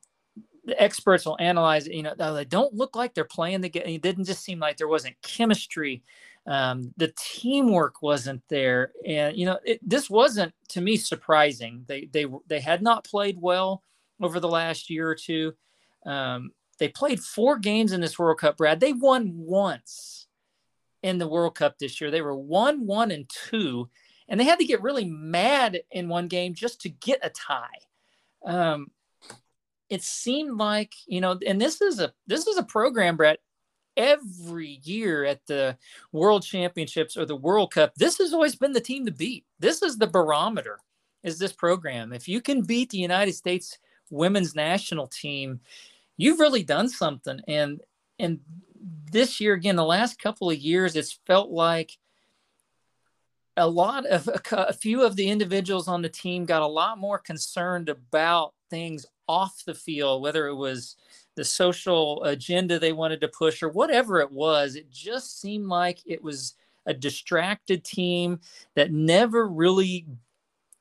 the 0.66 0.82
experts 0.82 1.26
will 1.26 1.38
analyze 1.40 1.88
it. 1.88 1.94
You 1.94 2.04
know, 2.04 2.16
they 2.16 2.46
don't 2.46 2.74
look 2.74 2.96
like 2.96 3.14
they're 3.14 3.24
playing 3.24 3.62
the 3.62 3.70
game. 3.70 3.84
It 3.86 4.02
didn't 4.02 4.26
just 4.26 4.44
seem 4.44 4.60
like 4.60 4.78
there 4.78 4.88
wasn't 4.88 5.22
chemistry. 5.22 6.04
Um, 6.48 6.94
the 6.98 7.14
teamwork 7.18 8.02
wasn't 8.02 8.44
there, 8.50 8.92
and 9.06 9.36
you 9.36 9.46
know, 9.46 9.60
it, 9.64 9.80
this 9.88 10.10
wasn't 10.10 10.54
to 10.70 10.82
me 10.82 10.98
surprising. 10.98 11.86
They 11.88 12.06
they 12.12 12.26
they 12.48 12.60
had 12.60 12.82
not 12.82 13.04
played 13.04 13.38
well 13.40 13.82
over 14.22 14.40
the 14.40 14.48
last 14.48 14.90
year 14.90 15.10
or 15.10 15.16
two. 15.16 15.54
Um, 16.06 16.52
they 16.78 16.88
played 16.88 17.20
four 17.20 17.58
games 17.58 17.92
in 17.94 18.02
this 18.02 18.20
World 18.20 18.40
Cup, 18.40 18.58
Brad. 18.58 18.80
They 18.80 18.94
won 18.94 19.34
once 19.36 20.28
in 21.02 21.18
the 21.18 21.28
World 21.28 21.56
Cup 21.56 21.80
this 21.80 22.00
year. 22.00 22.12
They 22.12 22.22
were 22.22 22.36
one, 22.36 22.86
one, 22.86 23.12
and 23.12 23.30
two, 23.30 23.90
and 24.28 24.40
they 24.40 24.44
had 24.44 24.60
to 24.60 24.66
get 24.66 24.82
really 24.82 25.06
mad 25.06 25.82
in 25.92 26.10
one 26.10 26.28
game 26.28 26.54
just 26.54 26.82
to 26.82 26.90
get 26.90 27.20
a 27.24 27.30
tie. 27.30 27.68
Um, 28.46 28.92
it 29.90 30.04
seemed 30.04 30.58
like 30.58 30.94
you 31.08 31.22
know, 31.22 31.38
and 31.46 31.60
this 31.60 31.82
is 31.82 32.00
a 32.00 32.14
this 32.28 32.48
is 32.48 32.58
a 32.58 32.64
program, 32.64 33.18
Brett. 33.18 33.40
Every 33.98 34.82
year 34.84 35.24
at 35.24 35.46
the 35.48 35.78
World 36.12 36.44
Championships 36.44 37.16
or 37.16 37.26
the 37.26 37.36
World 37.36 37.72
Cup, 37.72 37.94
this 37.96 38.18
has 38.18 38.34
always 38.34 38.56
been 38.56 38.74
the 38.74 38.82
team 38.82 39.06
to 39.06 39.12
beat. 39.12 39.46
This 39.60 39.82
is 39.82 39.98
the 39.98 40.08
barometer. 40.08 40.80
Is 41.24 41.40
this 41.40 41.54
program? 41.54 42.12
If 42.12 42.28
you 42.28 42.42
can 42.42 42.62
beat 42.62 42.90
the 42.90 42.98
United 42.98 43.34
States 43.34 43.80
women's 44.10 44.54
national 44.54 45.08
team, 45.08 45.62
you've 46.18 46.40
really 46.40 46.64
done 46.64 46.90
something. 46.90 47.40
And 47.48 47.82
and 48.20 48.40
this 49.12 49.40
year 49.40 49.54
again, 49.54 49.76
the 49.76 49.86
last 49.86 50.20
couple 50.20 50.50
of 50.50 50.58
years, 50.58 50.96
it's 50.96 51.20
felt 51.26 51.50
like 51.50 51.98
a 53.58 53.68
lot 53.68 54.06
of 54.06 54.30
a, 54.52 54.74
few 54.74 55.04
of 55.04 55.16
the 55.16 55.30
individuals 55.30 55.88
on 55.88 56.02
the 56.02 56.10
team 56.10 56.46
got 56.46 56.62
a 56.62 56.68
lot 56.68 56.98
more 56.98 57.18
concerned 57.18 57.90
about 57.90 58.54
things 58.70 59.06
off 59.28 59.64
the 59.66 59.74
field, 59.74 60.22
whether 60.22 60.48
it 60.48 60.56
was 60.56 60.96
the 61.36 61.46
social 61.46 62.24
agenda 62.24 62.80
they 62.80 62.94
wanted 62.94 63.22
to 63.22 63.28
push 63.28 63.64
or 63.64 63.70
whatever 63.70 64.20
it 64.20 64.32
was. 64.32 64.76
It 64.76 64.90
just 64.90 65.40
seemed 65.40 65.68
like 65.68 66.00
it 66.06 66.24
was 66.24 66.56
a 66.86 66.94
distracted 66.94 67.84
team 67.84 68.40
that 68.76 68.92
never 68.92 69.48
really 69.48 70.06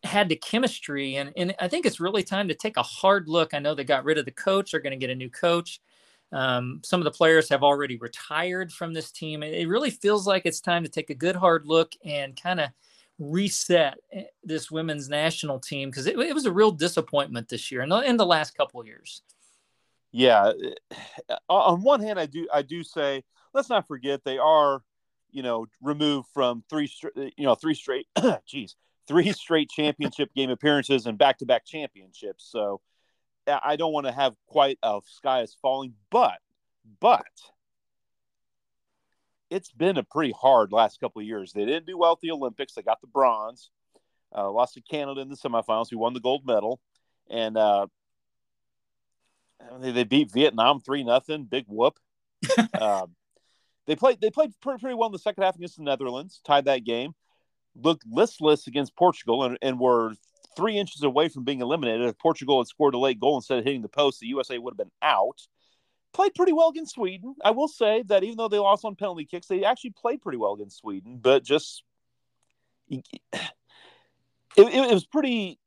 had 0.03 0.29
the 0.29 0.37
chemistry. 0.37 1.17
And, 1.17 1.33
and 1.37 1.55
I 1.61 1.69
think 1.69 1.87
it's 1.87 2.01
really 2.01 2.23
time 2.23 2.49
to 2.49 2.55
take 2.55 2.77
a 2.77 2.83
hard 2.83 3.29
look. 3.29 3.55
I 3.55 3.59
know 3.59 3.75
they 3.75 3.85
got 3.85 4.05
rid 4.05 4.19
of 4.19 4.27
the 4.27 4.31
coach, 4.31 4.71
they're 4.71 4.81
going 4.81 4.99
to 4.99 4.99
get 4.99 5.11
a 5.11 5.15
new 5.15 5.31
coach. 5.31 5.81
Um, 6.35 6.81
some 6.83 7.01
of 7.01 7.05
the 7.05 7.13
players 7.13 7.49
have 7.49 7.63
already 7.63 7.97
retired 7.97 8.73
from 8.73 8.93
this 8.93 9.13
team. 9.13 9.45
It 9.45 9.69
really 9.69 9.91
feels 9.91 10.27
like 10.27 10.45
it's 10.45 10.61
time 10.61 10.83
to 10.83 10.89
take 10.89 11.09
a 11.11 11.15
good 11.15 11.37
hard 11.37 11.65
look 11.65 11.93
and 12.05 12.41
kind 12.41 12.59
of 12.59 12.71
reset 13.21 13.99
eh, 14.13 14.25
this 14.43 14.69
women's 14.69 15.09
national 15.09 15.61
team 15.61 15.91
because 15.91 16.09
it, 16.09 16.19
it, 16.19 16.35
was 16.35 16.47
a 16.47 16.53
real 16.53 16.73
disappointment 16.73 17.49
this 17.49 17.71
year 17.71 17.83
and 17.83 17.93
in, 17.93 18.03
in 18.03 18.17
the 18.17 18.27
last 18.27 18.57
couple 18.57 18.85
years. 18.85 19.23
Yeah, 20.11 20.53
eh, 21.31 21.35
on 21.49 21.83
one 21.83 22.01
hand, 22.01 22.19
I 22.19 22.27
do 22.27 22.49
I 22.53 22.63
do 22.63 22.83
say 22.83 23.23
let's 23.53 23.69
not 23.69 23.87
forget 23.87 24.25
they 24.25 24.39
are, 24.39 24.83
you 25.31 25.45
know, 25.45 25.67
removed 25.81 26.29
from 26.35 26.65
three 26.69 26.91
eh, 27.17 27.31
you 27.37 27.45
know 27.45 27.55
three 27.55 27.75
straight, 27.75 28.09
geez, 28.47 28.75
three 29.07 29.31
straight 29.33 29.71
championship 29.71 30.35
game 30.35 30.51
appearances 30.51 31.07
and 31.07 31.17
back 31.17 31.39
to 31.39 31.47
back 31.47 31.65
championships. 31.65 32.49
So 32.51 32.81
I 33.47 33.77
don't 33.77 33.93
want 33.93 34.07
to 34.07 34.13
have 34.13 34.35
quite 34.47 34.79
a 34.83 35.01
sky 35.07 35.43
is 35.43 35.57
falling, 35.61 35.95
but 36.11 36.39
but 37.01 37.27
it's 39.51 39.71
been 39.71 39.99
a 39.99 40.03
pretty 40.03 40.33
hard 40.33 40.73
last 40.73 41.01
couple 41.01 41.21
of 41.21 41.27
years. 41.27 41.53
They 41.53 41.65
didn't 41.65 41.87
do 41.87 41.99
well 41.99 42.13
at 42.13 42.21
the 42.21 42.31
Olympics. 42.31 42.75
They 42.75 42.83
got 42.83 43.01
the 43.01 43.07
bronze, 43.07 43.71
uh, 44.37 44.51
lost 44.51 44.75
to 44.75 44.81
Canada 44.83 45.21
in 45.21 45.29
the 45.29 45.37
semifinals, 45.37 45.91
We 45.91 45.97
won 45.97 46.15
the 46.15 46.21
gold 46.21 46.47
medal, 46.47 46.81
and 47.31 47.57
uh, 47.57 47.87
they, 49.81 49.93
they 49.93 50.05
beat 50.05 50.33
Vietnam 50.33 50.81
three 50.81 51.05
nothing. 51.05 51.45
Big 51.45 51.67
whoop. 51.69 51.99
uh, 52.73 53.07
they 53.87 53.97
played 53.97 54.21
they 54.21 54.31
played 54.31 54.53
pretty, 54.61 54.81
pretty 54.81 54.95
well 54.95 55.09
in 55.09 55.13
the 55.13 55.19
second 55.19 55.45
half 55.45 55.57
against 55.57 55.77
the 55.77 55.83
Netherlands, 55.83 56.41
tied 56.45 56.65
that 56.67 56.85
game. 56.85 57.15
Looked 57.77 58.05
listless 58.09 58.67
against 58.67 58.97
Portugal, 58.97 59.45
and, 59.45 59.59
and 59.61 59.79
were 59.79 60.15
three 60.57 60.77
inches 60.79 61.03
away 61.03 61.29
from 61.29 61.45
being 61.45 61.61
eliminated. 61.61 62.07
If 62.09 62.19
Portugal 62.19 62.61
had 62.61 62.67
scored 62.67 62.95
a 62.95 62.99
late 62.99 63.21
goal 63.21 63.37
instead 63.37 63.59
of 63.59 63.65
hitting 63.65 63.83
the 63.83 63.89
post, 63.89 64.21
the 64.21 64.27
USA 64.29 64.59
would 64.59 64.73
have 64.73 64.79
been 64.79 64.91
out 65.03 65.41
played 66.15 66.35
pretty 66.35 66.53
well 66.53 66.71
against 66.71 66.95
Sweden. 66.95 67.35
I 67.45 67.51
will 67.51 67.69
say 67.69 68.03
that 68.07 68.25
even 68.25 68.37
though 68.39 68.49
they 68.49 68.59
lost 68.59 68.85
on 68.87 68.95
penalty 68.95 69.27
kicks, 69.27 69.49
they 69.49 69.65
actually 69.65 69.91
played 69.91 70.23
pretty 70.23 70.39
well 70.39 70.55
against 70.55 70.79
Sweden. 70.79 71.19
But 71.21 71.45
just 71.45 71.83
it, 72.89 73.05
it, 74.57 74.95
was 74.95 75.05
pretty 75.05 75.59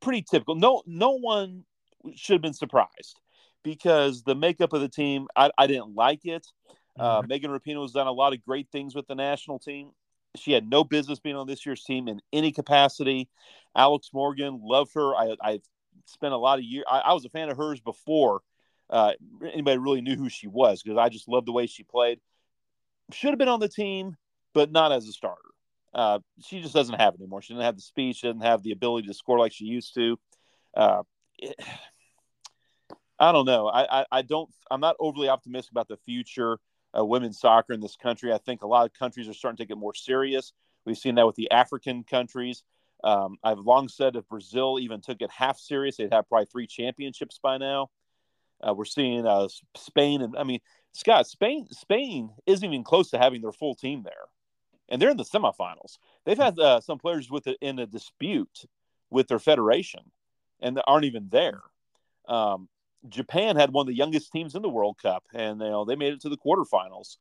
pretty 0.00 0.22
typical. 0.22 0.56
No 0.56 0.82
no 0.86 1.10
one 1.10 1.64
should 2.16 2.34
have 2.34 2.42
been 2.42 2.54
surprised 2.54 3.20
because 3.62 4.24
the 4.24 4.34
makeup 4.34 4.72
of 4.72 4.80
the 4.80 4.88
team, 4.88 5.28
I, 5.36 5.50
I 5.56 5.68
didn't 5.68 5.94
like 5.94 6.24
it. 6.24 6.44
Uh, 6.98 7.20
mm-hmm. 7.20 7.28
Megan 7.28 7.50
Rapinoe 7.52 7.82
has 7.82 7.92
done 7.92 8.08
a 8.08 8.12
lot 8.12 8.32
of 8.32 8.44
great 8.44 8.68
things 8.72 8.94
with 8.94 9.06
the 9.06 9.14
national 9.14 9.60
team. 9.60 9.90
She 10.36 10.52
had 10.52 10.68
no 10.68 10.84
business 10.84 11.20
being 11.20 11.36
on 11.36 11.46
this 11.46 11.66
year's 11.66 11.84
team 11.84 12.08
in 12.08 12.20
any 12.32 12.52
capacity. 12.52 13.28
Alex 13.76 14.10
Morgan, 14.12 14.60
loved 14.62 14.94
her. 14.94 15.14
I, 15.14 15.36
I 15.42 15.60
spent 16.06 16.32
a 16.32 16.38
lot 16.38 16.58
of 16.58 16.64
years. 16.64 16.84
I, 16.90 17.00
I 17.00 17.12
was 17.12 17.24
a 17.24 17.30
fan 17.30 17.50
of 17.50 17.56
hers 17.56 17.80
before 17.80 18.40
uh, 18.90 19.12
anybody 19.52 19.78
really 19.78 20.00
knew 20.00 20.16
who 20.16 20.28
she 20.28 20.46
was 20.46 20.82
because 20.82 20.98
I 20.98 21.08
just 21.08 21.28
loved 21.28 21.46
the 21.46 21.52
way 21.52 21.66
she 21.66 21.82
played. 21.82 22.20
Should 23.12 23.30
have 23.30 23.38
been 23.38 23.48
on 23.48 23.60
the 23.60 23.68
team, 23.68 24.16
but 24.54 24.72
not 24.72 24.92
as 24.92 25.06
a 25.06 25.12
starter. 25.12 25.40
Uh, 25.94 26.20
she 26.44 26.62
just 26.62 26.74
doesn't 26.74 26.98
have 26.98 27.14
it 27.14 27.20
anymore. 27.20 27.42
She 27.42 27.52
doesn't 27.52 27.64
have 27.64 27.76
the 27.76 27.82
speed. 27.82 28.16
She 28.16 28.26
doesn't 28.26 28.42
have 28.42 28.62
the 28.62 28.72
ability 28.72 29.08
to 29.08 29.14
score 29.14 29.38
like 29.38 29.52
she 29.52 29.64
used 29.64 29.94
to. 29.94 30.18
Uh, 30.74 31.02
it, 31.38 31.54
I 33.18 33.30
don't 33.30 33.46
know. 33.46 33.68
I, 33.68 34.00
I, 34.00 34.06
I, 34.10 34.22
don't. 34.22 34.50
I'm 34.68 34.80
not 34.80 34.96
overly 34.98 35.28
optimistic 35.28 35.70
about 35.70 35.86
the 35.86 35.98
future 35.98 36.58
of 36.94 37.08
women's 37.08 37.40
soccer 37.40 37.72
in 37.72 37.80
this 37.80 37.96
country. 37.96 38.32
I 38.32 38.38
think 38.38 38.62
a 38.62 38.66
lot 38.66 38.86
of 38.86 38.92
countries 38.92 39.28
are 39.28 39.34
starting 39.34 39.58
to 39.58 39.66
get 39.66 39.78
more 39.78 39.94
serious. 39.94 40.52
We've 40.84 40.98
seen 40.98 41.14
that 41.16 41.26
with 41.26 41.36
the 41.36 41.50
African 41.50 42.04
countries. 42.04 42.62
Um, 43.04 43.36
I've 43.42 43.58
long 43.58 43.88
said 43.88 44.16
if 44.16 44.28
Brazil 44.28 44.78
even 44.80 45.00
took 45.00 45.22
it 45.22 45.30
half 45.30 45.58
serious, 45.58 45.96
they'd 45.96 46.12
have 46.12 46.28
probably 46.28 46.46
three 46.46 46.66
championships 46.66 47.38
by 47.42 47.58
now. 47.58 47.90
Uh, 48.66 48.74
we're 48.74 48.84
seeing 48.84 49.26
uh, 49.26 49.48
Spain, 49.76 50.22
and 50.22 50.36
I 50.36 50.44
mean, 50.44 50.60
Scott, 50.92 51.26
Spain, 51.26 51.66
Spain 51.70 52.30
isn't 52.46 52.64
even 52.64 52.84
close 52.84 53.10
to 53.10 53.18
having 53.18 53.40
their 53.40 53.52
full 53.52 53.74
team 53.74 54.02
there, 54.04 54.28
and 54.88 55.02
they're 55.02 55.10
in 55.10 55.16
the 55.16 55.24
semifinals. 55.24 55.98
They've 56.24 56.38
had 56.38 56.58
uh, 56.58 56.80
some 56.80 56.98
players 56.98 57.28
with 57.28 57.48
it 57.48 57.56
in 57.60 57.80
a 57.80 57.86
dispute 57.86 58.66
with 59.10 59.26
their 59.26 59.40
federation, 59.40 60.02
and 60.60 60.76
they 60.76 60.82
aren't 60.86 61.06
even 61.06 61.28
there. 61.30 61.60
Um, 62.28 62.68
Japan 63.08 63.56
had 63.56 63.72
one 63.72 63.84
of 63.84 63.88
the 63.88 63.96
youngest 63.96 64.32
teams 64.32 64.54
in 64.54 64.62
the 64.62 64.68
World 64.68 64.96
Cup, 65.02 65.24
and 65.34 65.60
you 65.60 65.68
know 65.68 65.84
they 65.84 65.96
made 65.96 66.12
it 66.12 66.20
to 66.22 66.28
the 66.28 66.36
quarterfinals. 66.36 67.16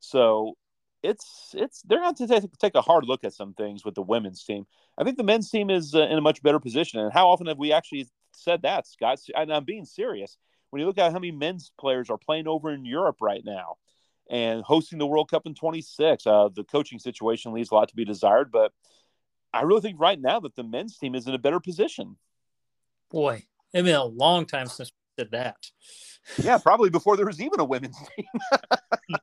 So 0.00 0.56
it's 1.02 1.54
it's 1.54 1.82
they're 1.82 2.00
going 2.00 2.14
to 2.14 2.26
take, 2.26 2.58
take 2.58 2.74
a 2.74 2.82
hard 2.82 3.04
look 3.04 3.24
at 3.24 3.34
some 3.34 3.54
things 3.54 3.84
with 3.84 3.94
the 3.94 4.02
women's 4.02 4.44
team. 4.44 4.66
I 4.98 5.04
think 5.04 5.16
the 5.16 5.24
men's 5.24 5.50
team 5.50 5.70
is 5.70 5.94
uh, 5.94 6.02
in 6.02 6.18
a 6.18 6.20
much 6.20 6.42
better 6.42 6.60
position. 6.60 7.00
And 7.00 7.12
how 7.12 7.28
often 7.28 7.46
have 7.46 7.58
we 7.58 7.72
actually 7.72 8.08
said 8.32 8.62
that, 8.62 8.86
Scott? 8.86 9.20
And 9.34 9.52
I'm 9.52 9.64
being 9.64 9.84
serious. 9.84 10.36
When 10.70 10.80
you 10.80 10.86
look 10.86 10.98
at 10.98 11.12
how 11.12 11.18
many 11.18 11.32
men's 11.32 11.72
players 11.78 12.08
are 12.08 12.18
playing 12.18 12.48
over 12.48 12.70
in 12.72 12.84
Europe 12.84 13.16
right 13.20 13.42
now 13.44 13.76
and 14.30 14.62
hosting 14.62 14.98
the 14.98 15.06
World 15.06 15.30
Cup 15.30 15.46
in 15.46 15.54
26, 15.54 16.26
uh, 16.26 16.48
the 16.54 16.64
coaching 16.64 16.98
situation 16.98 17.52
leaves 17.52 17.70
a 17.70 17.74
lot 17.74 17.88
to 17.88 17.96
be 17.96 18.04
desired. 18.04 18.50
But 18.50 18.72
I 19.52 19.62
really 19.62 19.82
think 19.82 20.00
right 20.00 20.18
now 20.18 20.40
that 20.40 20.54
the 20.54 20.62
men's 20.62 20.96
team 20.96 21.14
is 21.14 21.26
in 21.26 21.34
a 21.34 21.38
better 21.38 21.60
position. 21.60 22.16
Boy, 23.10 23.44
it's 23.74 23.84
been 23.84 23.94
a 23.94 24.04
long 24.04 24.46
time 24.46 24.66
since 24.66 24.92
did 25.16 25.30
that. 25.32 25.56
yeah, 26.42 26.58
probably 26.58 26.90
before 26.90 27.16
there 27.16 27.26
was 27.26 27.40
even 27.40 27.60
a 27.60 27.64
women's 27.64 27.96
team. 28.16 28.26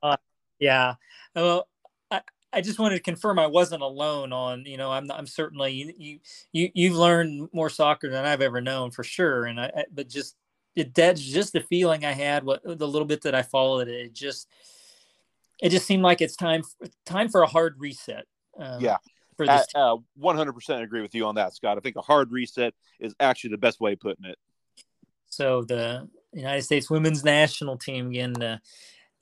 uh, 0.03 0.17
yeah. 0.59 0.95
Well, 1.35 1.67
I, 2.11 2.21
I 2.51 2.61
just 2.61 2.79
wanted 2.79 2.95
to 2.95 3.01
confirm 3.01 3.39
I 3.39 3.47
wasn't 3.47 3.81
alone 3.81 4.33
on, 4.33 4.65
you 4.65 4.77
know, 4.77 4.91
I'm, 4.91 5.09
I'm 5.11 5.27
certainly, 5.27 5.93
you, 5.97 6.19
you, 6.51 6.69
you've 6.73 6.95
learned 6.95 7.49
more 7.53 7.69
soccer 7.69 8.09
than 8.09 8.25
I've 8.25 8.41
ever 8.41 8.61
known 8.61 8.91
for 8.91 9.03
sure. 9.03 9.45
And 9.45 9.59
I, 9.59 9.71
I 9.75 9.85
but 9.91 10.09
just, 10.09 10.35
it, 10.75 10.93
that's 10.93 11.21
just 11.21 11.53
the 11.53 11.61
feeling 11.61 12.05
I 12.05 12.11
had, 12.11 12.43
what 12.43 12.61
the 12.63 12.87
little 12.87 13.07
bit 13.07 13.21
that 13.23 13.35
I 13.35 13.41
followed 13.41 13.87
it, 13.87 14.05
it 14.05 14.13
just, 14.13 14.47
it 15.61 15.69
just 15.69 15.85
seemed 15.85 16.03
like 16.03 16.21
it's 16.21 16.35
time, 16.35 16.63
time 17.05 17.29
for 17.29 17.41
a 17.41 17.47
hard 17.47 17.75
reset. 17.79 18.25
Um, 18.57 18.81
yeah. 18.81 18.97
For 19.37 19.47
this 19.47 19.67
uh, 19.73 19.95
100% 20.21 20.83
agree 20.83 21.01
with 21.01 21.15
you 21.15 21.25
on 21.25 21.35
that, 21.35 21.53
Scott. 21.53 21.77
I 21.77 21.79
think 21.79 21.95
a 21.95 22.01
hard 22.01 22.29
reset 22.33 22.73
is 22.99 23.15
actually 23.21 23.51
the 23.51 23.57
best 23.57 23.79
way 23.79 23.93
of 23.93 23.99
putting 24.01 24.25
it. 24.25 24.37
So 25.39 25.63
the 25.63 26.05
United 26.33 26.63
States 26.63 26.89
women's 26.89 27.23
national 27.23 27.77
team 27.77 28.09
again, 28.09 28.43
uh, 28.43 28.57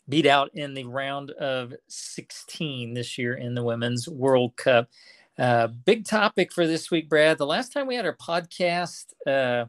beat 0.09 0.25
out 0.25 0.49
in 0.55 0.73
the 0.73 0.85
round 0.85 1.29
of 1.29 1.75
16 1.89 2.95
this 2.95 3.19
year 3.19 3.35
in 3.35 3.53
the 3.53 3.61
Women's 3.61 4.07
World 4.07 4.55
Cup. 4.55 4.89
Uh, 5.37 5.67
big 5.67 6.05
topic 6.05 6.51
for 6.51 6.65
this 6.65 6.89
week, 6.89 7.07
Brad. 7.07 7.37
The 7.37 7.45
last 7.45 7.71
time 7.71 7.85
we 7.85 7.93
had 7.93 8.07
our 8.07 8.15
podcast, 8.15 9.13
uh, 9.27 9.65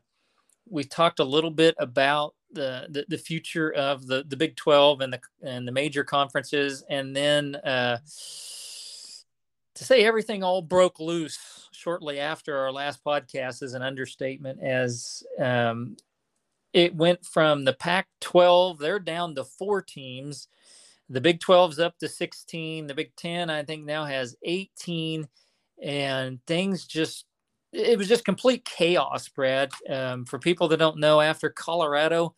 we 0.67 0.85
talked 0.85 1.19
a 1.19 1.25
little 1.25 1.51
bit 1.51 1.75
about 1.79 2.35
the, 2.51 2.87
the, 2.89 3.05
the 3.09 3.19
future 3.19 3.71
of 3.71 4.07
the 4.07 4.25
the 4.27 4.39
Big 4.39 4.57
12 4.57 5.03
and 5.03 5.13
the 5.13 5.21
and 5.43 5.69
the 5.69 5.73
major 5.73 6.03
conferences, 6.03 6.83
and 6.89 7.15
then 7.15 7.57
uh, 7.57 7.99
to 9.75 9.85
say 9.85 10.03
everything 10.03 10.43
all 10.43 10.63
broke 10.63 10.99
loose 10.99 11.69
shortly 11.73 12.19
after 12.19 12.57
our 12.57 12.73
last 12.73 13.05
podcast 13.05 13.63
is 13.63 13.75
an 13.75 13.83
understatement, 13.83 14.63
as 14.63 15.23
um, 15.39 15.95
it 16.79 16.95
went 16.95 17.27
from 17.27 17.65
the 17.65 17.73
Pac 17.73 18.07
12, 18.21 18.79
they're 18.79 19.01
down 19.01 19.35
to 19.35 19.43
four 19.43 19.83
teams. 19.83 20.47
The 21.09 21.21
Big 21.21 21.41
12's 21.41 21.81
up 21.81 21.99
to 21.99 22.09
16. 22.09 22.87
The 22.87 22.95
Big 22.95 23.17
10, 23.17 23.51
I 23.51 23.65
think, 23.65 23.85
now 23.85 24.05
has 24.05 24.37
18. 24.45 25.27
And 25.83 26.39
things 26.47 26.87
just, 26.87 27.25
it 27.73 27.99
was 27.99 28.07
just 28.07 28.25
complete 28.25 28.65
chaos, 28.65 29.29
Brad. 29.29 29.73
Um, 29.91 30.25
for 30.25 30.39
people 30.39 30.69
that 30.69 30.77
don't 30.77 31.01
know, 31.01 31.21
after 31.21 31.51
Colorado 31.51 32.37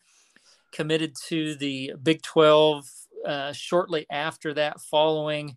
committed 0.71 1.15
to 1.27 1.53
the 1.53 1.93
Big 2.01 2.23
12 2.23 2.89
uh, 3.23 3.53
shortly 3.53 4.07
after 4.09 4.55
that, 4.55 4.81
following, 4.81 5.55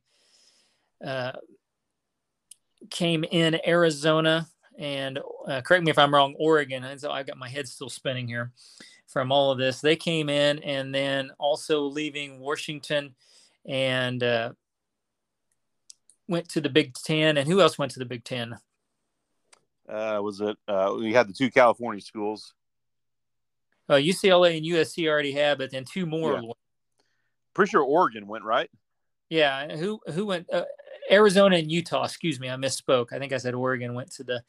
uh, 1.03 1.32
came 2.91 3.24
in 3.24 3.59
Arizona 3.66 4.47
and 4.79 5.18
uh, 5.47 5.61
correct 5.61 5.85
me 5.85 5.91
if 5.91 5.99
I'm 5.99 6.12
wrong, 6.12 6.35
Oregon. 6.39 6.85
And 6.85 7.01
so 7.01 7.11
I've 7.11 7.27
got 7.27 7.39
my 7.39 7.49
head 7.49 7.68
still 7.68 7.91
spinning 7.91 8.29
here 8.29 8.53
from 9.07 9.31
all 9.31 9.51
of 9.51 9.59
this. 9.59 9.81
They 9.81 9.97
came 9.97 10.29
in 10.29 10.59
and 10.61 10.95
then 10.95 11.31
also 11.39 11.83
leaving 11.83 12.41
Washington 12.41 13.14
and 13.66 14.22
uh, 14.22 14.53
went 16.29 16.49
to 16.51 16.61
the 16.61 16.68
Big 16.68 16.95
Ten. 16.95 17.37
And 17.37 17.49
who 17.49 17.61
else 17.61 17.79
went 17.79 17.93
to 17.93 17.99
the 17.99 18.05
Big 18.05 18.25
Ten? 18.25 18.57
Uh, 19.89 20.18
was 20.22 20.41
it? 20.41 20.57
Uh, 20.66 20.95
we 20.99 21.12
had 21.12 21.29
the 21.29 21.33
two 21.35 21.51
California 21.51 22.01
schools. 22.01 22.55
Uh, 23.89 23.95
UCLA 23.95 24.57
and 24.57 24.66
USC 24.66 25.07
already 25.07 25.33
had, 25.33 25.59
but 25.59 25.70
then 25.70 25.85
two 25.85 26.07
more. 26.07 26.41
Yeah. 26.41 26.53
Pretty 27.53 27.70
sure 27.70 27.83
Oregon 27.83 28.27
went 28.27 28.45
right. 28.45 28.70
Yeah, 29.29 29.77
who 29.77 30.01
who 30.12 30.27
went? 30.27 30.49
Arizona 31.11 31.57
and 31.57 31.70
Utah. 31.70 32.05
Excuse 32.05 32.40
me, 32.40 32.48
I 32.48 32.57
misspoke. 32.57 33.12
I 33.12 33.18
think 33.18 33.32
I 33.32 33.38
said 33.38 33.55
Oregon 33.55 33.94
went 33.94 34.11
to 34.12 34.24
the 34.24 34.42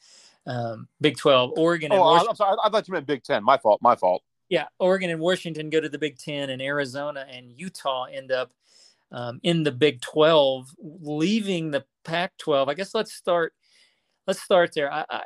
um, 0.46 0.88
Big 1.00 1.16
Twelve. 1.16 1.52
Oregon. 1.56 1.92
Oh, 1.92 2.02
I'm 2.02 2.36
sorry. 2.36 2.56
I 2.62 2.70
thought 2.70 2.88
you 2.88 2.92
meant 2.92 3.06
Big 3.06 3.22
Ten. 3.22 3.44
My 3.44 3.58
fault. 3.58 3.80
My 3.82 3.96
fault. 3.96 4.22
Yeah, 4.48 4.66
Oregon 4.78 5.10
and 5.10 5.20
Washington 5.20 5.70
go 5.70 5.80
to 5.80 5.88
the 5.88 5.98
Big 5.98 6.18
Ten, 6.18 6.50
and 6.50 6.62
Arizona 6.62 7.26
and 7.30 7.52
Utah 7.52 8.04
end 8.04 8.30
up 8.30 8.52
um, 9.12 9.40
in 9.42 9.62
the 9.62 9.72
Big 9.72 10.00
Twelve, 10.00 10.68
leaving 10.78 11.70
the 11.70 11.84
Pac-12. 12.04 12.68
I 12.68 12.74
guess 12.74 12.94
let's 12.94 13.12
start. 13.12 13.52
Let's 14.26 14.40
start 14.40 14.72
there. 14.74 14.92
I, 14.92 15.04
I, 15.10 15.22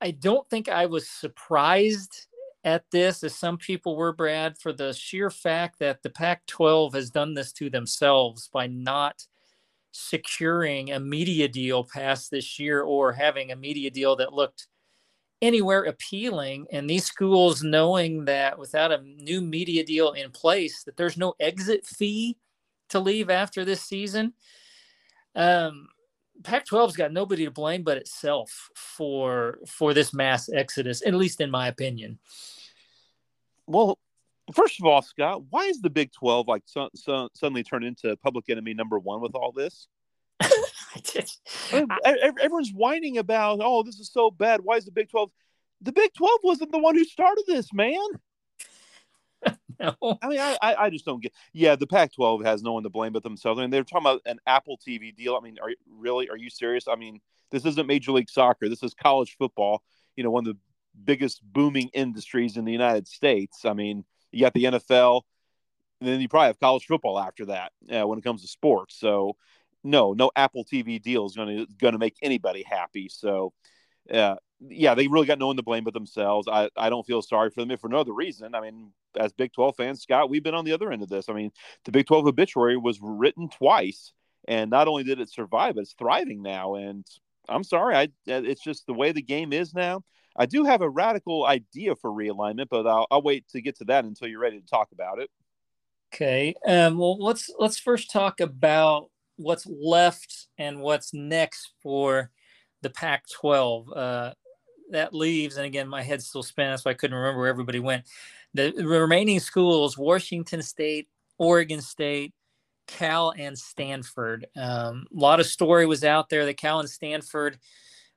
I 0.00 0.10
don't 0.10 0.48
think 0.48 0.68
I 0.68 0.86
was 0.86 1.08
surprised 1.08 2.26
at 2.64 2.84
this 2.90 3.22
as 3.22 3.34
some 3.34 3.58
people 3.58 3.96
were, 3.96 4.12
Brad, 4.12 4.58
for 4.58 4.72
the 4.72 4.92
sheer 4.92 5.30
fact 5.30 5.78
that 5.78 6.02
the 6.02 6.10
Pac 6.10 6.46
12 6.46 6.94
has 6.94 7.10
done 7.10 7.34
this 7.34 7.52
to 7.52 7.70
themselves 7.70 8.48
by 8.52 8.66
not 8.66 9.26
securing 9.96 10.90
a 10.90 10.98
media 10.98 11.46
deal 11.46 11.84
past 11.84 12.28
this 12.30 12.58
year 12.58 12.82
or 12.82 13.12
having 13.12 13.52
a 13.52 13.56
media 13.56 13.88
deal 13.90 14.16
that 14.16 14.32
looked 14.32 14.66
anywhere 15.40 15.84
appealing 15.84 16.66
and 16.72 16.90
these 16.90 17.04
schools 17.04 17.62
knowing 17.62 18.24
that 18.24 18.58
without 18.58 18.90
a 18.90 19.02
new 19.02 19.40
media 19.40 19.84
deal 19.84 20.10
in 20.12 20.30
place 20.32 20.82
that 20.82 20.96
there's 20.96 21.16
no 21.16 21.34
exit 21.38 21.86
fee 21.86 22.36
to 22.88 22.98
leave 22.98 23.30
after 23.30 23.64
this 23.64 23.82
season 23.82 24.32
um, 25.36 25.86
Pac-12's 26.42 26.96
got 26.96 27.12
nobody 27.12 27.44
to 27.44 27.50
blame 27.52 27.84
but 27.84 27.96
itself 27.96 28.70
for 28.74 29.60
for 29.66 29.94
this 29.94 30.12
mass 30.12 30.48
exodus, 30.48 31.02
at 31.06 31.14
least 31.14 31.40
in 31.40 31.50
my 31.50 31.68
opinion. 31.68 32.18
Well, 33.66 33.98
First 34.52 34.80
of 34.80 34.86
all, 34.86 35.00
Scott, 35.00 35.42
why 35.50 35.64
is 35.64 35.80
the 35.80 35.90
Big 35.90 36.12
Twelve 36.12 36.48
like 36.48 36.62
so, 36.66 36.90
so, 36.94 37.28
suddenly 37.34 37.62
turned 37.62 37.84
into 37.84 38.16
public 38.16 38.50
enemy 38.50 38.74
number 38.74 38.98
one 38.98 39.20
with 39.20 39.34
all 39.34 39.52
this? 39.52 39.88
Everyone's 42.04 42.72
whining 42.72 43.18
about, 43.18 43.60
oh, 43.62 43.82
this 43.82 43.98
is 43.98 44.10
so 44.12 44.30
bad. 44.30 44.60
Why 44.62 44.76
is 44.76 44.84
the 44.84 44.92
Big 44.92 45.08
Twelve? 45.08 45.30
The 45.80 45.92
Big 45.92 46.12
Twelve 46.14 46.40
wasn't 46.42 46.72
the 46.72 46.78
one 46.78 46.94
who 46.94 47.04
started 47.04 47.44
this, 47.46 47.72
man. 47.72 47.96
no. 49.80 50.18
I 50.22 50.28
mean, 50.28 50.40
I, 50.40 50.58
I, 50.60 50.74
I, 50.84 50.90
just 50.90 51.04
don't 51.04 51.22
get. 51.22 51.32
Yeah, 51.52 51.76
the 51.76 51.86
Pac-12 51.86 52.44
has 52.44 52.62
no 52.62 52.72
one 52.72 52.82
to 52.82 52.90
blame 52.90 53.12
but 53.12 53.22
themselves. 53.22 53.58
I 53.58 53.62
mean, 53.62 53.70
they're 53.70 53.84
talking 53.84 54.06
about 54.06 54.22
an 54.26 54.38
Apple 54.46 54.78
TV 54.86 55.14
deal. 55.14 55.36
I 55.36 55.40
mean, 55.40 55.56
are 55.62 55.70
really? 55.88 56.28
Are 56.28 56.36
you 56.36 56.50
serious? 56.50 56.86
I 56.88 56.96
mean, 56.96 57.20
this 57.50 57.64
isn't 57.64 57.86
Major 57.86 58.12
League 58.12 58.30
Soccer. 58.30 58.68
This 58.68 58.82
is 58.82 58.94
college 58.94 59.36
football. 59.38 59.82
You 60.16 60.24
know, 60.24 60.30
one 60.30 60.46
of 60.46 60.54
the 60.54 60.60
biggest 61.04 61.40
booming 61.42 61.90
industries 61.92 62.56
in 62.56 62.64
the 62.64 62.72
United 62.72 63.08
States. 63.08 63.64
I 63.64 63.72
mean, 63.72 64.04
you 64.34 64.42
got 64.42 64.54
the 64.54 64.64
NFL, 64.64 65.22
and 66.00 66.08
then 66.08 66.20
you 66.20 66.28
probably 66.28 66.48
have 66.48 66.60
college 66.60 66.86
football 66.86 67.18
after 67.18 67.46
that 67.46 67.72
uh, 67.90 68.06
when 68.06 68.18
it 68.18 68.24
comes 68.24 68.42
to 68.42 68.48
sports. 68.48 68.96
So, 68.98 69.36
no, 69.82 70.12
no 70.12 70.30
Apple 70.34 70.64
TV 70.64 71.00
deal 71.00 71.26
is 71.26 71.36
going 71.36 71.48
to 71.48 71.66
going 71.78 71.92
to 71.92 71.98
make 71.98 72.16
anybody 72.22 72.64
happy. 72.68 73.08
So, 73.08 73.52
uh, 74.10 74.36
yeah, 74.60 74.94
they 74.94 75.08
really 75.08 75.26
got 75.26 75.38
no 75.38 75.48
one 75.48 75.56
to 75.56 75.62
blame 75.62 75.84
but 75.84 75.94
themselves. 75.94 76.48
I, 76.50 76.70
I 76.76 76.90
don't 76.90 77.06
feel 77.06 77.22
sorry 77.22 77.50
for 77.50 77.60
them 77.60 77.70
if 77.70 77.80
for 77.80 77.88
no 77.88 77.98
other 77.98 78.12
reason. 78.12 78.54
I 78.54 78.60
mean, 78.60 78.92
as 79.16 79.32
Big 79.32 79.52
12 79.52 79.76
fans, 79.76 80.02
Scott, 80.02 80.30
we've 80.30 80.42
been 80.42 80.54
on 80.54 80.64
the 80.64 80.72
other 80.72 80.90
end 80.90 81.02
of 81.02 81.08
this. 81.08 81.28
I 81.28 81.32
mean, 81.32 81.50
the 81.84 81.92
Big 81.92 82.06
12 82.06 82.26
obituary 82.26 82.76
was 82.76 82.98
written 83.02 83.48
twice, 83.48 84.12
and 84.48 84.70
not 84.70 84.88
only 84.88 85.04
did 85.04 85.20
it 85.20 85.30
survive, 85.30 85.76
it's 85.76 85.94
thriving 85.94 86.42
now. 86.42 86.74
And 86.74 87.06
I'm 87.48 87.64
sorry, 87.64 87.94
I 87.96 88.08
it's 88.26 88.62
just 88.62 88.86
the 88.86 88.94
way 88.94 89.12
the 89.12 89.22
game 89.22 89.52
is 89.52 89.74
now. 89.74 90.02
I 90.36 90.46
do 90.46 90.64
have 90.64 90.82
a 90.82 90.88
radical 90.88 91.46
idea 91.46 91.94
for 91.94 92.10
realignment, 92.10 92.66
but 92.70 92.86
I'll, 92.86 93.06
I'll 93.10 93.22
wait 93.22 93.46
to 93.48 93.60
get 93.60 93.76
to 93.78 93.84
that 93.86 94.04
until 94.04 94.28
you're 94.28 94.40
ready 94.40 94.60
to 94.60 94.66
talk 94.66 94.88
about 94.92 95.20
it. 95.20 95.30
Okay. 96.12 96.54
Um, 96.66 96.98
well, 96.98 97.18
let's 97.18 97.50
let's 97.58 97.78
first 97.78 98.10
talk 98.10 98.40
about 98.40 99.10
what's 99.36 99.66
left 99.66 100.46
and 100.58 100.80
what's 100.80 101.12
next 101.12 101.72
for 101.82 102.30
the 102.82 102.90
Pac 102.90 103.24
12. 103.30 103.92
Uh, 103.92 104.32
that 104.90 105.14
leaves, 105.14 105.56
and 105.56 105.66
again, 105.66 105.88
my 105.88 106.02
head's 106.02 106.26
still 106.26 106.42
spinning, 106.42 106.76
so 106.76 106.90
I 106.90 106.94
couldn't 106.94 107.16
remember 107.16 107.40
where 107.40 107.48
everybody 107.48 107.80
went. 107.80 108.04
The 108.52 108.72
remaining 108.72 109.40
schools 109.40 109.98
Washington 109.98 110.62
State, 110.62 111.08
Oregon 111.38 111.80
State, 111.80 112.32
Cal, 112.86 113.32
and 113.36 113.58
Stanford. 113.58 114.46
Um, 114.56 115.06
a 115.12 115.18
lot 115.18 115.40
of 115.40 115.46
story 115.46 115.86
was 115.86 116.04
out 116.04 116.28
there 116.28 116.44
that 116.46 116.58
Cal 116.58 116.80
and 116.80 116.88
Stanford 116.88 117.58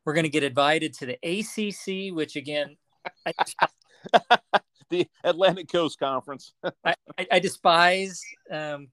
were 0.07 0.13
going 0.13 0.23
to 0.23 0.29
get 0.29 0.41
invited 0.43 0.93
to 0.93 1.05
the 1.05 1.17
ACC, 1.21 2.15
which 2.15 2.37
again, 2.37 2.77
I, 3.25 3.33
the 4.89 5.05
Atlantic 5.25 5.69
Coast 5.69 5.99
Conference. 5.99 6.53
I, 6.85 6.95
I, 7.29 7.39
despise, 7.39 8.21
um, 8.49 8.87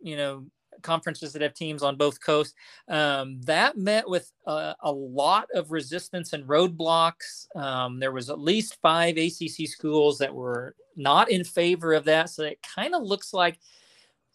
you 0.00 0.16
know, 0.16 0.46
conferences 0.82 1.32
that 1.32 1.42
have 1.42 1.54
teams 1.54 1.84
on 1.84 1.96
both 1.96 2.20
coasts. 2.20 2.52
Um, 2.88 3.40
that 3.42 3.76
met 3.76 4.08
with 4.08 4.32
a, 4.48 4.74
a, 4.80 4.90
lot 4.90 5.46
of 5.54 5.70
resistance 5.70 6.32
and 6.32 6.48
roadblocks. 6.48 7.46
Um, 7.54 8.00
there 8.00 8.10
was 8.10 8.28
at 8.28 8.40
least 8.40 8.78
five 8.82 9.16
ACC 9.16 9.68
schools 9.68 10.18
that 10.18 10.34
were 10.34 10.74
not 10.96 11.30
in 11.30 11.44
favor 11.44 11.92
of 11.92 12.06
that. 12.06 12.28
So 12.28 12.42
it 12.42 12.58
kind 12.74 12.92
of 12.92 13.04
looks 13.04 13.32
like, 13.32 13.60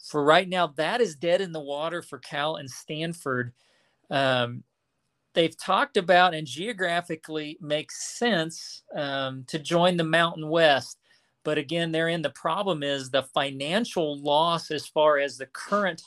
for 0.01 0.23
right 0.23 0.47
now, 0.47 0.67
that 0.77 1.01
is 1.01 1.17
dead 1.17 1.41
in 1.41 1.51
the 1.51 1.59
water 1.59 2.01
for 2.01 2.19
Cal 2.19 2.55
and 2.55 2.71
Stanford. 2.71 3.51
Um, 4.09 4.63
they've 5.33 5.57
talked 5.57 5.97
about 5.97 6.33
and 6.33 6.45
geographically 6.47 7.57
makes 7.61 8.17
sense 8.17 8.83
um, 8.95 9.43
to 9.47 9.59
join 9.59 9.97
the 9.97 10.03
Mountain 10.03 10.49
West. 10.49 10.97
But 11.43 11.57
again, 11.57 11.91
therein 11.91 12.21
the 12.21 12.29
problem 12.31 12.83
is 12.83 13.09
the 13.09 13.23
financial 13.23 14.19
loss 14.21 14.71
as 14.71 14.85
far 14.87 15.17
as 15.17 15.37
the 15.37 15.47
current 15.47 16.03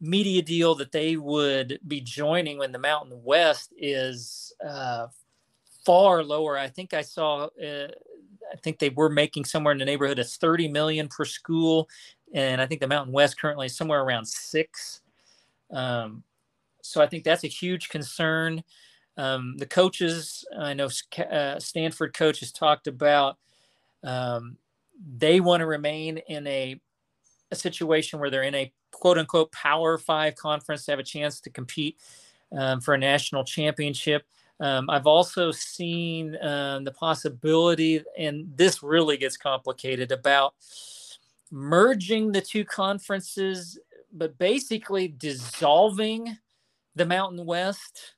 media 0.00 0.42
deal 0.42 0.74
that 0.74 0.92
they 0.92 1.16
would 1.16 1.78
be 1.86 2.00
joining 2.00 2.58
when 2.58 2.72
the 2.72 2.78
Mountain 2.78 3.22
West 3.24 3.72
is 3.78 4.52
uh, 4.66 5.06
far 5.84 6.22
lower. 6.22 6.58
I 6.58 6.68
think 6.68 6.92
I 6.92 7.02
saw. 7.02 7.48
Uh, 7.62 7.88
I 8.52 8.56
think 8.62 8.78
they 8.78 8.90
were 8.90 9.08
making 9.08 9.44
somewhere 9.44 9.72
in 9.72 9.78
the 9.78 9.84
neighborhood 9.84 10.20
of 10.20 10.28
30 10.28 10.68
million 10.68 11.08
per 11.08 11.24
school, 11.24 11.88
and 12.32 12.60
I 12.60 12.66
think 12.66 12.80
the 12.80 12.86
Mountain 12.86 13.12
West 13.12 13.40
currently 13.40 13.66
is 13.66 13.76
somewhere 13.76 14.02
around 14.02 14.26
six. 14.26 15.00
Um, 15.72 16.22
so 16.86 17.02
I 17.02 17.06
think 17.06 17.24
that's 17.24 17.44
a 17.44 17.48
huge 17.48 17.88
concern. 17.88 18.62
Um, 19.16 19.56
the 19.56 19.66
coaches, 19.66 20.44
I 20.58 20.74
know 20.74 20.88
uh, 21.30 21.58
Stanford 21.58 22.14
coaches 22.14 22.52
talked 22.52 22.86
about 22.86 23.38
um, 24.04 24.56
they 25.18 25.40
want 25.40 25.60
to 25.60 25.66
remain 25.66 26.18
in 26.18 26.46
a, 26.46 26.80
a 27.50 27.56
situation 27.56 28.18
where 28.18 28.30
they're 28.30 28.42
in 28.42 28.54
a 28.54 28.72
quote 28.92 29.18
unquote 29.18 29.52
Power 29.52 29.98
Five 29.98 30.36
conference 30.36 30.84
to 30.84 30.92
have 30.92 30.98
a 30.98 31.04
chance 31.04 31.40
to 31.40 31.50
compete 31.50 31.98
um, 32.52 32.80
for 32.80 32.94
a 32.94 32.98
national 32.98 33.44
championship. 33.44 34.24
Um, 34.58 34.88
I've 34.88 35.06
also 35.06 35.50
seen 35.50 36.36
um, 36.42 36.84
the 36.84 36.92
possibility, 36.92 38.02
and 38.18 38.50
this 38.56 38.82
really 38.82 39.18
gets 39.18 39.36
complicated, 39.36 40.12
about 40.12 40.54
merging 41.50 42.32
the 42.32 42.40
two 42.40 42.64
conferences, 42.64 43.78
but 44.12 44.38
basically 44.38 45.08
dissolving 45.08 46.38
the 46.96 47.06
Mountain 47.06 47.44
West, 47.46 48.14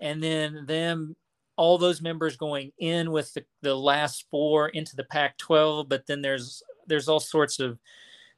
and 0.00 0.22
then 0.22 0.66
them 0.66 1.16
all 1.56 1.78
those 1.78 2.02
members 2.02 2.36
going 2.36 2.72
in 2.78 3.12
with 3.12 3.32
the, 3.34 3.44
the 3.62 3.74
last 3.74 4.26
four 4.30 4.68
into 4.68 4.96
the 4.96 5.04
Pac-12. 5.04 5.88
But 5.88 6.06
then 6.06 6.20
there's 6.20 6.62
there's 6.86 7.08
all 7.08 7.20
sorts 7.20 7.60
of 7.60 7.78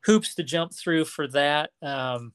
hoops 0.05 0.35
to 0.35 0.43
jump 0.45 0.73
through 0.75 1.07
for 1.07 1.27
that. 1.29 1.71
Um, 1.83 2.33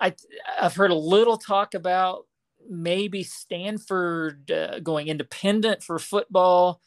I 0.00 0.14
I've 0.60 0.74
heard 0.76 0.90
a 0.90 0.96
little 0.96 1.36
talk 1.36 1.74
about 1.74 2.26
maybe 2.68 3.22
Stanford 3.22 4.50
uh, 4.50 4.80
going 4.80 5.08
independent 5.08 5.82
for 5.82 5.98
football 5.98 6.80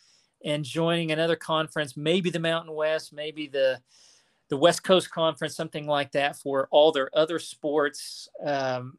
and 0.43 0.63
joining 0.63 1.11
another 1.11 1.35
conference, 1.35 1.95
maybe 1.95 2.29
the 2.29 2.39
Mountain 2.39 2.73
West, 2.73 3.13
maybe 3.13 3.47
the 3.47 3.81
the 4.49 4.57
West 4.57 4.83
Coast 4.83 5.09
Conference, 5.11 5.55
something 5.55 5.85
like 5.85 6.11
that 6.11 6.35
for 6.35 6.67
all 6.71 6.91
their 6.91 7.09
other 7.15 7.39
sports. 7.39 8.27
Um, 8.43 8.97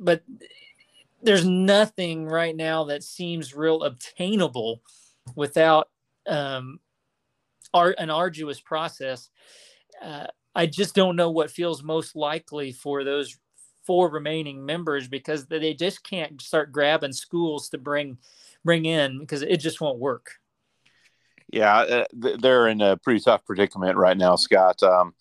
but 0.00 0.22
there's 1.22 1.46
nothing 1.46 2.26
right 2.26 2.54
now 2.54 2.84
that 2.84 3.02
seems 3.02 3.54
real 3.54 3.82
obtainable 3.84 4.82
without 5.36 5.88
um, 6.26 6.80
ar- 7.72 7.94
an 7.98 8.10
arduous 8.10 8.60
process. 8.60 9.30
Uh, 10.02 10.26
I 10.54 10.66
just 10.66 10.94
don't 10.94 11.16
know 11.16 11.30
what 11.30 11.50
feels 11.50 11.82
most 11.82 12.14
likely 12.14 12.72
for 12.72 13.04
those 13.04 13.36
four 13.84 14.08
remaining 14.08 14.64
members 14.64 15.08
because 15.08 15.46
they 15.46 15.74
just 15.74 16.02
can't 16.02 16.40
start 16.40 16.72
grabbing 16.72 17.12
schools 17.12 17.68
to 17.70 17.78
bring 17.78 18.18
bring 18.64 18.86
in 18.86 19.20
because 19.20 19.42
it 19.42 19.58
just 19.58 19.80
won't 19.80 19.98
work. 19.98 20.40
Yeah, 21.54 21.76
uh, 21.76 22.04
they're 22.12 22.66
in 22.66 22.80
a 22.80 22.96
pretty 22.96 23.20
tough 23.20 23.44
predicament 23.44 23.96
right 23.96 24.16
now, 24.16 24.34
Scott. 24.34 24.82
Um, 24.82 25.14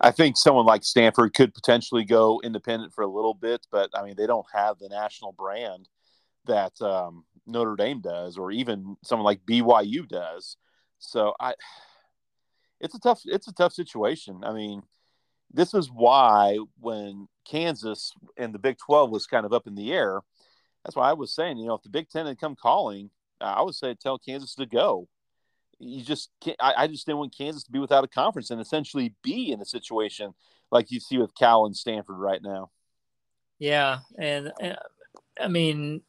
I 0.00 0.12
think 0.12 0.36
someone 0.36 0.64
like 0.64 0.84
Stanford 0.84 1.34
could 1.34 1.52
potentially 1.52 2.04
go 2.04 2.40
independent 2.44 2.94
for 2.94 3.02
a 3.02 3.08
little 3.10 3.34
bit, 3.34 3.66
but 3.72 3.90
I 3.92 4.04
mean, 4.04 4.14
they 4.16 4.28
don't 4.28 4.46
have 4.54 4.78
the 4.78 4.88
national 4.88 5.32
brand 5.32 5.88
that 6.46 6.80
um, 6.80 7.24
Notre 7.44 7.74
Dame 7.74 8.00
does, 8.00 8.38
or 8.38 8.52
even 8.52 8.96
someone 9.02 9.24
like 9.24 9.44
BYU 9.44 10.08
does. 10.08 10.56
So 11.00 11.34
I, 11.40 11.54
it's 12.80 12.94
a 12.94 13.00
tough, 13.00 13.22
it's 13.24 13.48
a 13.48 13.52
tough 13.52 13.72
situation. 13.72 14.44
I 14.44 14.52
mean, 14.52 14.82
this 15.52 15.74
is 15.74 15.90
why 15.90 16.58
when 16.78 17.26
Kansas 17.44 18.12
and 18.36 18.54
the 18.54 18.60
Big 18.60 18.78
Twelve 18.78 19.10
was 19.10 19.26
kind 19.26 19.44
of 19.44 19.52
up 19.52 19.66
in 19.66 19.74
the 19.74 19.92
air, 19.92 20.20
that's 20.84 20.94
why 20.94 21.10
I 21.10 21.14
was 21.14 21.34
saying, 21.34 21.58
you 21.58 21.66
know, 21.66 21.74
if 21.74 21.82
the 21.82 21.90
Big 21.90 22.08
Ten 22.10 22.26
had 22.26 22.38
come 22.38 22.54
calling, 22.54 23.10
I 23.40 23.62
would 23.62 23.74
say 23.74 23.94
tell 23.94 24.18
Kansas 24.18 24.54
to 24.54 24.66
go 24.66 25.08
you 25.80 26.04
just 26.04 26.30
can't, 26.40 26.56
I, 26.60 26.74
I 26.76 26.86
just 26.86 27.06
didn't 27.06 27.18
want 27.18 27.36
Kansas 27.36 27.64
to 27.64 27.72
be 27.72 27.78
without 27.78 28.04
a 28.04 28.08
conference 28.08 28.50
and 28.50 28.60
essentially 28.60 29.14
be 29.22 29.50
in 29.50 29.60
a 29.60 29.64
situation 29.64 30.34
like 30.70 30.90
you 30.90 31.00
see 31.00 31.18
with 31.18 31.34
Cal 31.34 31.66
and 31.66 31.76
Stanford 31.76 32.16
right 32.16 32.42
now. 32.42 32.70
Yeah, 33.58 33.98
and, 34.18 34.52
and 34.60 34.78
I 35.40 35.48
mean, 35.48 36.02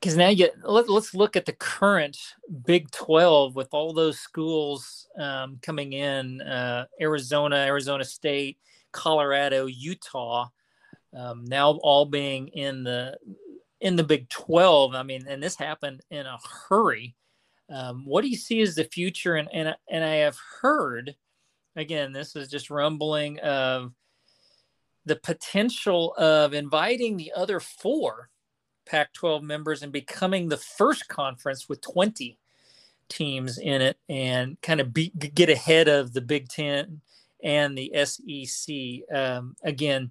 because 0.00 0.16
now 0.16 0.28
you 0.28 0.48
let, 0.64 0.88
us 0.88 1.14
look 1.14 1.36
at 1.36 1.46
the 1.46 1.52
current 1.52 2.16
Big 2.64 2.90
Twelve 2.90 3.54
with 3.54 3.68
all 3.72 3.92
those 3.92 4.18
schools 4.18 5.08
um, 5.18 5.58
coming 5.62 5.92
in: 5.92 6.40
uh, 6.40 6.86
Arizona, 7.00 7.56
Arizona 7.56 8.04
State, 8.04 8.58
Colorado, 8.92 9.66
Utah. 9.66 10.48
Um, 11.14 11.44
now 11.44 11.72
all 11.82 12.06
being 12.06 12.48
in 12.48 12.84
the 12.84 13.18
in 13.80 13.96
the 13.96 14.04
Big 14.04 14.28
12. 14.28 14.94
I 14.94 15.02
mean, 15.02 15.26
and 15.28 15.42
this 15.42 15.56
happened 15.56 16.02
in 16.10 16.26
a 16.26 16.38
hurry. 16.68 17.14
Um, 17.68 18.04
what 18.04 18.22
do 18.22 18.28
you 18.28 18.36
see 18.36 18.60
as 18.60 18.74
the 18.74 18.84
future? 18.84 19.36
And, 19.36 19.48
and, 19.52 19.74
and 19.88 20.04
I 20.04 20.16
have 20.16 20.36
heard, 20.60 21.14
again, 21.76 22.12
this 22.12 22.36
is 22.36 22.48
just 22.48 22.70
rumbling 22.70 23.38
of 23.40 23.92
the 25.06 25.16
potential 25.16 26.14
of 26.16 26.52
inviting 26.52 27.16
the 27.16 27.32
other 27.34 27.60
four 27.60 28.28
Pac 28.86 29.12
12 29.12 29.42
members 29.42 29.82
and 29.82 29.92
becoming 29.92 30.48
the 30.48 30.56
first 30.56 31.08
conference 31.08 31.68
with 31.68 31.80
20 31.80 32.38
teams 33.08 33.58
in 33.58 33.82
it 33.82 33.98
and 34.08 34.60
kind 34.62 34.80
of 34.80 34.92
be, 34.92 35.10
get 35.10 35.48
ahead 35.48 35.88
of 35.88 36.12
the 36.12 36.20
Big 36.20 36.48
Ten 36.48 37.00
and 37.42 37.76
the 37.76 37.92
SEC. 38.04 39.16
Um, 39.16 39.56
again, 39.62 40.10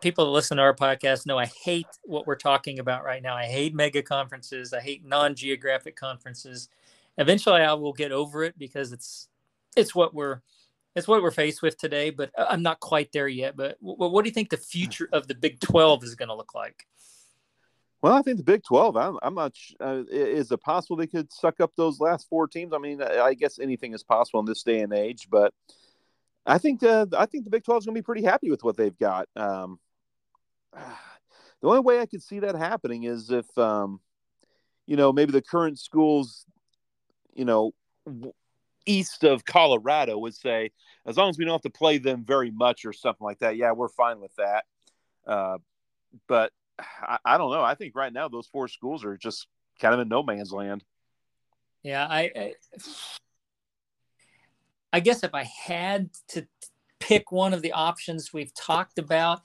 people 0.00 0.24
that 0.24 0.30
listen 0.30 0.56
to 0.56 0.62
our 0.62 0.74
podcast 0.74 1.26
know 1.26 1.38
I 1.38 1.46
hate 1.46 1.86
what 2.02 2.26
we're 2.26 2.36
talking 2.36 2.78
about 2.78 3.04
right 3.04 3.22
now. 3.22 3.34
I 3.34 3.46
hate 3.46 3.74
mega 3.74 4.02
conferences. 4.02 4.72
I 4.72 4.80
hate 4.80 5.04
non-geographic 5.04 5.96
conferences. 5.96 6.68
Eventually, 7.18 7.62
I 7.62 7.72
will 7.74 7.92
get 7.92 8.12
over 8.12 8.44
it 8.44 8.58
because 8.58 8.92
it's 8.92 9.28
it's 9.76 9.94
what 9.94 10.14
we're 10.14 10.40
it's 10.94 11.08
what 11.08 11.22
we're 11.22 11.30
faced 11.30 11.62
with 11.62 11.76
today. 11.78 12.10
But 12.10 12.30
I'm 12.36 12.62
not 12.62 12.80
quite 12.80 13.12
there 13.12 13.28
yet. 13.28 13.56
But 13.56 13.80
w- 13.80 14.10
what 14.10 14.24
do 14.24 14.28
you 14.28 14.34
think 14.34 14.50
the 14.50 14.56
future 14.56 15.08
of 15.12 15.26
the 15.28 15.34
Big 15.34 15.60
12 15.60 16.04
is 16.04 16.14
going 16.14 16.28
to 16.28 16.34
look 16.34 16.54
like? 16.54 16.86
Well, 18.02 18.14
I 18.14 18.22
think 18.22 18.36
the 18.36 18.44
Big 18.44 18.62
12, 18.62 18.96
I'm, 18.96 19.18
I'm 19.22 19.34
not, 19.34 19.54
uh, 19.80 20.02
is 20.10 20.52
it 20.52 20.60
possible 20.60 20.96
they 20.96 21.06
could 21.06 21.32
suck 21.32 21.60
up 21.60 21.72
those 21.76 21.98
last 21.98 22.28
four 22.28 22.46
teams? 22.46 22.72
I 22.72 22.78
mean, 22.78 23.02
I 23.02 23.34
guess 23.34 23.58
anything 23.58 23.94
is 23.94 24.04
possible 24.04 24.38
in 24.40 24.46
this 24.46 24.62
day 24.62 24.80
and 24.80 24.92
age, 24.92 25.28
but 25.30 25.52
I 26.44 26.58
think, 26.58 26.82
uh, 26.82 27.06
I 27.16 27.26
think 27.26 27.44
the 27.44 27.50
Big 27.50 27.64
12 27.64 27.82
is 27.82 27.86
going 27.86 27.94
to 27.94 28.00
be 28.00 28.04
pretty 28.04 28.22
happy 28.22 28.50
with 28.50 28.62
what 28.62 28.76
they've 28.76 28.96
got. 28.96 29.28
Um, 29.34 29.80
the 31.60 31.68
only 31.68 31.80
way 31.80 32.00
I 32.00 32.06
could 32.06 32.22
see 32.22 32.40
that 32.40 32.54
happening 32.54 33.04
is 33.04 33.30
if, 33.30 33.46
um, 33.58 34.00
you 34.86 34.96
know, 34.96 35.12
maybe 35.12 35.32
the 35.32 35.42
current 35.42 35.78
schools, 35.78 36.44
you 37.34 37.44
know, 37.44 37.72
east 38.86 39.24
of 39.24 39.44
Colorado 39.44 40.18
would 40.18 40.34
say, 40.34 40.70
as 41.06 41.16
long 41.16 41.28
as 41.28 41.38
we 41.38 41.44
don't 41.44 41.54
have 41.54 41.62
to 41.62 41.70
play 41.70 41.98
them 41.98 42.24
very 42.24 42.50
much 42.50 42.84
or 42.84 42.92
something 42.92 43.24
like 43.24 43.40
that, 43.40 43.56
yeah, 43.56 43.72
we're 43.72 43.88
fine 43.88 44.20
with 44.20 44.34
that. 44.36 44.64
Uh, 45.26 45.58
but 46.28 46.52
I, 46.78 47.18
I, 47.24 47.38
don't 47.38 47.50
know. 47.50 47.62
I 47.62 47.74
think 47.74 47.94
right 47.94 48.12
now 48.12 48.28
those 48.28 48.46
four 48.46 48.68
schools 48.68 49.04
are 49.04 49.16
just 49.16 49.46
kind 49.80 49.94
of 49.94 50.00
in 50.00 50.08
no 50.08 50.22
man's 50.22 50.52
land. 50.52 50.84
Yeah, 51.82 52.06
I, 52.06 52.30
I, 52.34 52.54
I 54.92 55.00
guess 55.00 55.22
if 55.22 55.34
I 55.34 55.44
had 55.44 56.10
to 56.28 56.46
pick 56.98 57.30
one 57.30 57.54
of 57.54 57.62
the 57.62 57.72
options 57.72 58.32
we've 58.32 58.54
talked 58.54 58.98
about, 58.98 59.40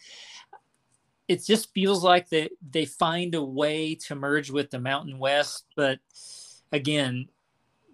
it 1.31 1.45
just 1.45 1.73
feels 1.73 2.03
like 2.03 2.27
that 2.29 2.51
they 2.71 2.83
find 2.83 3.35
a 3.35 3.43
way 3.43 3.95
to 3.95 4.15
merge 4.15 4.51
with 4.51 4.69
the 4.69 4.79
Mountain 4.79 5.17
West. 5.17 5.63
But 5.77 5.99
again, 6.73 7.29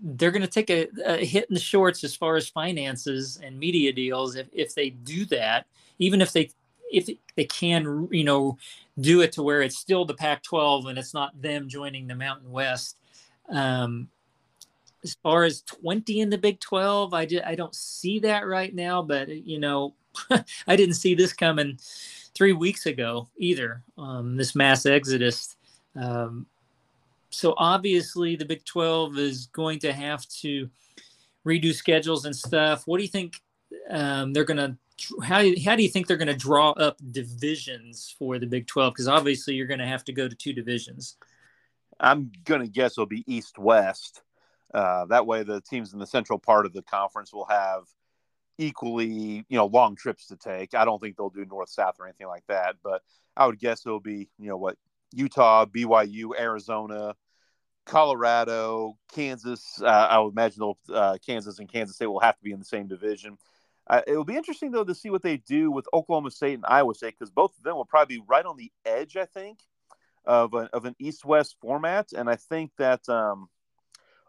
they're 0.02 0.32
going 0.32 0.42
to 0.42 0.48
take 0.48 0.72
a, 0.72 0.88
a, 1.06 1.24
hit 1.24 1.46
in 1.48 1.54
the 1.54 1.60
shorts 1.60 2.04
as 2.04 2.16
far 2.16 2.36
as 2.36 2.50
finances 2.50 3.40
and 3.44 3.60
media 3.60 3.94
deals 3.94 4.36
if, 4.36 4.48
if 4.54 4.76
they 4.76 4.90
do 4.90 5.26
that 5.26 5.66
even 5.98 6.22
if 6.22 6.32
they 6.32 6.50
if 6.92 7.10
they 7.36 7.46
can 7.46 8.08
you 8.12 8.24
know 8.24 8.56
do 9.00 9.22
it 9.22 9.32
to 9.32 9.42
where 9.42 9.64
it's 9.64 9.80
still 9.80 10.06
the 10.06 10.14
pac 10.14 10.44
12 10.44 10.86
and 10.86 11.00
it's 11.00 11.16
not 11.16 11.42
them 11.42 11.68
joining 11.68 12.06
the 12.06 12.14
mountain 12.14 12.52
west 12.52 13.00
um, 13.50 14.08
as 15.04 15.16
far 15.24 15.46
as 15.46 15.62
20 15.64 16.22
in 16.22 16.30
the 16.30 16.38
big 16.38 16.60
12 16.60 17.12
i, 17.16 17.26
just, 17.26 17.44
I 17.44 17.56
don't 17.56 17.74
see 17.74 18.20
that 18.20 18.46
right 18.46 18.74
now 18.74 19.02
but 19.02 19.30
you 19.30 19.58
know 19.58 19.96
i 20.68 20.76
didn't 20.76 20.94
see 20.94 21.16
this 21.16 21.34
coming 21.34 21.80
three 22.38 22.54
weeks 22.54 22.86
ago 22.86 23.28
either 23.38 23.84
um, 23.98 24.38
this 24.38 24.56
mass 24.56 24.86
exodus 24.86 25.56
um, 25.96 26.46
so 27.30 27.54
obviously 27.58 28.36
the 28.36 28.46
Big 28.46 28.64
12 28.66 29.18
is 29.18 29.48
going 29.48 29.80
to 29.80 29.94
have 29.94 30.26
to 30.42 30.70
redo 31.46 31.74
schedules 31.74 32.26
and 32.26 32.36
stuff. 32.36 32.84
What 32.86 32.98
do 32.98 33.04
you 33.04 33.10
think 33.10 33.42
um, 33.90 34.34
they're 34.34 34.44
going 34.44 34.58
to 34.58 34.78
how, 35.22 35.44
how 35.64 35.76
do 35.76 35.84
you 35.84 35.90
think 35.90 36.08
they're 36.08 36.18
going 36.18 36.28
to 36.28 36.34
draw 36.34 36.72
up 36.72 36.98
divisions 37.12 38.16
for 38.18 38.40
the 38.40 38.48
Big 38.48 38.66
12 38.66 38.94
because 38.94 39.08
obviously 39.08 39.54
you're 39.54 39.68
going 39.68 39.80
to 39.80 39.86
have 39.86 40.04
to 40.06 40.14
go 40.14 40.28
to 40.28 40.36
two 40.36 40.54
divisions. 40.54 41.18
I'm 42.00 42.32
going 42.46 42.62
to 42.62 42.68
guess 42.68 42.94
it'll 42.94 43.06
be 43.06 43.24
east 43.28 43.60
west. 43.60 44.22
Uh, 44.74 45.06
that 45.06 45.26
way 45.26 45.44
the 45.44 45.62
teams 45.62 45.94
in 45.94 46.00
the 46.00 46.08
central 46.08 46.40
part 46.40 46.66
of 46.66 46.74
the 46.74 46.82
conference 46.82 47.32
will 47.32 47.46
have 47.46 47.84
equally, 48.58 49.46
you 49.50 49.58
know, 49.58 49.66
long 49.68 49.96
trips 49.96 50.28
to 50.28 50.36
take. 50.36 50.74
I 50.74 50.86
don't 50.86 51.02
think 51.02 51.18
they'll 51.18 51.30
do 51.30 51.46
north 51.46 51.70
south 51.70 51.96
or 52.00 52.06
anything 52.06 52.28
like 52.28 52.44
that, 52.48 52.76
but 52.84 53.02
I 53.36 53.46
would 53.46 53.60
guess 53.60 53.86
it'll 53.86 54.00
be, 54.00 54.30
you 54.40 54.50
know, 54.50 54.58
what 54.58 54.78
Utah, 55.14 55.66
BYU, 55.66 56.32
Arizona, 56.38 57.16
Colorado, 57.86 58.98
Kansas. 59.14 59.82
Uh, 59.82 59.86
I 59.86 60.20
would 60.20 60.34
imagine 60.34 60.74
uh, 60.94 61.18
Kansas 61.26 61.60
and 61.60 61.72
Kansas 61.72 61.96
State 61.96 62.08
will 62.08 62.20
have 62.20 62.38
to 62.38 62.44
be 62.44 62.52
in 62.52 62.60
the 62.60 62.66
same 62.66 62.88
division. 62.88 63.38
Uh, 63.90 64.02
it 64.06 64.18
will 64.18 64.26
be 64.26 64.36
interesting 64.36 64.72
though 64.72 64.84
to 64.84 64.96
see 64.96 65.10
what 65.10 65.24
they 65.24 65.38
do 65.38 65.72
with 65.72 65.88
Oklahoma 65.94 66.32
State 66.32 66.56
and 66.56 66.66
Iowa 66.68 66.94
State 66.94 67.16
because 67.18 67.32
both 67.32 67.58
of 67.58 67.64
them 67.64 67.76
will 67.76 67.86
probably 67.86 68.18
be 68.18 68.24
right 68.28 68.46
on 68.46 68.58
the 68.58 68.72
edge, 68.86 69.16
I 69.16 69.26
think, 69.26 69.60
of, 70.26 70.54
a, 70.54 70.70
of 70.74 70.84
an 70.84 70.96
East-West 71.00 71.56
format, 71.62 72.12
and 72.12 72.30
I 72.30 72.36
think 72.36 72.72
that 72.78 73.08
um, 73.08 73.48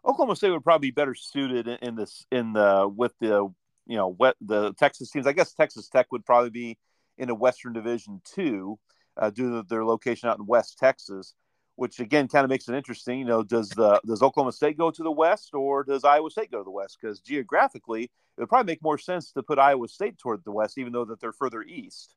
Oklahoma 0.05 0.37
State 0.37 0.51
would 0.51 0.63
probably 0.63 0.89
be 0.89 0.95
better 0.95 1.15
suited 1.15 1.67
in, 1.67 1.79
in 1.83 1.97
this 1.97 2.25
in 2.31 2.53
the 2.53 2.89
with 2.95 3.13
the 3.21 3.53
you 3.89 3.97
know 3.97 4.09
what 4.09 4.37
the 4.41 4.73
Texas 4.75 5.11
teams. 5.11 5.27
I 5.27 5.33
guess 5.33 5.53
Texas 5.53 5.89
Tech 5.89 6.07
would 6.13 6.25
probably 6.25 6.51
be 6.51 6.79
in 7.17 7.31
a 7.31 7.35
Western 7.35 7.73
Division 7.73 8.21
too 8.25 8.79
uh, 9.17 9.31
due 9.31 9.51
to 9.51 9.67
their 9.69 9.85
location 9.85 10.29
out 10.29 10.39
in 10.39 10.47
West 10.47 10.79
Texas, 10.79 11.35
which 11.75 11.99
again 11.99 12.29
kind 12.29 12.45
of 12.45 12.51
makes 12.51 12.69
it 12.69 12.75
interesting. 12.75 13.19
You 13.19 13.25
know, 13.25 13.43
does 13.43 13.71
the 13.71 14.01
does 14.07 14.23
Oklahoma 14.23 14.53
State 14.53 14.79
go 14.79 14.91
to 14.91 15.03
the 15.03 15.11
West 15.11 15.55
or 15.55 15.83
does 15.83 16.05
Iowa 16.05 16.31
State 16.31 16.53
go 16.53 16.59
to 16.59 16.65
the 16.65 16.71
West? 16.71 16.99
Because 17.01 17.21
geographically, 17.21 18.05
it 18.05 18.41
would 18.41 18.49
probably 18.49 18.71
make 18.73 18.83
more 18.83 18.99
sense 18.99 19.33
to 19.33 19.43
put 19.43 19.59
Iowa 19.59 19.89
State 19.89 20.19
toward 20.19 20.45
the 20.45 20.53
West, 20.53 20.79
even 20.79 20.93
though 20.93 21.07
that 21.07 21.21
they're 21.21 21.33
further 21.33 21.63
east. 21.63 22.15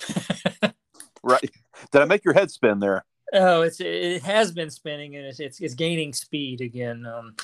right? 1.22 1.50
Did 1.90 2.02
I 2.02 2.04
make 2.04 2.24
your 2.24 2.34
head 2.34 2.50
spin 2.50 2.78
there? 2.78 3.04
Oh, 3.32 3.62
it's 3.62 3.80
it 3.80 4.22
has 4.22 4.52
been 4.52 4.70
spinning 4.70 5.16
and 5.16 5.26
it's 5.26 5.40
it's, 5.40 5.60
it's 5.60 5.74
gaining 5.74 6.12
speed 6.12 6.60
again. 6.60 7.04
Um, 7.04 7.34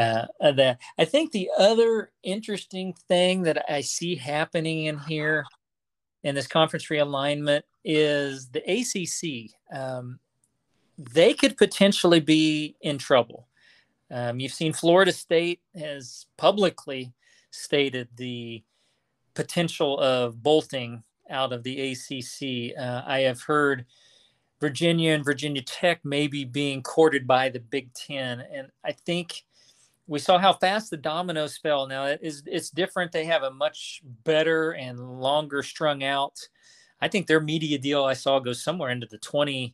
uh, 0.00 0.26
that 0.40 0.78
I 0.98 1.04
think 1.04 1.30
the 1.30 1.50
other 1.58 2.10
interesting 2.22 2.94
thing 3.06 3.42
that 3.42 3.70
I 3.70 3.82
see 3.82 4.16
happening 4.16 4.86
in 4.86 4.98
here 4.98 5.44
in 6.22 6.34
this 6.34 6.46
conference 6.46 6.86
realignment 6.86 7.62
is 7.84 8.48
the 8.48 8.60
ACC. 8.60 9.50
Um, 9.78 10.18
they 10.96 11.34
could 11.34 11.58
potentially 11.58 12.20
be 12.20 12.76
in 12.80 12.96
trouble. 12.96 13.46
Um, 14.10 14.40
you've 14.40 14.54
seen 14.54 14.72
Florida 14.72 15.12
State 15.12 15.60
has 15.78 16.26
publicly 16.38 17.12
stated 17.50 18.08
the 18.16 18.62
potential 19.34 19.98
of 20.00 20.42
bolting 20.42 21.02
out 21.28 21.52
of 21.52 21.62
the 21.62 21.92
ACC. 21.92 22.76
Uh, 22.78 23.02
I 23.06 23.20
have 23.20 23.42
heard 23.42 23.84
Virginia 24.60 25.12
and 25.12 25.24
Virginia 25.24 25.62
Tech 25.62 26.00
maybe 26.04 26.44
being 26.44 26.82
courted 26.82 27.26
by 27.26 27.50
the 27.50 27.60
Big 27.60 27.92
Ten, 27.92 28.40
and 28.40 28.68
I 28.82 28.92
think 28.92 29.44
we 30.10 30.18
saw 30.18 30.38
how 30.38 30.52
fast 30.52 30.90
the 30.90 30.96
dominoes 30.96 31.56
fell. 31.56 31.86
Now 31.86 32.06
it 32.06 32.18
is 32.20 32.42
it's 32.44 32.68
different. 32.68 33.12
They 33.12 33.26
have 33.26 33.44
a 33.44 33.52
much 33.52 34.02
better 34.24 34.72
and 34.72 35.20
longer 35.20 35.62
strung 35.62 36.02
out. 36.02 36.48
I 37.00 37.06
think 37.06 37.28
their 37.28 37.40
media 37.40 37.78
deal 37.78 38.04
I 38.04 38.14
saw 38.14 38.40
goes 38.40 38.62
somewhere 38.62 38.90
into 38.90 39.06
the 39.06 39.18
20, 39.18 39.72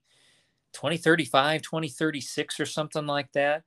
2035, 0.75 1.63
2036 1.63 2.61
or 2.61 2.67
something 2.67 3.07
like 3.07 3.33
that. 3.33 3.65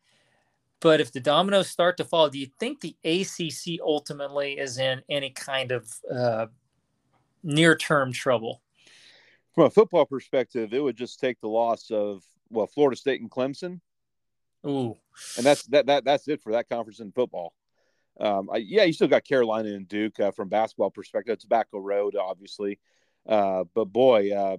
But 0.79 1.01
if 1.01 1.11
the 1.11 1.19
dominoes 1.19 1.69
start 1.69 1.97
to 1.97 2.05
fall, 2.05 2.29
do 2.29 2.37
you 2.37 2.47
think 2.59 2.81
the 2.81 2.95
ACC 3.03 3.81
ultimately 3.81 4.59
is 4.59 4.77
in 4.77 5.01
any 5.09 5.31
kind 5.31 5.71
of 5.71 5.91
uh, 6.13 6.45
near 7.41 7.75
term 7.75 8.13
trouble? 8.13 8.61
From 9.55 9.65
a 9.65 9.69
football 9.71 10.05
perspective, 10.05 10.71
it 10.75 10.83
would 10.83 10.95
just 10.95 11.19
take 11.19 11.41
the 11.41 11.49
loss 11.49 11.89
of 11.89 12.23
well, 12.51 12.67
Florida 12.67 12.95
State 12.95 13.21
and 13.21 13.31
Clemson 13.31 13.81
Ooh, 14.65 14.95
and 15.37 15.45
that's 15.45 15.63
that 15.67 15.85
that 15.87 16.05
that's 16.05 16.27
it 16.27 16.41
for 16.41 16.51
that 16.51 16.69
conference 16.69 16.99
in 16.99 17.11
football. 17.11 17.53
Um, 18.19 18.49
I, 18.51 18.57
yeah, 18.57 18.83
you 18.83 18.93
still 18.93 19.07
got 19.07 19.23
Carolina 19.23 19.69
and 19.69 19.87
Duke 19.87 20.19
uh, 20.19 20.31
from 20.31 20.49
basketball 20.49 20.91
perspective. 20.91 21.39
Tobacco 21.39 21.79
Road, 21.79 22.15
obviously, 22.17 22.79
uh, 23.27 23.63
but 23.73 23.85
boy, 23.85 24.33
uh, 24.35 24.57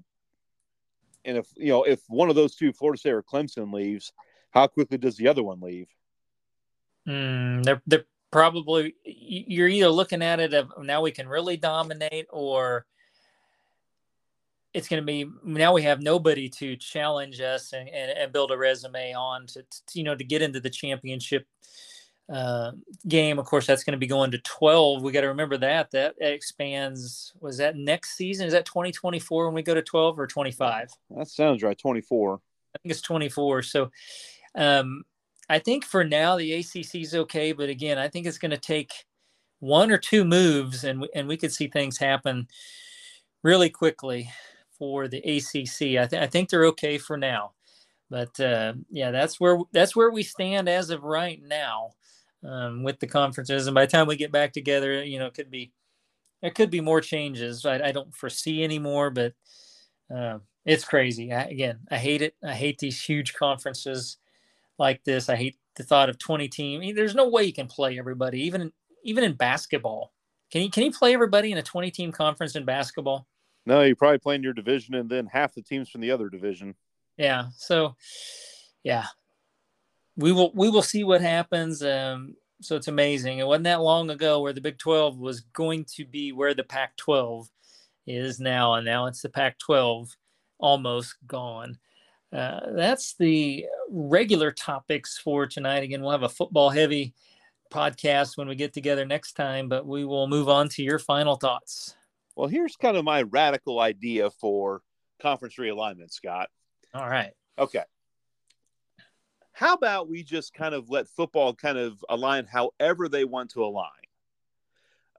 and 1.24 1.36
if 1.36 1.46
you 1.56 1.68
know 1.68 1.82
if 1.84 2.00
one 2.08 2.30
of 2.30 2.36
those 2.36 2.56
two, 2.56 2.72
Florida 2.72 2.98
State 2.98 3.12
or 3.12 3.22
Clemson, 3.22 3.72
leaves, 3.72 4.12
how 4.50 4.66
quickly 4.66 4.98
does 4.98 5.16
the 5.16 5.28
other 5.28 5.42
one 5.42 5.60
leave? 5.60 5.88
Mm, 7.06 7.62
they're 7.64 7.82
they're 7.86 8.04
probably 8.30 8.94
you're 9.04 9.68
either 9.68 9.88
looking 9.88 10.22
at 10.22 10.40
it 10.40 10.54
of 10.54 10.70
now 10.82 11.02
we 11.02 11.10
can 11.10 11.28
really 11.28 11.56
dominate 11.56 12.26
or 12.30 12.86
it's 14.72 14.88
going 14.88 15.02
to 15.02 15.06
be 15.06 15.26
now 15.44 15.72
we 15.72 15.82
have 15.82 16.00
nobody 16.00 16.48
to 16.48 16.76
challenge 16.76 17.40
us 17.40 17.72
and, 17.72 17.88
and, 17.88 18.10
and 18.16 18.32
build 18.32 18.50
a 18.50 18.56
resume 18.56 19.14
on 19.14 19.46
to, 19.46 19.62
to, 19.62 19.98
you 19.98 20.04
know 20.04 20.14
to 20.14 20.24
get 20.24 20.42
into 20.42 20.60
the 20.60 20.70
championship 20.70 21.46
uh, 22.32 22.72
game. 23.08 23.38
Of 23.38 23.46
course 23.46 23.66
that's 23.66 23.82
going 23.82 23.92
to 23.92 23.98
be 23.98 24.06
going 24.06 24.30
to 24.30 24.38
12 24.38 25.02
we 25.02 25.12
got 25.12 25.22
to 25.22 25.28
remember 25.28 25.56
that 25.58 25.90
that 25.90 26.14
expands 26.20 27.32
was 27.40 27.58
that 27.58 27.76
next 27.76 28.16
season? 28.16 28.46
Is 28.46 28.52
that 28.52 28.66
2024 28.66 29.46
when 29.46 29.54
we 29.54 29.62
go 29.62 29.74
to 29.74 29.82
12 29.82 30.18
or 30.18 30.26
25 30.26 30.90
that 31.16 31.28
sounds 31.28 31.62
right 31.62 31.78
24 31.78 32.34
i 32.34 32.78
think 32.78 32.92
it's 32.92 33.02
24 33.02 33.62
so 33.62 33.90
um, 34.54 35.02
i 35.48 35.58
think 35.58 35.84
for 35.84 36.04
now 36.04 36.36
the 36.36 36.56
acc 36.56 36.94
is 36.94 37.14
okay 37.14 37.50
but 37.52 37.68
again 37.68 37.98
i 37.98 38.06
think 38.06 38.26
it's 38.26 38.38
going 38.38 38.52
to 38.52 38.56
take 38.56 38.92
one 39.58 39.90
or 39.90 39.98
two 39.98 40.24
moves 40.24 40.84
and, 40.84 41.06
and 41.14 41.26
we 41.26 41.36
could 41.36 41.52
see 41.52 41.66
things 41.66 41.98
happen 41.98 42.46
really 43.42 43.70
quickly 43.70 44.30
for 44.80 45.08
the 45.08 45.18
ACC. 45.18 46.00
I, 46.02 46.06
th- 46.06 46.22
I 46.22 46.26
think 46.26 46.48
they're 46.48 46.66
okay 46.68 46.96
for 46.96 47.18
now, 47.18 47.52
but 48.08 48.40
uh, 48.40 48.72
yeah, 48.90 49.10
that's 49.10 49.38
where 49.38 49.58
that's 49.72 49.94
where 49.94 50.10
we 50.10 50.22
stand 50.24 50.70
as 50.70 50.88
of 50.88 51.04
right 51.04 51.40
now 51.46 51.90
um, 52.42 52.82
with 52.82 52.98
the 52.98 53.06
conferences. 53.06 53.66
And 53.66 53.74
by 53.74 53.84
the 53.84 53.92
time 53.92 54.06
we 54.06 54.16
get 54.16 54.32
back 54.32 54.54
together, 54.54 55.04
you 55.04 55.18
know, 55.18 55.26
it 55.26 55.34
could 55.34 55.50
be 55.50 55.70
there 56.40 56.50
could 56.50 56.70
be 56.70 56.80
more 56.80 57.02
changes. 57.02 57.66
I, 57.66 57.88
I 57.88 57.92
don't 57.92 58.14
foresee 58.14 58.64
any 58.64 58.78
more, 58.78 59.10
but 59.10 59.34
uh, 60.14 60.38
it's 60.64 60.84
crazy. 60.84 61.30
I, 61.30 61.42
again, 61.42 61.80
I 61.90 61.98
hate 61.98 62.22
it. 62.22 62.34
I 62.42 62.54
hate 62.54 62.78
these 62.78 63.00
huge 63.02 63.34
conferences 63.34 64.16
like 64.78 65.04
this. 65.04 65.28
I 65.28 65.36
hate 65.36 65.58
the 65.76 65.82
thought 65.82 66.08
of 66.08 66.18
20 66.18 66.48
team. 66.48 66.80
I 66.80 66.80
mean, 66.80 66.94
there's 66.94 67.14
no 67.14 67.28
way 67.28 67.44
you 67.44 67.52
can 67.52 67.66
play 67.66 67.98
everybody, 67.98 68.42
even 68.44 68.72
even 69.04 69.24
in 69.24 69.34
basketball. 69.34 70.12
Can 70.50 70.62
you 70.62 70.70
can 70.70 70.84
you 70.84 70.90
play 70.90 71.12
everybody 71.12 71.52
in 71.52 71.58
a 71.58 71.62
20 71.62 71.90
team 71.90 72.12
conference 72.12 72.56
in 72.56 72.64
basketball? 72.64 73.26
No, 73.70 73.82
you 73.82 73.94
probably 73.94 74.18
play 74.18 74.34
in 74.34 74.42
your 74.42 74.52
division 74.52 74.96
and 74.96 75.08
then 75.08 75.26
half 75.26 75.54
the 75.54 75.62
teams 75.62 75.88
from 75.88 76.00
the 76.00 76.10
other 76.10 76.28
division. 76.28 76.74
Yeah. 77.16 77.50
So, 77.56 77.94
yeah, 78.82 79.06
we 80.16 80.32
will 80.32 80.50
we 80.56 80.68
will 80.68 80.82
see 80.82 81.04
what 81.04 81.20
happens. 81.20 81.80
Um, 81.80 82.34
so 82.60 82.74
it's 82.74 82.88
amazing. 82.88 83.38
It 83.38 83.46
wasn't 83.46 83.64
that 83.64 83.80
long 83.80 84.10
ago 84.10 84.40
where 84.40 84.52
the 84.52 84.60
Big 84.60 84.76
12 84.78 85.20
was 85.20 85.42
going 85.42 85.84
to 85.94 86.04
be 86.04 86.32
where 86.32 86.52
the 86.52 86.64
Pac 86.64 86.96
12 86.96 87.48
is 88.08 88.40
now, 88.40 88.74
and 88.74 88.84
now 88.84 89.06
it's 89.06 89.22
the 89.22 89.28
Pac 89.28 89.56
12 89.60 90.16
almost 90.58 91.14
gone. 91.28 91.78
Uh, 92.32 92.72
that's 92.72 93.14
the 93.14 93.66
regular 93.88 94.50
topics 94.50 95.16
for 95.16 95.46
tonight. 95.46 95.84
Again, 95.84 96.02
we'll 96.02 96.10
have 96.10 96.24
a 96.24 96.28
football 96.28 96.70
heavy 96.70 97.14
podcast 97.72 98.36
when 98.36 98.48
we 98.48 98.56
get 98.56 98.74
together 98.74 99.06
next 99.06 99.34
time, 99.34 99.68
but 99.68 99.86
we 99.86 100.04
will 100.04 100.26
move 100.26 100.48
on 100.48 100.68
to 100.70 100.82
your 100.82 100.98
final 100.98 101.36
thoughts. 101.36 101.94
Well, 102.40 102.48
here's 102.48 102.76
kind 102.76 102.96
of 102.96 103.04
my 103.04 103.20
radical 103.22 103.80
idea 103.80 104.30
for 104.30 104.80
conference 105.20 105.56
realignment, 105.56 106.10
Scott. 106.10 106.48
All 106.94 107.06
right. 107.06 107.32
Okay. 107.58 107.84
How 109.52 109.74
about 109.74 110.08
we 110.08 110.22
just 110.22 110.54
kind 110.54 110.74
of 110.74 110.88
let 110.88 111.06
football 111.06 111.52
kind 111.54 111.76
of 111.76 112.02
align 112.08 112.46
however 112.46 113.10
they 113.10 113.26
want 113.26 113.50
to 113.50 113.64
align? 113.64 113.90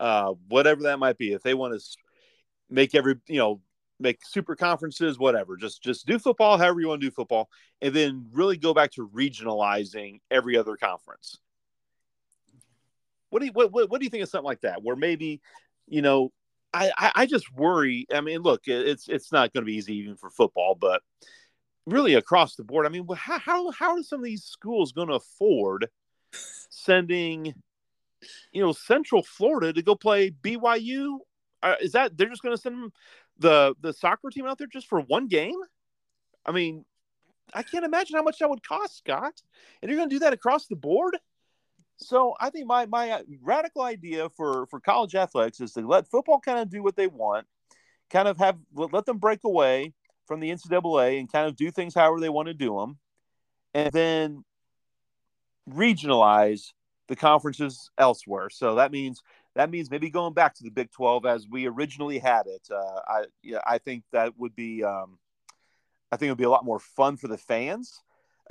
uh, 0.02 0.34
whatever 0.50 0.84
that 0.84 1.00
might 1.00 1.18
be. 1.18 1.32
If 1.32 1.44
they 1.44 1.54
want 1.54 1.80
to 1.80 1.98
make 2.70 2.96
every, 2.96 3.16
you 3.28 3.38
know, 3.38 3.62
make 4.00 4.26
super 4.26 4.56
conferences, 4.56 5.20
whatever, 5.20 5.56
just 5.56 5.84
just 5.84 6.08
do 6.08 6.18
football 6.18 6.58
however 6.58 6.82
you 6.82 6.88
want 6.88 7.02
to 7.02 7.08
do 7.08 7.12
football, 7.12 7.50
and 7.82 7.94
then 7.94 8.26
really 8.34 8.58
go 8.58 8.74
back 8.74 8.92
to 8.94 9.08
regionalizing 9.08 10.20
every 10.32 10.58
other 10.58 10.76
conference. 10.76 11.38
What 13.30 13.40
do 13.40 13.46
you 13.46 13.52
what, 13.54 13.72
what, 13.72 13.90
what 13.90 14.00
do 14.00 14.06
you 14.06 14.10
think 14.10 14.24
of 14.24 14.30
something 14.30 14.46
like 14.46 14.62
that? 14.62 14.82
Where 14.82 14.96
maybe, 14.96 15.40
you 15.88 16.02
know, 16.02 16.32
I, 16.74 17.12
I, 17.16 17.26
just 17.26 17.52
worry. 17.54 18.08
I 18.14 18.22
mean, 18.22 18.42
look, 18.42 18.68
it's 18.68 19.08
it's 19.10 19.32
not 19.32 19.54
going 19.54 19.64
to 19.64 19.70
be 19.70 19.76
easy 19.76 19.96
even 19.98 20.16
for 20.16 20.30
football, 20.30 20.76
but 20.76 21.02
really 21.86 22.14
across 22.14 22.56
the 22.56 22.64
board. 22.64 22.86
I 22.86 22.90
mean, 22.90 23.06
how 23.14 23.40
how, 23.40 23.72
how 23.72 23.98
are 23.98 24.04
some 24.04 24.20
of 24.20 24.26
these 24.26 24.44
schools 24.44 24.92
going 24.92 25.10
to 25.10 25.16
afford 25.16 25.88
sending, 26.32 27.54
you 28.52 28.62
know, 28.62 28.72
Central 28.72 29.24
Florida 29.24 29.74
to 29.74 29.82
go 29.82 29.96
play 29.96 30.32
BYU? 30.32 31.18
Uh, 31.62 31.76
is 31.82 31.92
that 31.92 32.18
they're 32.18 32.30
just 32.30 32.42
going 32.42 32.56
to 32.56 32.62
send 32.62 32.92
the 33.38 33.76
the 33.82 33.94
soccer 33.94 34.30
team 34.30 34.48
out 34.48 34.58
there 34.58 34.68
just 34.68 34.88
for 34.88 35.02
one 35.02 35.28
game? 35.28 35.60
I 36.46 36.52
mean, 36.52 36.86
I 37.54 37.64
can't 37.64 37.86
imagine 37.86 38.16
how 38.16 38.24
much 38.24 38.40
that 38.40 38.50
would 38.50 38.68
cost, 38.68 38.98
Scott. 38.98 39.42
And 39.82 39.90
you're 39.90 39.98
going 39.98 40.10
to 40.10 40.16
do 40.16 40.20
that 40.20 40.34
across 40.34 40.68
the 40.68 40.76
board? 40.76 41.18
So 42.02 42.36
I 42.40 42.50
think 42.50 42.68
my 42.68 42.86
my 42.88 43.12
uh, 43.12 43.22
radical 43.42 43.84
idea 43.84 44.30
for 44.30 44.66
for 44.68 44.80
college 44.80 45.16
athletics 45.16 45.62
is 45.62 45.74
to 45.74 45.88
let 45.88 46.08
football 46.08 46.40
kind 46.40 46.60
of 46.60 46.70
do 46.70 46.82
what 46.82 46.96
they 46.96 47.08
want, 47.08 47.46
kind 48.10 48.28
of 48.28 48.38
have 48.40 48.58
let 48.74 49.06
them 49.06 49.18
break 49.18 49.44
away 49.44 49.94
from 50.26 50.40
the 50.40 50.50
NCAA 50.50 51.20
and 51.20 51.32
kind 51.32 51.48
of 51.48 51.56
do 51.56 51.72
things 51.72 51.94
however 51.94 52.20
they 52.20 52.30
want 52.30 52.48
to 52.48 52.54
do 52.54 52.78
them, 52.78 52.98
and 53.74 53.92
then 53.92 54.44
regionalize 55.70 56.72
the 57.08 57.16
conferences 57.16 57.92
elsewhere. 57.98 58.50
So 58.50 58.76
that 58.76 58.92
means 58.92 59.22
that 59.56 59.70
means 59.70 59.92
maybe 59.92 60.10
going 60.10 60.34
back 60.34 60.56
to 60.56 60.64
the 60.64 60.72
Big 60.72 60.92
Twelve 60.92 61.26
as 61.26 61.48
we 61.48 61.68
originally 61.68 62.18
had 62.18 62.48
it. 62.48 62.68
Uh, 62.72 63.00
I 63.08 63.26
yeah, 63.44 63.60
I 63.66 63.78
think 63.78 64.06
that 64.12 64.38
would 64.40 64.56
be 64.56 64.84
um, 64.84 65.20
I 66.12 66.18
think 66.18 66.28
it 66.28 66.32
would 66.32 66.38
be 66.38 66.46
a 66.46 66.50
lot 66.50 66.66
more 66.66 66.80
fun 66.80 67.18
for 67.18 67.28
the 67.28 67.38
fans. 67.38 68.02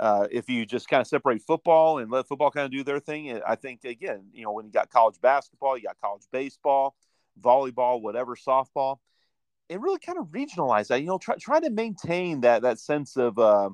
Uh, 0.01 0.25
if 0.31 0.49
you 0.49 0.65
just 0.65 0.89
kind 0.89 0.99
of 0.99 1.05
separate 1.05 1.43
football 1.43 1.99
and 1.99 2.09
let 2.09 2.27
football 2.27 2.49
kind 2.49 2.65
of 2.65 2.71
do 2.71 2.83
their 2.83 2.99
thing, 2.99 3.39
I 3.47 3.53
think 3.53 3.85
again, 3.85 4.25
you 4.33 4.43
know, 4.43 4.51
when 4.51 4.65
you 4.65 4.71
got 4.71 4.89
college 4.89 5.21
basketball, 5.21 5.77
you 5.77 5.83
got 5.83 6.01
college 6.01 6.23
baseball, 6.31 6.95
volleyball, 7.39 8.01
whatever, 8.01 8.35
softball, 8.35 8.97
and 9.69 9.81
really 9.83 9.99
kind 9.99 10.17
of 10.17 10.29
regionalize 10.29 10.87
that. 10.87 11.01
You 11.01 11.05
know, 11.05 11.19
try 11.19 11.35
try 11.35 11.59
to 11.59 11.69
maintain 11.69 12.41
that 12.41 12.63
that 12.63 12.79
sense 12.79 13.15
of 13.15 13.37
uh, 13.37 13.69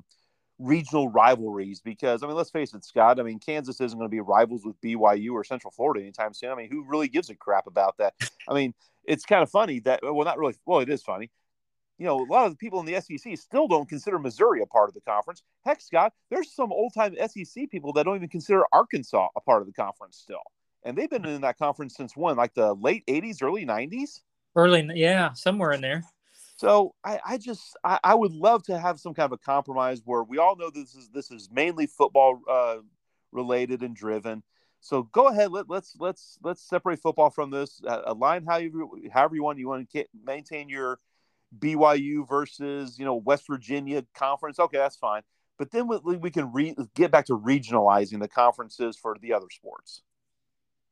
regional 0.58 1.08
rivalries 1.08 1.80
because 1.80 2.22
I 2.22 2.26
mean, 2.26 2.36
let's 2.36 2.50
face 2.50 2.74
it, 2.74 2.84
Scott. 2.84 3.18
I 3.18 3.22
mean, 3.22 3.38
Kansas 3.38 3.80
isn't 3.80 3.98
going 3.98 4.10
to 4.10 4.14
be 4.14 4.20
rivals 4.20 4.66
with 4.66 4.78
BYU 4.82 5.32
or 5.32 5.44
Central 5.44 5.70
Florida 5.70 6.02
anytime 6.02 6.34
soon. 6.34 6.50
I 6.50 6.56
mean, 6.56 6.70
who 6.70 6.84
really 6.86 7.08
gives 7.08 7.30
a 7.30 7.34
crap 7.36 7.66
about 7.66 7.96
that? 7.96 8.12
I 8.46 8.52
mean, 8.52 8.74
it's 9.02 9.24
kind 9.24 9.42
of 9.42 9.50
funny 9.50 9.80
that 9.80 10.00
well, 10.02 10.26
not 10.26 10.38
really. 10.38 10.56
Well, 10.66 10.80
it 10.80 10.90
is 10.90 11.02
funny 11.02 11.30
you 11.98 12.06
know, 12.06 12.20
a 12.20 12.26
lot 12.30 12.46
of 12.46 12.52
the 12.52 12.56
people 12.56 12.78
in 12.80 12.86
the 12.86 13.00
SEC 13.00 13.36
still 13.36 13.66
don't 13.66 13.88
consider 13.88 14.18
Missouri 14.18 14.62
a 14.62 14.66
part 14.66 14.88
of 14.88 14.94
the 14.94 15.00
conference. 15.00 15.42
Heck, 15.64 15.80
Scott, 15.80 16.12
there's 16.30 16.52
some 16.52 16.72
old 16.72 16.94
time 16.94 17.16
SEC 17.16 17.68
people 17.70 17.92
that 17.94 18.04
don't 18.04 18.16
even 18.16 18.28
consider 18.28 18.62
Arkansas 18.72 19.28
a 19.36 19.40
part 19.40 19.62
of 19.62 19.66
the 19.66 19.72
conference 19.72 20.16
still. 20.16 20.42
And 20.84 20.96
they've 20.96 21.10
been 21.10 21.26
in 21.26 21.40
that 21.40 21.58
conference 21.58 21.96
since 21.96 22.16
when? 22.16 22.36
Like 22.36 22.54
the 22.54 22.74
late 22.74 23.04
80s, 23.06 23.42
early 23.42 23.66
90s? 23.66 24.20
Early, 24.54 24.88
yeah, 24.94 25.32
somewhere 25.32 25.72
in 25.72 25.80
there. 25.80 26.04
So 26.56 26.94
I, 27.04 27.20
I 27.26 27.38
just 27.38 27.76
I, 27.84 27.98
I, 28.02 28.14
would 28.14 28.32
love 28.32 28.64
to 28.64 28.78
have 28.78 28.98
some 28.98 29.14
kind 29.14 29.26
of 29.26 29.32
a 29.32 29.38
compromise 29.38 30.02
where 30.04 30.24
we 30.24 30.38
all 30.38 30.56
know 30.56 30.70
this 30.70 30.94
is 30.94 31.08
this 31.10 31.30
is 31.30 31.48
mainly 31.52 31.86
football 31.86 32.40
uh, 32.50 32.78
related 33.30 33.82
and 33.82 33.94
driven. 33.94 34.42
So 34.80 35.04
go 35.04 35.28
ahead, 35.28 35.52
let, 35.52 35.68
let's 35.68 35.96
let's 36.00 36.36
let's 36.42 36.62
separate 36.62 37.00
football 37.00 37.30
from 37.30 37.50
this. 37.50 37.80
Uh, 37.86 38.02
align 38.06 38.44
how 38.44 38.56
you 38.56 39.08
however 39.12 39.36
you 39.36 39.44
want. 39.44 39.58
You 39.58 39.68
want 39.68 39.88
to 39.90 40.04
maintain 40.24 40.68
your 40.68 40.98
BYU 41.56 42.28
versus 42.28 42.98
you 42.98 43.04
know 43.04 43.14
West 43.14 43.46
Virginia 43.46 44.04
conference. 44.14 44.58
Okay, 44.58 44.78
that's 44.78 44.96
fine. 44.96 45.22
But 45.58 45.72
then 45.72 45.88
we, 45.88 46.16
we 46.16 46.30
can 46.30 46.52
re- 46.52 46.76
get 46.94 47.10
back 47.10 47.26
to 47.26 47.38
regionalizing 47.38 48.20
the 48.20 48.28
conferences 48.28 48.96
for 48.96 49.16
the 49.20 49.32
other 49.32 49.48
sports. 49.50 50.02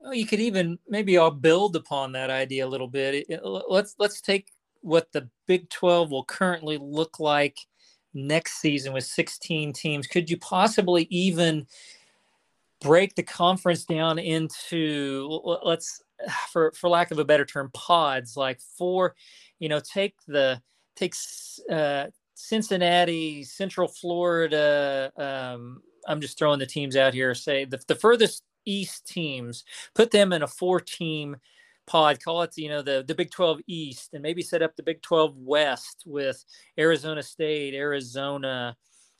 Well, 0.01 0.15
you 0.15 0.27
could 0.27 0.41
even 0.41 0.79
maybe 0.89 1.17
I'll 1.19 1.31
build 1.31 1.77
upon 1.77 2.13
that 2.13 2.31
idea 2.31 2.67
a 2.67 2.69
little 2.69 2.89
bit. 2.89 3.15
It, 3.15 3.27
it, 3.29 3.41
let's 3.45 3.95
let's 3.99 4.21
take 4.21 4.49
what 4.81 5.11
the 5.13 5.29
Big 5.47 5.69
12 5.71 6.11
will 6.11 6.25
currently 6.25 6.79
look 6.81 7.19
like 7.19 7.59
next 8.15 8.61
season 8.61 8.93
with 8.93 9.05
16 9.05 9.73
teams. 9.73 10.07
Could 10.07 10.31
you 10.31 10.37
possibly 10.39 11.07
even 11.11 11.67
break 12.81 13.15
the 13.15 13.23
conference 13.23 13.85
down 13.85 14.19
into 14.19 15.41
let's 15.63 16.03
for 16.51 16.73
for 16.73 16.89
lack 16.89 17.11
of 17.11 17.19
a 17.19 17.25
better 17.25 17.45
term 17.45 17.71
pods 17.73 18.37
like 18.37 18.61
four 18.77 19.14
you 19.59 19.69
know, 19.69 19.81
take 19.81 20.14
the 20.27 20.61
takes 20.95 21.61
uh, 21.71 22.07
Cincinnati, 22.35 23.45
Central 23.45 23.89
Florida. 23.89 25.12
Um, 25.17 25.83
I'm 26.07 26.21
just 26.21 26.39
throwing 26.39 26.59
the 26.59 26.67
teams 26.67 26.97
out 26.97 27.14
here. 27.14 27.35
Say 27.35 27.64
the, 27.64 27.81
the 27.89 27.95
furthest 27.95 28.45
east 28.64 29.07
teams, 29.07 29.64
put 29.95 30.11
them 30.11 30.33
in 30.33 30.43
a 30.43 30.47
four 30.47 30.81
team 30.81 31.37
pod. 31.87 32.23
Call 32.23 32.43
it 32.43 32.57
you 32.57 32.69
know 32.69 32.83
the 32.83 33.05
the 33.07 33.14
Big 33.14 33.31
12 33.31 33.61
East, 33.67 34.14
and 34.14 34.23
maybe 34.23 34.43
set 34.43 34.62
up 34.62 34.77
the 34.77 34.83
Big 34.83 35.03
12 35.03 35.37
West 35.39 36.05
with 36.07 36.45
Arizona 36.79 37.23
State, 37.23 37.75
Arizona. 37.75 38.77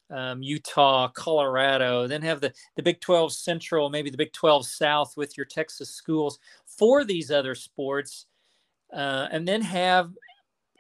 Um, 0.09 0.41
Utah, 0.41 1.09
Colorado, 1.09 2.07
then 2.07 2.23
have 2.23 2.41
the, 2.41 2.53
the 2.77 2.83
Big 2.85 3.01
12 3.01 3.33
Central, 3.33 3.91
maybe 3.91 4.09
the 4.09 4.17
Big 4.17 4.33
12 4.33 4.65
South 4.65 5.17
with 5.17 5.37
your 5.37 5.47
Texas 5.47 5.91
schools 5.91 6.39
for 6.79 7.05
these 7.05 7.31
other 7.31 7.55
sports, 7.55 8.27
uh, 8.93 9.29
and 9.31 9.47
then 9.47 9.63
have 9.63 10.11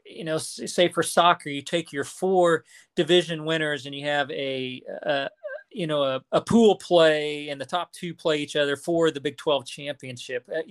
you 0.08 0.24
know, 0.24 0.38
say 0.38 0.88
for 0.88 1.02
soccer, 1.02 1.50
you 1.50 1.62
take 1.62 1.92
your 1.92 2.04
four 2.04 2.64
division 2.94 3.44
winners 3.44 3.86
and 3.86 3.94
you 3.94 4.04
have 4.04 4.30
a, 4.30 4.80
a 5.02 5.28
you 5.70 5.86
know, 5.86 6.02
a, 6.04 6.22
a, 6.32 6.40
pool 6.40 6.76
play 6.76 7.48
and 7.50 7.60
the 7.60 7.66
top 7.66 7.92
two 7.92 8.14
play 8.14 8.38
each 8.38 8.56
other 8.56 8.76
for 8.76 9.10
the 9.10 9.20
Big 9.20 9.36
12 9.36 9.66
championship. 9.66 10.48
Uh, 10.54 10.62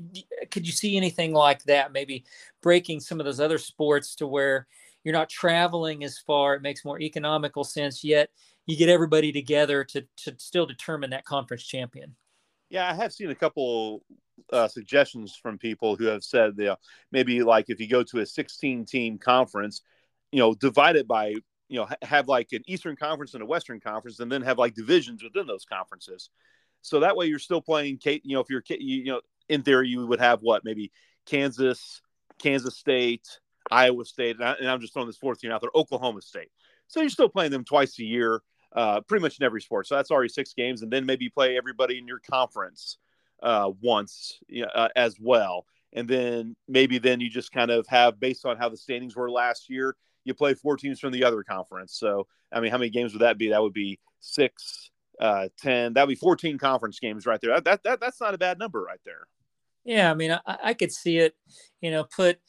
could 0.49 0.65
you 0.65 0.73
see 0.73 0.97
anything 0.97 1.31
like 1.33 1.61
that? 1.65 1.91
Maybe 1.91 2.25
breaking 2.63 3.01
some 3.01 3.19
of 3.19 3.25
those 3.25 3.39
other 3.39 3.59
sports 3.59 4.15
to 4.15 4.27
where 4.27 4.67
you're 5.03 5.13
not 5.13 5.29
traveling 5.29 6.03
as 6.03 6.17
far. 6.17 6.55
It 6.55 6.63
makes 6.63 6.83
more 6.83 6.99
economical 6.99 7.63
sense, 7.63 8.03
yet 8.03 8.29
you 8.65 8.75
get 8.75 8.89
everybody 8.89 9.31
together 9.31 9.83
to, 9.83 10.01
to 10.17 10.33
still 10.37 10.65
determine 10.65 11.11
that 11.11 11.25
conference 11.25 11.63
champion. 11.63 12.15
Yeah, 12.69 12.89
I 12.89 12.93
have 12.93 13.13
seen 13.13 13.29
a 13.29 13.35
couple 13.35 14.03
uh, 14.51 14.67
suggestions 14.67 15.35
from 15.35 15.57
people 15.57 15.95
who 15.95 16.05
have 16.05 16.23
said 16.23 16.53
you 16.57 16.65
know, 16.65 16.75
maybe 17.11 17.43
like 17.43 17.65
if 17.69 17.79
you 17.79 17.87
go 17.87 18.03
to 18.03 18.19
a 18.19 18.25
16 18.25 18.85
team 18.85 19.17
conference, 19.17 19.81
you 20.31 20.39
know, 20.39 20.53
divide 20.53 20.95
it 20.95 21.07
by 21.07 21.35
you 21.67 21.79
know 21.79 21.87
have 22.01 22.27
like 22.27 22.49
an 22.51 22.63
Eastern 22.67 22.95
Conference 22.95 23.33
and 23.33 23.43
a 23.43 23.45
Western 23.45 23.79
Conference, 23.79 24.19
and 24.19 24.31
then 24.31 24.41
have 24.41 24.57
like 24.57 24.75
divisions 24.75 25.23
within 25.23 25.47
those 25.47 25.65
conferences. 25.65 26.29
So 26.81 26.99
that 26.99 27.15
way 27.15 27.25
you're 27.25 27.39
still 27.39 27.61
playing. 27.61 27.99
You 28.03 28.19
know, 28.25 28.39
if 28.41 28.49
you're 28.49 28.63
you 28.69 29.05
know 29.05 29.21
in 29.49 29.63
theory 29.63 29.89
you 29.89 30.05
would 30.05 30.19
have 30.19 30.41
what 30.41 30.63
maybe 30.63 30.91
Kansas, 31.25 32.01
Kansas 32.39 32.77
State, 32.77 33.27
Iowa 33.71 34.05
State, 34.05 34.37
and, 34.39 34.45
I, 34.45 34.73
am 34.73 34.81
just 34.81 34.93
throwing 34.93 35.07
this 35.07 35.17
fourth 35.17 35.39
team 35.39 35.51
out 35.51 35.61
there, 35.61 35.71
Oklahoma 35.75 36.21
State. 36.21 36.51
So 36.87 37.01
you're 37.01 37.09
still 37.09 37.29
playing 37.29 37.51
them 37.51 37.63
twice 37.63 37.97
a 37.99 38.03
year, 38.03 38.41
uh, 38.75 39.01
pretty 39.01 39.23
much 39.23 39.39
in 39.39 39.45
every 39.45 39.61
sport. 39.61 39.87
So 39.87 39.95
that's 39.95 40.11
already 40.11 40.29
six 40.29 40.53
games, 40.53 40.81
and 40.81 40.91
then 40.91 41.05
maybe 41.05 41.29
play 41.29 41.57
everybody 41.57 41.97
in 41.97 42.07
your 42.07 42.19
conference 42.29 42.97
uh, 43.41 43.71
once 43.81 44.39
uh, 44.75 44.89
as 44.95 45.17
well. 45.19 45.65
And 45.93 46.07
then 46.07 46.55
maybe 46.67 46.97
then 46.97 47.21
you 47.21 47.29
just 47.29 47.51
kind 47.53 47.71
of 47.71 47.87
have, 47.87 48.19
based 48.19 48.45
on 48.45 48.57
how 48.57 48.67
the 48.67 48.77
standings 48.77 49.15
were 49.15 49.31
last 49.31 49.69
year, 49.69 49.95
you 50.25 50.33
play 50.33 50.53
four 50.53 50.75
teams 50.75 50.99
from 50.99 51.13
the 51.13 51.23
other 51.23 51.41
conference. 51.43 51.97
So, 51.97 52.27
I 52.51 52.59
mean, 52.59 52.71
how 52.71 52.77
many 52.77 52.89
games 52.89 53.13
would 53.13 53.21
that 53.21 53.37
be? 53.37 53.49
That 53.49 53.61
would 53.61 53.73
be 53.73 53.99
six, 54.19 54.91
uh, 55.21 55.47
10. 55.59 55.93
That 55.93 56.05
would 56.05 56.13
be 56.13 56.19
14 56.19 56.57
conference 56.57 56.99
games 56.99 57.25
right 57.25 57.39
there. 57.39 57.51
That, 57.51 57.63
that, 57.63 57.83
that, 57.83 57.99
that's 58.01 58.19
not 58.19 58.33
a 58.33 58.37
bad 58.37 58.59
number 58.59 58.81
right 58.81 58.99
there. 59.05 59.27
Yeah. 59.85 60.11
I 60.11 60.15
mean, 60.15 60.31
I, 60.31 60.57
I 60.63 60.73
could 60.73 60.91
see 60.91 61.19
it, 61.19 61.35
you 61.79 61.91
know, 61.91 62.03
put 62.03 62.39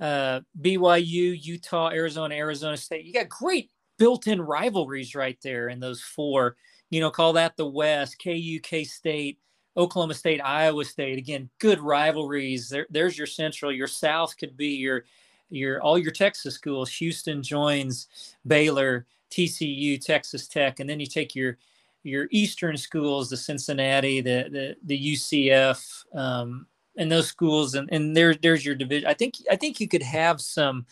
uh, 0.00 0.40
BYU, 0.58 1.36
Utah, 1.38 1.90
Arizona, 1.90 2.34
Arizona 2.36 2.76
State. 2.76 3.04
You 3.04 3.12
got 3.12 3.28
great 3.28 3.70
built 3.98 4.26
in 4.26 4.40
rivalries 4.40 5.14
right 5.14 5.38
there 5.42 5.68
in 5.68 5.80
those 5.80 6.00
four. 6.02 6.56
You 6.90 7.00
know, 7.00 7.10
call 7.10 7.32
that 7.34 7.56
the 7.56 7.66
West, 7.66 8.16
KU, 8.22 8.60
K 8.62 8.84
State, 8.84 9.38
Oklahoma 9.76 10.14
State, 10.14 10.40
Iowa 10.40 10.84
State. 10.84 11.18
Again, 11.18 11.50
good 11.58 11.80
rivalries. 11.80 12.68
There, 12.68 12.86
there's 12.90 13.18
your 13.18 13.26
Central. 13.26 13.72
Your 13.72 13.86
South 13.86 14.36
could 14.36 14.56
be 14.56 14.68
your 14.68 15.04
your 15.50 15.80
all 15.82 15.98
your 15.98 16.12
Texas 16.12 16.54
schools. 16.54 16.90
Houston 16.92 17.42
joins 17.42 18.08
Baylor, 18.46 19.06
TCU, 19.30 20.00
Texas 20.00 20.46
Tech, 20.46 20.80
and 20.80 20.88
then 20.88 21.00
you 21.00 21.06
take 21.06 21.34
your 21.34 21.58
your 22.02 22.28
Eastern 22.30 22.76
schools, 22.76 23.30
the 23.30 23.36
Cincinnati, 23.36 24.20
the 24.20 24.48
the, 24.50 24.76
the 24.84 25.14
UCF, 25.14 26.04
um, 26.14 26.66
and 26.96 27.10
those 27.10 27.26
schools, 27.26 27.74
and, 27.74 27.88
and 27.92 28.16
there 28.16 28.34
there's 28.34 28.64
your 28.64 28.74
division. 28.74 29.08
I 29.08 29.14
think 29.14 29.34
I 29.50 29.56
think 29.56 29.80
you 29.80 29.88
could 29.88 30.02
have 30.02 30.40
some 30.40 30.86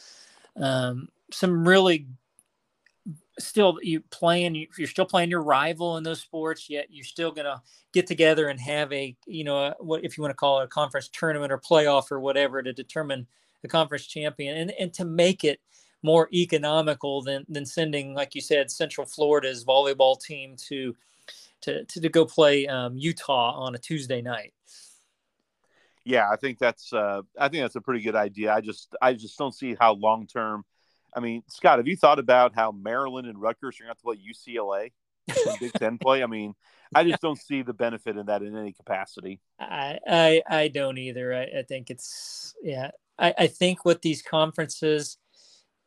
um, 0.57 1.09
some 1.30 1.66
really 1.66 2.07
still 3.38 3.78
you 3.82 4.00
playing 4.10 4.66
you're 4.76 4.86
still 4.86 5.06
playing 5.06 5.30
your 5.30 5.42
rival 5.42 5.96
in 5.96 6.04
those 6.04 6.20
sports 6.20 6.68
yet 6.68 6.88
you're 6.90 7.04
still 7.04 7.30
going 7.30 7.46
to 7.46 7.60
get 7.92 8.06
together 8.06 8.48
and 8.48 8.60
have 8.60 8.92
a 8.92 9.16
you 9.26 9.42
know 9.42 9.56
a, 9.56 9.74
what 9.80 10.04
if 10.04 10.16
you 10.16 10.22
want 10.22 10.30
to 10.30 10.36
call 10.36 10.60
it 10.60 10.64
a 10.64 10.68
conference 10.68 11.08
tournament 11.08 11.50
or 11.50 11.58
playoff 11.58 12.10
or 12.10 12.20
whatever 12.20 12.62
to 12.62 12.74
determine 12.74 13.26
the 13.62 13.68
conference 13.68 14.06
champion. 14.06 14.56
And 14.56 14.72
and 14.78 14.92
to 14.94 15.04
make 15.04 15.44
it 15.44 15.60
more 16.02 16.28
economical 16.32 17.22
than 17.22 17.46
than 17.48 17.64
sending 17.64 18.12
like 18.12 18.34
you 18.34 18.40
said 18.40 18.70
central 18.70 19.06
florida's 19.06 19.64
volleyball 19.64 20.20
team 20.20 20.56
to 20.56 20.94
to 21.60 21.84
to, 21.84 22.00
to 22.00 22.08
go 22.08 22.26
play 22.26 22.66
um, 22.66 22.96
utah 22.96 23.52
on 23.52 23.74
a 23.74 23.78
tuesday 23.78 24.20
night. 24.20 24.52
Yeah 26.04 26.28
i 26.28 26.36
think 26.36 26.58
that's 26.58 26.92
uh, 26.92 27.22
i 27.38 27.48
think 27.48 27.62
that's 27.62 27.76
a 27.76 27.80
pretty 27.80 28.02
good 28.02 28.16
idea. 28.16 28.52
I 28.52 28.60
just 28.60 28.94
i 29.00 29.14
just 29.14 29.38
don't 29.38 29.54
see 29.54 29.76
how 29.78 29.94
long 29.94 30.26
term 30.26 30.64
I 31.14 31.20
mean, 31.20 31.42
Scott, 31.48 31.78
have 31.78 31.88
you 31.88 31.96
thought 31.96 32.18
about 32.18 32.54
how 32.54 32.72
Maryland 32.72 33.28
and 33.28 33.40
Rutgers 33.40 33.80
are 33.80 33.84
going 33.84 33.94
to 33.94 34.02
play 34.02 34.16
UCLA 34.16 34.92
in 35.28 35.54
Big 35.60 35.72
Ten 35.74 35.98
play? 35.98 36.22
I 36.22 36.26
mean, 36.26 36.54
I 36.94 37.04
just 37.04 37.22
don't 37.22 37.38
see 37.38 37.62
the 37.62 37.72
benefit 37.72 38.16
in 38.16 38.26
that 38.26 38.42
in 38.42 38.56
any 38.56 38.72
capacity. 38.72 39.40
I 39.58 39.98
I, 40.06 40.42
I 40.48 40.68
don't 40.68 40.98
either. 40.98 41.34
I, 41.34 41.60
I 41.60 41.62
think 41.68 41.90
it's 41.90 42.54
yeah. 42.62 42.90
I, 43.18 43.34
I 43.38 43.46
think 43.46 43.84
what 43.84 44.02
these 44.02 44.22
conferences, 44.22 45.18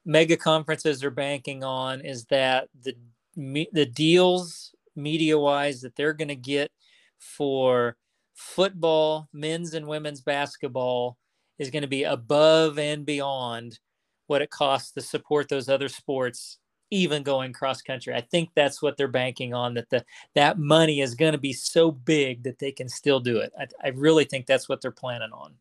mega 0.06 0.38
conferences, 0.38 1.04
are 1.04 1.12
banking 1.12 1.64
on 1.64 2.02
is 2.02 2.26
that 2.26 2.70
the 2.84 2.96
the 3.36 3.86
deals 3.86 4.74
media 4.96 5.38
wise 5.38 5.82
that 5.82 5.96
they're 5.96 6.14
going 6.14 6.30
to 6.30 6.36
get 6.36 6.72
for 7.20 7.98
football, 8.34 9.28
men's 9.34 9.74
and 9.74 9.88
women's 9.88 10.22
basketball 10.22 11.18
is 11.58 11.70
going 11.70 11.82
to 11.82 11.88
be 11.88 12.04
above 12.04 12.78
and 12.80 13.06
beyond 13.06 13.80
what 14.28 14.42
it 14.42 14.50
costs 14.50 14.92
to 14.92 15.02
support 15.02 15.50
those 15.50 15.70
other 15.70 15.90
sports 15.90 16.58
even 16.92 17.24
going 17.24 17.54
cross 17.54 17.82
country. 17.82 18.14
I 18.14 18.22
think 18.22 18.50
that's 18.56 18.82
what 18.82 18.98
they're 18.98 19.08
banking 19.08 19.54
on 19.54 19.74
that 19.76 19.90
the 19.90 20.06
that 20.36 20.60
money 20.60 21.02
is 21.02 21.16
going 21.16 21.34
to 21.34 21.38
be 21.38 21.54
so 21.54 21.92
big 21.92 22.44
that 22.44 22.60
they 22.60 22.72
can 22.72 22.90
still 22.90 23.20
do 23.20 23.38
it. 23.38 23.52
I, 23.60 23.68
I 23.84 23.90
really 23.90 24.26
think 24.26 24.46
that's 24.46 24.70
what 24.70 24.82
they're 24.82 24.92
planning 24.92 25.32
on. 25.32 25.56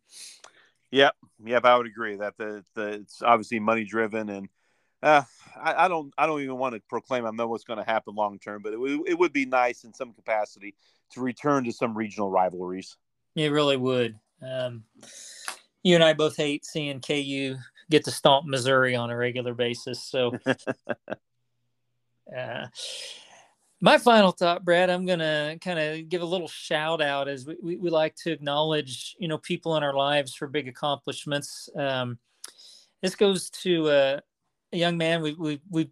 Yep, 0.91 1.15
yep, 1.45 1.65
I 1.65 1.77
would 1.77 1.87
agree 1.87 2.17
that 2.17 2.37
the, 2.37 2.65
the 2.75 2.87
it's 2.89 3.23
obviously 3.23 3.59
money 3.59 3.85
driven, 3.85 4.29
and 4.29 4.49
uh, 5.03 5.23
I, 5.61 5.87
I, 5.87 5.89
don't 5.89 6.13
I 6.17 6.27
don't 6.27 6.43
even 6.43 6.57
want 6.57 6.75
to 6.75 6.81
proclaim 6.89 7.27
I 7.27 7.31
know 7.31 7.49
what's 7.49 7.65
going 7.65 7.79
to 7.79 7.85
happen 7.85 8.15
long 8.15 8.39
term, 8.39 8.63
but 8.63 8.75
it, 8.75 9.01
it 9.07 9.19
would 9.19 9.33
be 9.33 9.45
nice 9.45 9.85
in 9.85 9.93
some 9.93 10.13
capacity 10.13 10.75
to 11.13 11.21
return 11.21 11.65
to 11.65 11.73
some 11.73 11.97
regional 11.97 12.31
rivalries. 12.31 12.97
It 13.35 13.51
really 13.51 13.77
would. 13.77 14.17
Um, 14.41 14.85
you 15.83 15.95
and 15.95 16.05
I 16.05 16.13
both 16.13 16.37
hate 16.37 16.65
seeing 16.65 17.01
KU 17.01 17.57
get 17.91 18.05
to 18.05 18.11
stomp 18.11 18.47
Missouri 18.47 18.95
on 18.97 19.11
a 19.11 19.17
regular 19.17 19.55
basis. 19.55 20.03
So, 20.03 20.37
uh, 22.37 22.67
my 23.81 23.99
final 23.99 24.33
thought, 24.33 24.65
Brad, 24.65 24.89
I'm 24.91 25.05
gonna 25.05 25.57
kind 25.61 25.79
of 25.79 26.09
give 26.09 26.23
a 26.23 26.27
little 26.27 26.49
shout 26.49 27.03
out 27.03 27.29
as 27.29 27.47
we, 27.47 27.57
we, 27.63 27.77
we, 27.77 27.91
like 27.91 28.15
to 28.17 28.33
acknowledge, 28.33 29.15
you 29.19 29.29
know, 29.29 29.39
people 29.39 29.77
in 29.77 29.83
our 29.83 29.95
lives 29.95 30.35
for 30.35 30.47
big 30.47 30.69
accomplishments. 30.69 31.69
Um, 31.77 32.19
this 33.03 33.15
goes 33.15 33.51
to 33.51 33.89
uh, 33.89 34.21
a 34.73 34.77
young 34.77 34.97
man. 34.97 35.21
We 35.21 35.35
we 35.35 35.61
we 35.69 35.91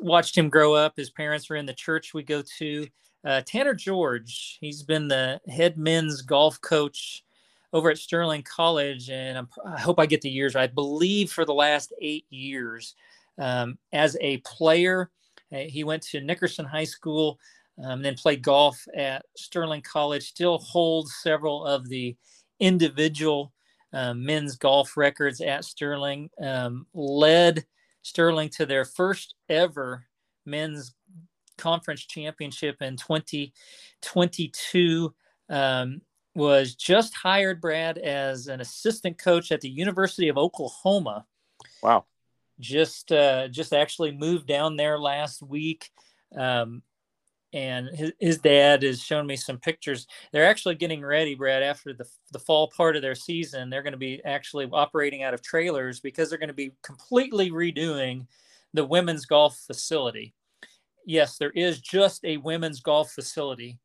watched 0.00 0.36
him 0.36 0.48
grow 0.48 0.74
up. 0.74 0.94
His 0.96 1.10
parents 1.10 1.48
were 1.48 1.56
in 1.56 1.66
the 1.66 1.74
church 1.74 2.14
we 2.14 2.22
go 2.22 2.42
to. 2.58 2.88
Uh, 3.24 3.42
Tanner 3.46 3.74
George. 3.74 4.58
He's 4.60 4.82
been 4.82 5.06
the 5.06 5.40
head 5.46 5.76
men's 5.76 6.22
golf 6.22 6.60
coach 6.60 7.22
over 7.72 7.90
at 7.90 7.98
Sterling 7.98 8.42
College, 8.42 9.10
and 9.10 9.38
I'm, 9.38 9.48
i 9.64 9.80
hope 9.80 10.00
I 10.00 10.06
get 10.06 10.22
the 10.22 10.30
years 10.30 10.54
right. 10.54 10.64
I 10.64 10.72
believe 10.72 11.30
for 11.30 11.44
the 11.44 11.54
last 11.54 11.92
eight 12.00 12.26
years 12.30 12.94
um, 13.38 13.78
as 13.92 14.16
a 14.20 14.38
player. 14.38 15.10
Uh, 15.52 15.58
he 15.58 15.84
went 15.84 16.02
to 16.02 16.20
Nickerson 16.20 16.64
High 16.64 16.84
School, 16.84 17.38
um, 17.82 18.02
then 18.02 18.14
played 18.14 18.42
golf 18.42 18.84
at 18.94 19.24
Sterling 19.36 19.82
College. 19.82 20.28
Still 20.28 20.58
holds 20.58 21.14
several 21.22 21.64
of 21.64 21.88
the 21.88 22.16
individual 22.60 23.52
um, 23.92 24.24
men's 24.24 24.56
golf 24.56 24.96
records 24.96 25.40
at 25.40 25.64
Sterling. 25.64 26.30
Um, 26.42 26.86
led 26.94 27.64
Sterling 28.02 28.48
to 28.50 28.66
their 28.66 28.84
first 28.84 29.34
ever 29.48 30.04
men's 30.46 30.94
conference 31.58 32.06
championship 32.06 32.76
in 32.80 32.96
2022. 32.96 35.12
Um, 35.48 36.00
was 36.34 36.74
just 36.74 37.14
hired, 37.14 37.60
Brad, 37.60 37.98
as 37.98 38.46
an 38.46 38.60
assistant 38.60 39.18
coach 39.18 39.52
at 39.52 39.60
the 39.60 39.68
University 39.68 40.28
of 40.28 40.38
Oklahoma. 40.38 41.26
Wow. 41.82 42.04
Just 42.58 43.10
uh, 43.10 43.48
just 43.48 43.72
actually 43.72 44.12
moved 44.12 44.46
down 44.46 44.76
there 44.76 44.98
last 44.98 45.42
week. 45.42 45.90
Um, 46.36 46.82
and 47.52 47.88
his, 47.88 48.12
his 48.20 48.38
dad 48.38 48.82
has 48.84 49.02
shown 49.02 49.26
me 49.26 49.34
some 49.34 49.58
pictures. 49.58 50.06
They're 50.30 50.46
actually 50.46 50.76
getting 50.76 51.04
ready, 51.04 51.34
Brad, 51.34 51.62
after 51.62 51.92
the, 51.92 52.06
the 52.32 52.38
fall 52.38 52.70
part 52.76 52.94
of 52.94 53.02
their 53.02 53.16
season. 53.16 53.70
They're 53.70 53.82
going 53.82 53.92
to 53.92 53.98
be 53.98 54.22
actually 54.24 54.68
operating 54.72 55.24
out 55.24 55.34
of 55.34 55.42
trailers 55.42 55.98
because 55.98 56.28
they're 56.28 56.38
going 56.38 56.48
to 56.48 56.54
be 56.54 56.72
completely 56.82 57.50
redoing 57.50 58.26
the 58.72 58.84
women's 58.84 59.26
golf 59.26 59.58
facility. 59.66 60.32
Yes, 61.04 61.38
there 61.38 61.50
is 61.50 61.80
just 61.80 62.24
a 62.24 62.36
women's 62.36 62.80
golf 62.80 63.10
facility 63.10 63.78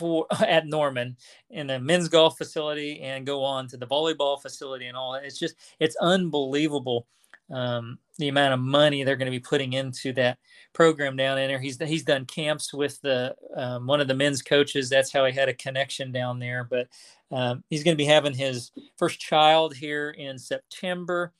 for 0.00 0.26
at 0.40 0.66
Norman 0.66 1.16
in 1.50 1.68
the 1.68 1.78
men's 1.78 2.08
golf 2.08 2.36
facility 2.36 3.00
and 3.00 3.26
go 3.26 3.44
on 3.44 3.68
to 3.68 3.76
the 3.76 3.86
volleyball 3.86 4.40
facility 4.40 4.86
and 4.86 4.96
all. 4.96 5.14
It's 5.14 5.38
just 5.38 5.54
it's 5.78 5.96
unbelievable 6.00 7.06
um, 7.50 7.98
the 8.18 8.28
amount 8.28 8.54
of 8.54 8.60
money 8.60 9.02
they're 9.02 9.16
going 9.16 9.26
to 9.26 9.30
be 9.30 9.40
putting 9.40 9.72
into 9.72 10.12
that 10.14 10.38
program 10.72 11.16
down 11.16 11.38
in 11.38 11.48
there. 11.48 11.58
He's 11.58 11.78
he's 11.78 12.04
done 12.04 12.24
camps 12.24 12.72
with 12.72 13.00
the 13.00 13.34
um, 13.56 13.86
one 13.86 14.00
of 14.00 14.08
the 14.08 14.14
men's 14.14 14.42
coaches. 14.42 14.88
That's 14.88 15.12
how 15.12 15.24
he 15.24 15.32
had 15.32 15.48
a 15.48 15.54
connection 15.54 16.12
down 16.12 16.38
there. 16.38 16.64
But 16.68 16.88
um, 17.30 17.64
he's 17.68 17.82
going 17.82 17.96
to 17.96 18.02
be 18.02 18.06
having 18.06 18.34
his 18.34 18.70
first 18.96 19.20
child 19.20 19.74
here 19.74 20.10
in 20.10 20.38
September. 20.38 21.32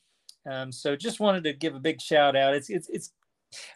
Um, 0.49 0.71
so 0.71 0.95
just 0.95 1.19
wanted 1.19 1.43
to 1.45 1.53
give 1.53 1.75
a 1.75 1.79
big 1.79 2.01
shout 2.01 2.35
out. 2.35 2.55
It's 2.55 2.69
it's 2.69 2.89
it's 2.89 3.11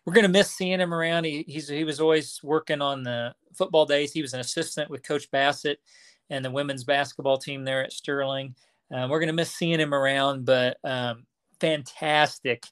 we're 0.06 0.14
going 0.14 0.24
to 0.24 0.30
miss 0.30 0.52
seeing 0.52 0.80
him 0.80 0.94
around. 0.94 1.26
He, 1.26 1.46
he's 1.48 1.68
he 1.68 1.84
was 1.84 2.00
always 2.02 2.42
working 2.44 2.82
on 2.82 3.04
the 3.04 3.34
football 3.56 3.86
days. 3.86 4.12
He 4.12 4.22
was 4.22 4.34
an 4.34 4.40
assistant 4.40 4.90
with 4.90 5.04
Coach 5.04 5.30
Bassett 5.32 5.80
and 6.30 6.44
the 6.44 6.52
women's 6.52 6.84
basketball 6.84 7.38
team 7.38 7.64
there 7.64 7.84
at 7.84 7.94
Sterling. 7.94 8.56
Um, 8.92 9.10
we're 9.10 9.20
going 9.20 9.28
to 9.28 9.34
miss 9.34 9.52
seeing 9.52 9.80
him 9.80 9.94
around, 9.94 10.46
but 10.46 10.78
um, 10.84 11.26
fantastic 11.60 12.66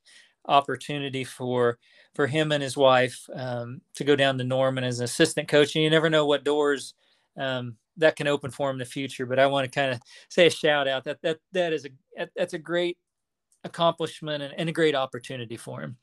opportunity 0.47 1.23
for 1.23 1.77
for 2.15 2.27
him 2.27 2.51
and 2.51 2.61
his 2.61 2.77
wife 2.77 3.27
um, 3.33 3.81
to 3.95 4.03
go 4.03 4.15
down 4.15 4.37
to 4.37 4.43
Norman 4.43 4.83
as 4.83 4.99
an 4.99 5.05
assistant 5.05 5.47
coach. 5.47 5.75
And 5.75 5.83
you 5.83 5.89
never 5.89 6.11
know 6.11 6.27
what 6.27 6.43
doors 6.43 6.93
um, 7.37 7.75
that 7.97 8.15
can 8.15 8.27
open 8.27 8.51
for 8.51 8.69
him 8.69 8.75
in 8.75 8.79
the 8.79 8.85
future. 8.85 9.25
But 9.25 9.39
I 9.39 9.47
want 9.47 9.65
to 9.65 9.79
kind 9.79 9.91
of 9.91 9.99
say 10.29 10.47
a 10.47 10.51
shout 10.51 10.87
out 10.87 11.03
that 11.05 11.21
that 11.21 11.39
that 11.53 11.73
is 11.73 11.85
a 11.85 12.27
that's 12.35 12.53
a 12.53 12.59
great 12.59 12.97
accomplishment 13.63 14.43
and, 14.43 14.53
and 14.57 14.69
a 14.69 14.73
great 14.73 14.95
opportunity 14.95 15.57
for 15.57 15.81
him. 15.81 15.97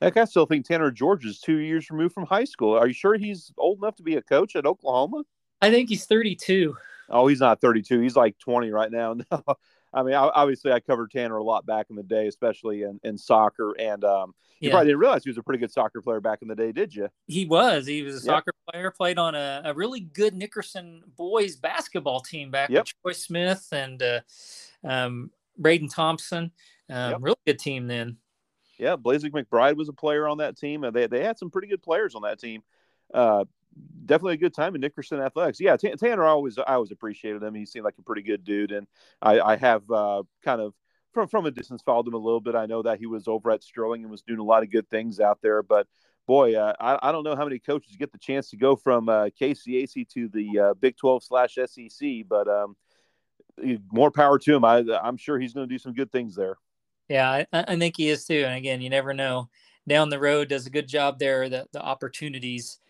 Heck, 0.00 0.16
I 0.18 0.24
still 0.26 0.46
think 0.46 0.66
Tanner 0.66 0.90
George 0.90 1.24
is 1.24 1.40
two 1.40 1.56
years 1.56 1.90
removed 1.90 2.14
from 2.14 2.26
high 2.26 2.44
school. 2.44 2.76
Are 2.76 2.86
you 2.86 2.92
sure 2.92 3.14
he's 3.14 3.52
old 3.56 3.78
enough 3.78 3.96
to 3.96 4.02
be 4.02 4.16
a 4.16 4.22
coach 4.22 4.54
at 4.54 4.66
Oklahoma? 4.66 5.24
I 5.62 5.70
think 5.70 5.88
he's 5.88 6.04
32. 6.04 6.76
Oh, 7.08 7.26
he's 7.28 7.40
not 7.40 7.60
32. 7.60 8.00
He's 8.00 8.16
like 8.16 8.38
20 8.38 8.70
right 8.70 8.90
now. 8.90 9.16
No, 9.30 9.42
I 9.94 10.02
mean, 10.02 10.14
obviously, 10.14 10.72
I 10.72 10.80
covered 10.80 11.10
Tanner 11.10 11.38
a 11.38 11.42
lot 11.42 11.64
back 11.64 11.86
in 11.88 11.96
the 11.96 12.02
day, 12.02 12.26
especially 12.26 12.82
in, 12.82 13.00
in 13.02 13.16
soccer. 13.16 13.72
And 13.78 14.04
um, 14.04 14.34
you 14.60 14.68
yeah. 14.68 14.72
probably 14.72 14.88
didn't 14.88 14.98
realize 15.00 15.24
he 15.24 15.30
was 15.30 15.38
a 15.38 15.42
pretty 15.42 15.58
good 15.58 15.72
soccer 15.72 16.02
player 16.02 16.20
back 16.20 16.42
in 16.42 16.48
the 16.48 16.54
day, 16.54 16.70
did 16.70 16.94
you? 16.94 17.08
He 17.26 17.46
was. 17.46 17.86
He 17.86 18.02
was 18.02 18.16
a 18.16 18.18
yep. 18.18 18.24
soccer 18.24 18.52
player, 18.68 18.90
played 18.90 19.16
on 19.16 19.34
a, 19.34 19.62
a, 19.64 19.72
really 19.72 20.00
good 20.00 20.34
Nickerson 20.34 21.02
boys 21.16 21.56
basketball 21.56 22.20
team 22.20 22.50
back 22.50 22.68
yep. 22.68 22.82
with 22.82 22.92
Troy 23.00 23.12
Smith 23.12 23.68
and 23.72 24.02
uh, 24.02 24.20
um, 24.84 25.30
Braden 25.56 25.88
Thompson. 25.88 26.50
Um, 26.90 27.12
yep. 27.12 27.18
Really 27.22 27.36
good 27.46 27.58
team 27.58 27.86
then 27.86 28.18
yeah, 28.78 28.96
Blazing 28.96 29.32
McBride 29.32 29.76
was 29.76 29.88
a 29.88 29.92
player 29.92 30.28
on 30.28 30.38
that 30.38 30.56
team. 30.56 30.84
They 30.92 31.06
they 31.06 31.22
had 31.22 31.38
some 31.38 31.50
pretty 31.50 31.68
good 31.68 31.82
players 31.82 32.14
on 32.14 32.22
that 32.22 32.38
team. 32.38 32.62
Uh, 33.12 33.44
definitely 34.04 34.34
a 34.34 34.38
good 34.38 34.54
time 34.54 34.74
in 34.74 34.80
Nickerson 34.80 35.20
athletics. 35.20 35.60
Yeah, 35.60 35.76
T- 35.76 35.94
Tanner 35.96 36.24
always 36.24 36.58
I 36.58 36.74
always 36.74 36.92
appreciated 36.92 37.42
him. 37.42 37.54
He 37.54 37.66
seemed 37.66 37.84
like 37.84 37.98
a 37.98 38.02
pretty 38.02 38.22
good 38.22 38.44
dude, 38.44 38.72
and 38.72 38.86
I, 39.22 39.40
I 39.40 39.56
have 39.56 39.90
uh, 39.90 40.22
kind 40.44 40.60
of 40.60 40.74
from 41.12 41.28
from 41.28 41.46
a 41.46 41.50
distance 41.50 41.82
followed 41.82 42.06
him 42.06 42.14
a 42.14 42.18
little 42.18 42.40
bit. 42.40 42.54
I 42.54 42.66
know 42.66 42.82
that 42.82 42.98
he 42.98 43.06
was 43.06 43.28
over 43.28 43.50
at 43.50 43.62
Sterling 43.62 44.02
and 44.02 44.10
was 44.10 44.22
doing 44.22 44.40
a 44.40 44.44
lot 44.44 44.62
of 44.62 44.70
good 44.70 44.88
things 44.88 45.20
out 45.20 45.38
there, 45.42 45.62
but. 45.62 45.86
Boy, 46.28 46.56
uh, 46.56 46.72
I, 46.80 46.98
I 47.00 47.12
don't 47.12 47.22
know 47.22 47.36
how 47.36 47.44
many 47.44 47.60
coaches 47.60 47.94
get 47.96 48.10
the 48.10 48.18
chance 48.18 48.50
to 48.50 48.56
go 48.56 48.74
from 48.74 49.08
uh, 49.08 49.28
KCAC 49.40 50.08
to 50.08 50.26
the 50.26 50.58
uh, 50.58 50.74
Big 50.74 50.96
12 50.96 51.22
slash 51.22 51.54
SEC, 51.54 52.24
but 52.28 52.48
um, 52.48 52.74
more 53.92 54.10
power 54.10 54.36
to 54.40 54.56
him. 54.56 54.64
I, 54.64 54.84
I'm 55.02 55.16
sure 55.16 55.38
he's 55.38 55.52
going 55.52 55.68
to 55.68 55.72
do 55.72 55.78
some 55.78 55.92
good 55.92 56.10
things 56.10 56.34
there. 56.34 56.56
Yeah, 57.08 57.30
I, 57.30 57.46
I, 57.52 57.76
think 57.76 57.96
he 57.96 58.08
is 58.08 58.24
too. 58.24 58.44
And 58.46 58.56
again, 58.56 58.80
you 58.80 58.90
never 58.90 59.14
know. 59.14 59.48
Down 59.88 60.10
the 60.10 60.18
road, 60.18 60.48
does 60.48 60.66
a 60.66 60.70
good 60.70 60.88
job 60.88 61.18
there. 61.18 61.48
The 61.48 61.66
the 61.72 61.80
opportunities 61.80 62.80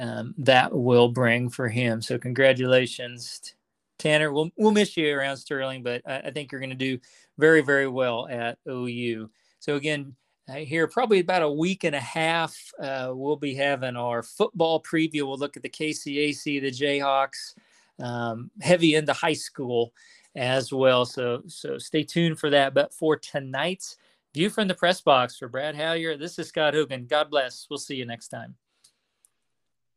um, 0.00 0.34
that 0.38 0.72
will 0.72 1.08
bring 1.08 1.48
for 1.48 1.68
him. 1.68 2.02
So 2.02 2.18
congratulations, 2.18 3.54
Tanner. 3.98 4.32
We'll 4.32 4.50
we'll 4.56 4.72
miss 4.72 4.96
you 4.96 5.14
around 5.14 5.36
Sterling, 5.36 5.84
but 5.84 6.02
I, 6.04 6.18
I 6.18 6.30
think 6.32 6.50
you're 6.50 6.60
going 6.60 6.70
to 6.70 6.76
do 6.76 6.98
very 7.38 7.60
very 7.60 7.86
well 7.86 8.26
at 8.28 8.58
OU. 8.68 9.30
So 9.60 9.76
again, 9.76 10.16
here 10.48 10.88
probably 10.88 11.20
about 11.20 11.42
a 11.42 11.50
week 11.50 11.84
and 11.84 11.94
a 11.94 12.00
half, 12.00 12.56
uh, 12.80 13.12
we'll 13.14 13.36
be 13.36 13.54
having 13.54 13.96
our 13.96 14.22
football 14.22 14.82
preview. 14.82 15.22
We'll 15.22 15.38
look 15.38 15.56
at 15.56 15.62
the 15.62 15.68
KCAC, 15.68 16.60
the 16.60 16.70
Jayhawks, 16.70 17.54
um, 18.02 18.50
heavy 18.60 18.96
into 18.96 19.12
high 19.12 19.34
school 19.34 19.92
as 20.34 20.72
well. 20.72 21.04
So 21.04 21.42
so 21.46 21.78
stay 21.78 22.02
tuned 22.02 22.38
for 22.38 22.50
that. 22.50 22.74
But 22.74 22.92
for 22.92 23.16
tonight's 23.16 23.96
view 24.34 24.50
from 24.50 24.68
the 24.68 24.74
press 24.74 25.00
box 25.00 25.36
for 25.36 25.48
Brad 25.48 25.74
Hallier, 25.74 26.18
this 26.18 26.38
is 26.38 26.48
Scott 26.48 26.74
Hogan. 26.74 27.06
God 27.06 27.30
bless. 27.30 27.66
We'll 27.68 27.78
see 27.78 27.96
you 27.96 28.06
next 28.06 28.28
time. 28.28 28.54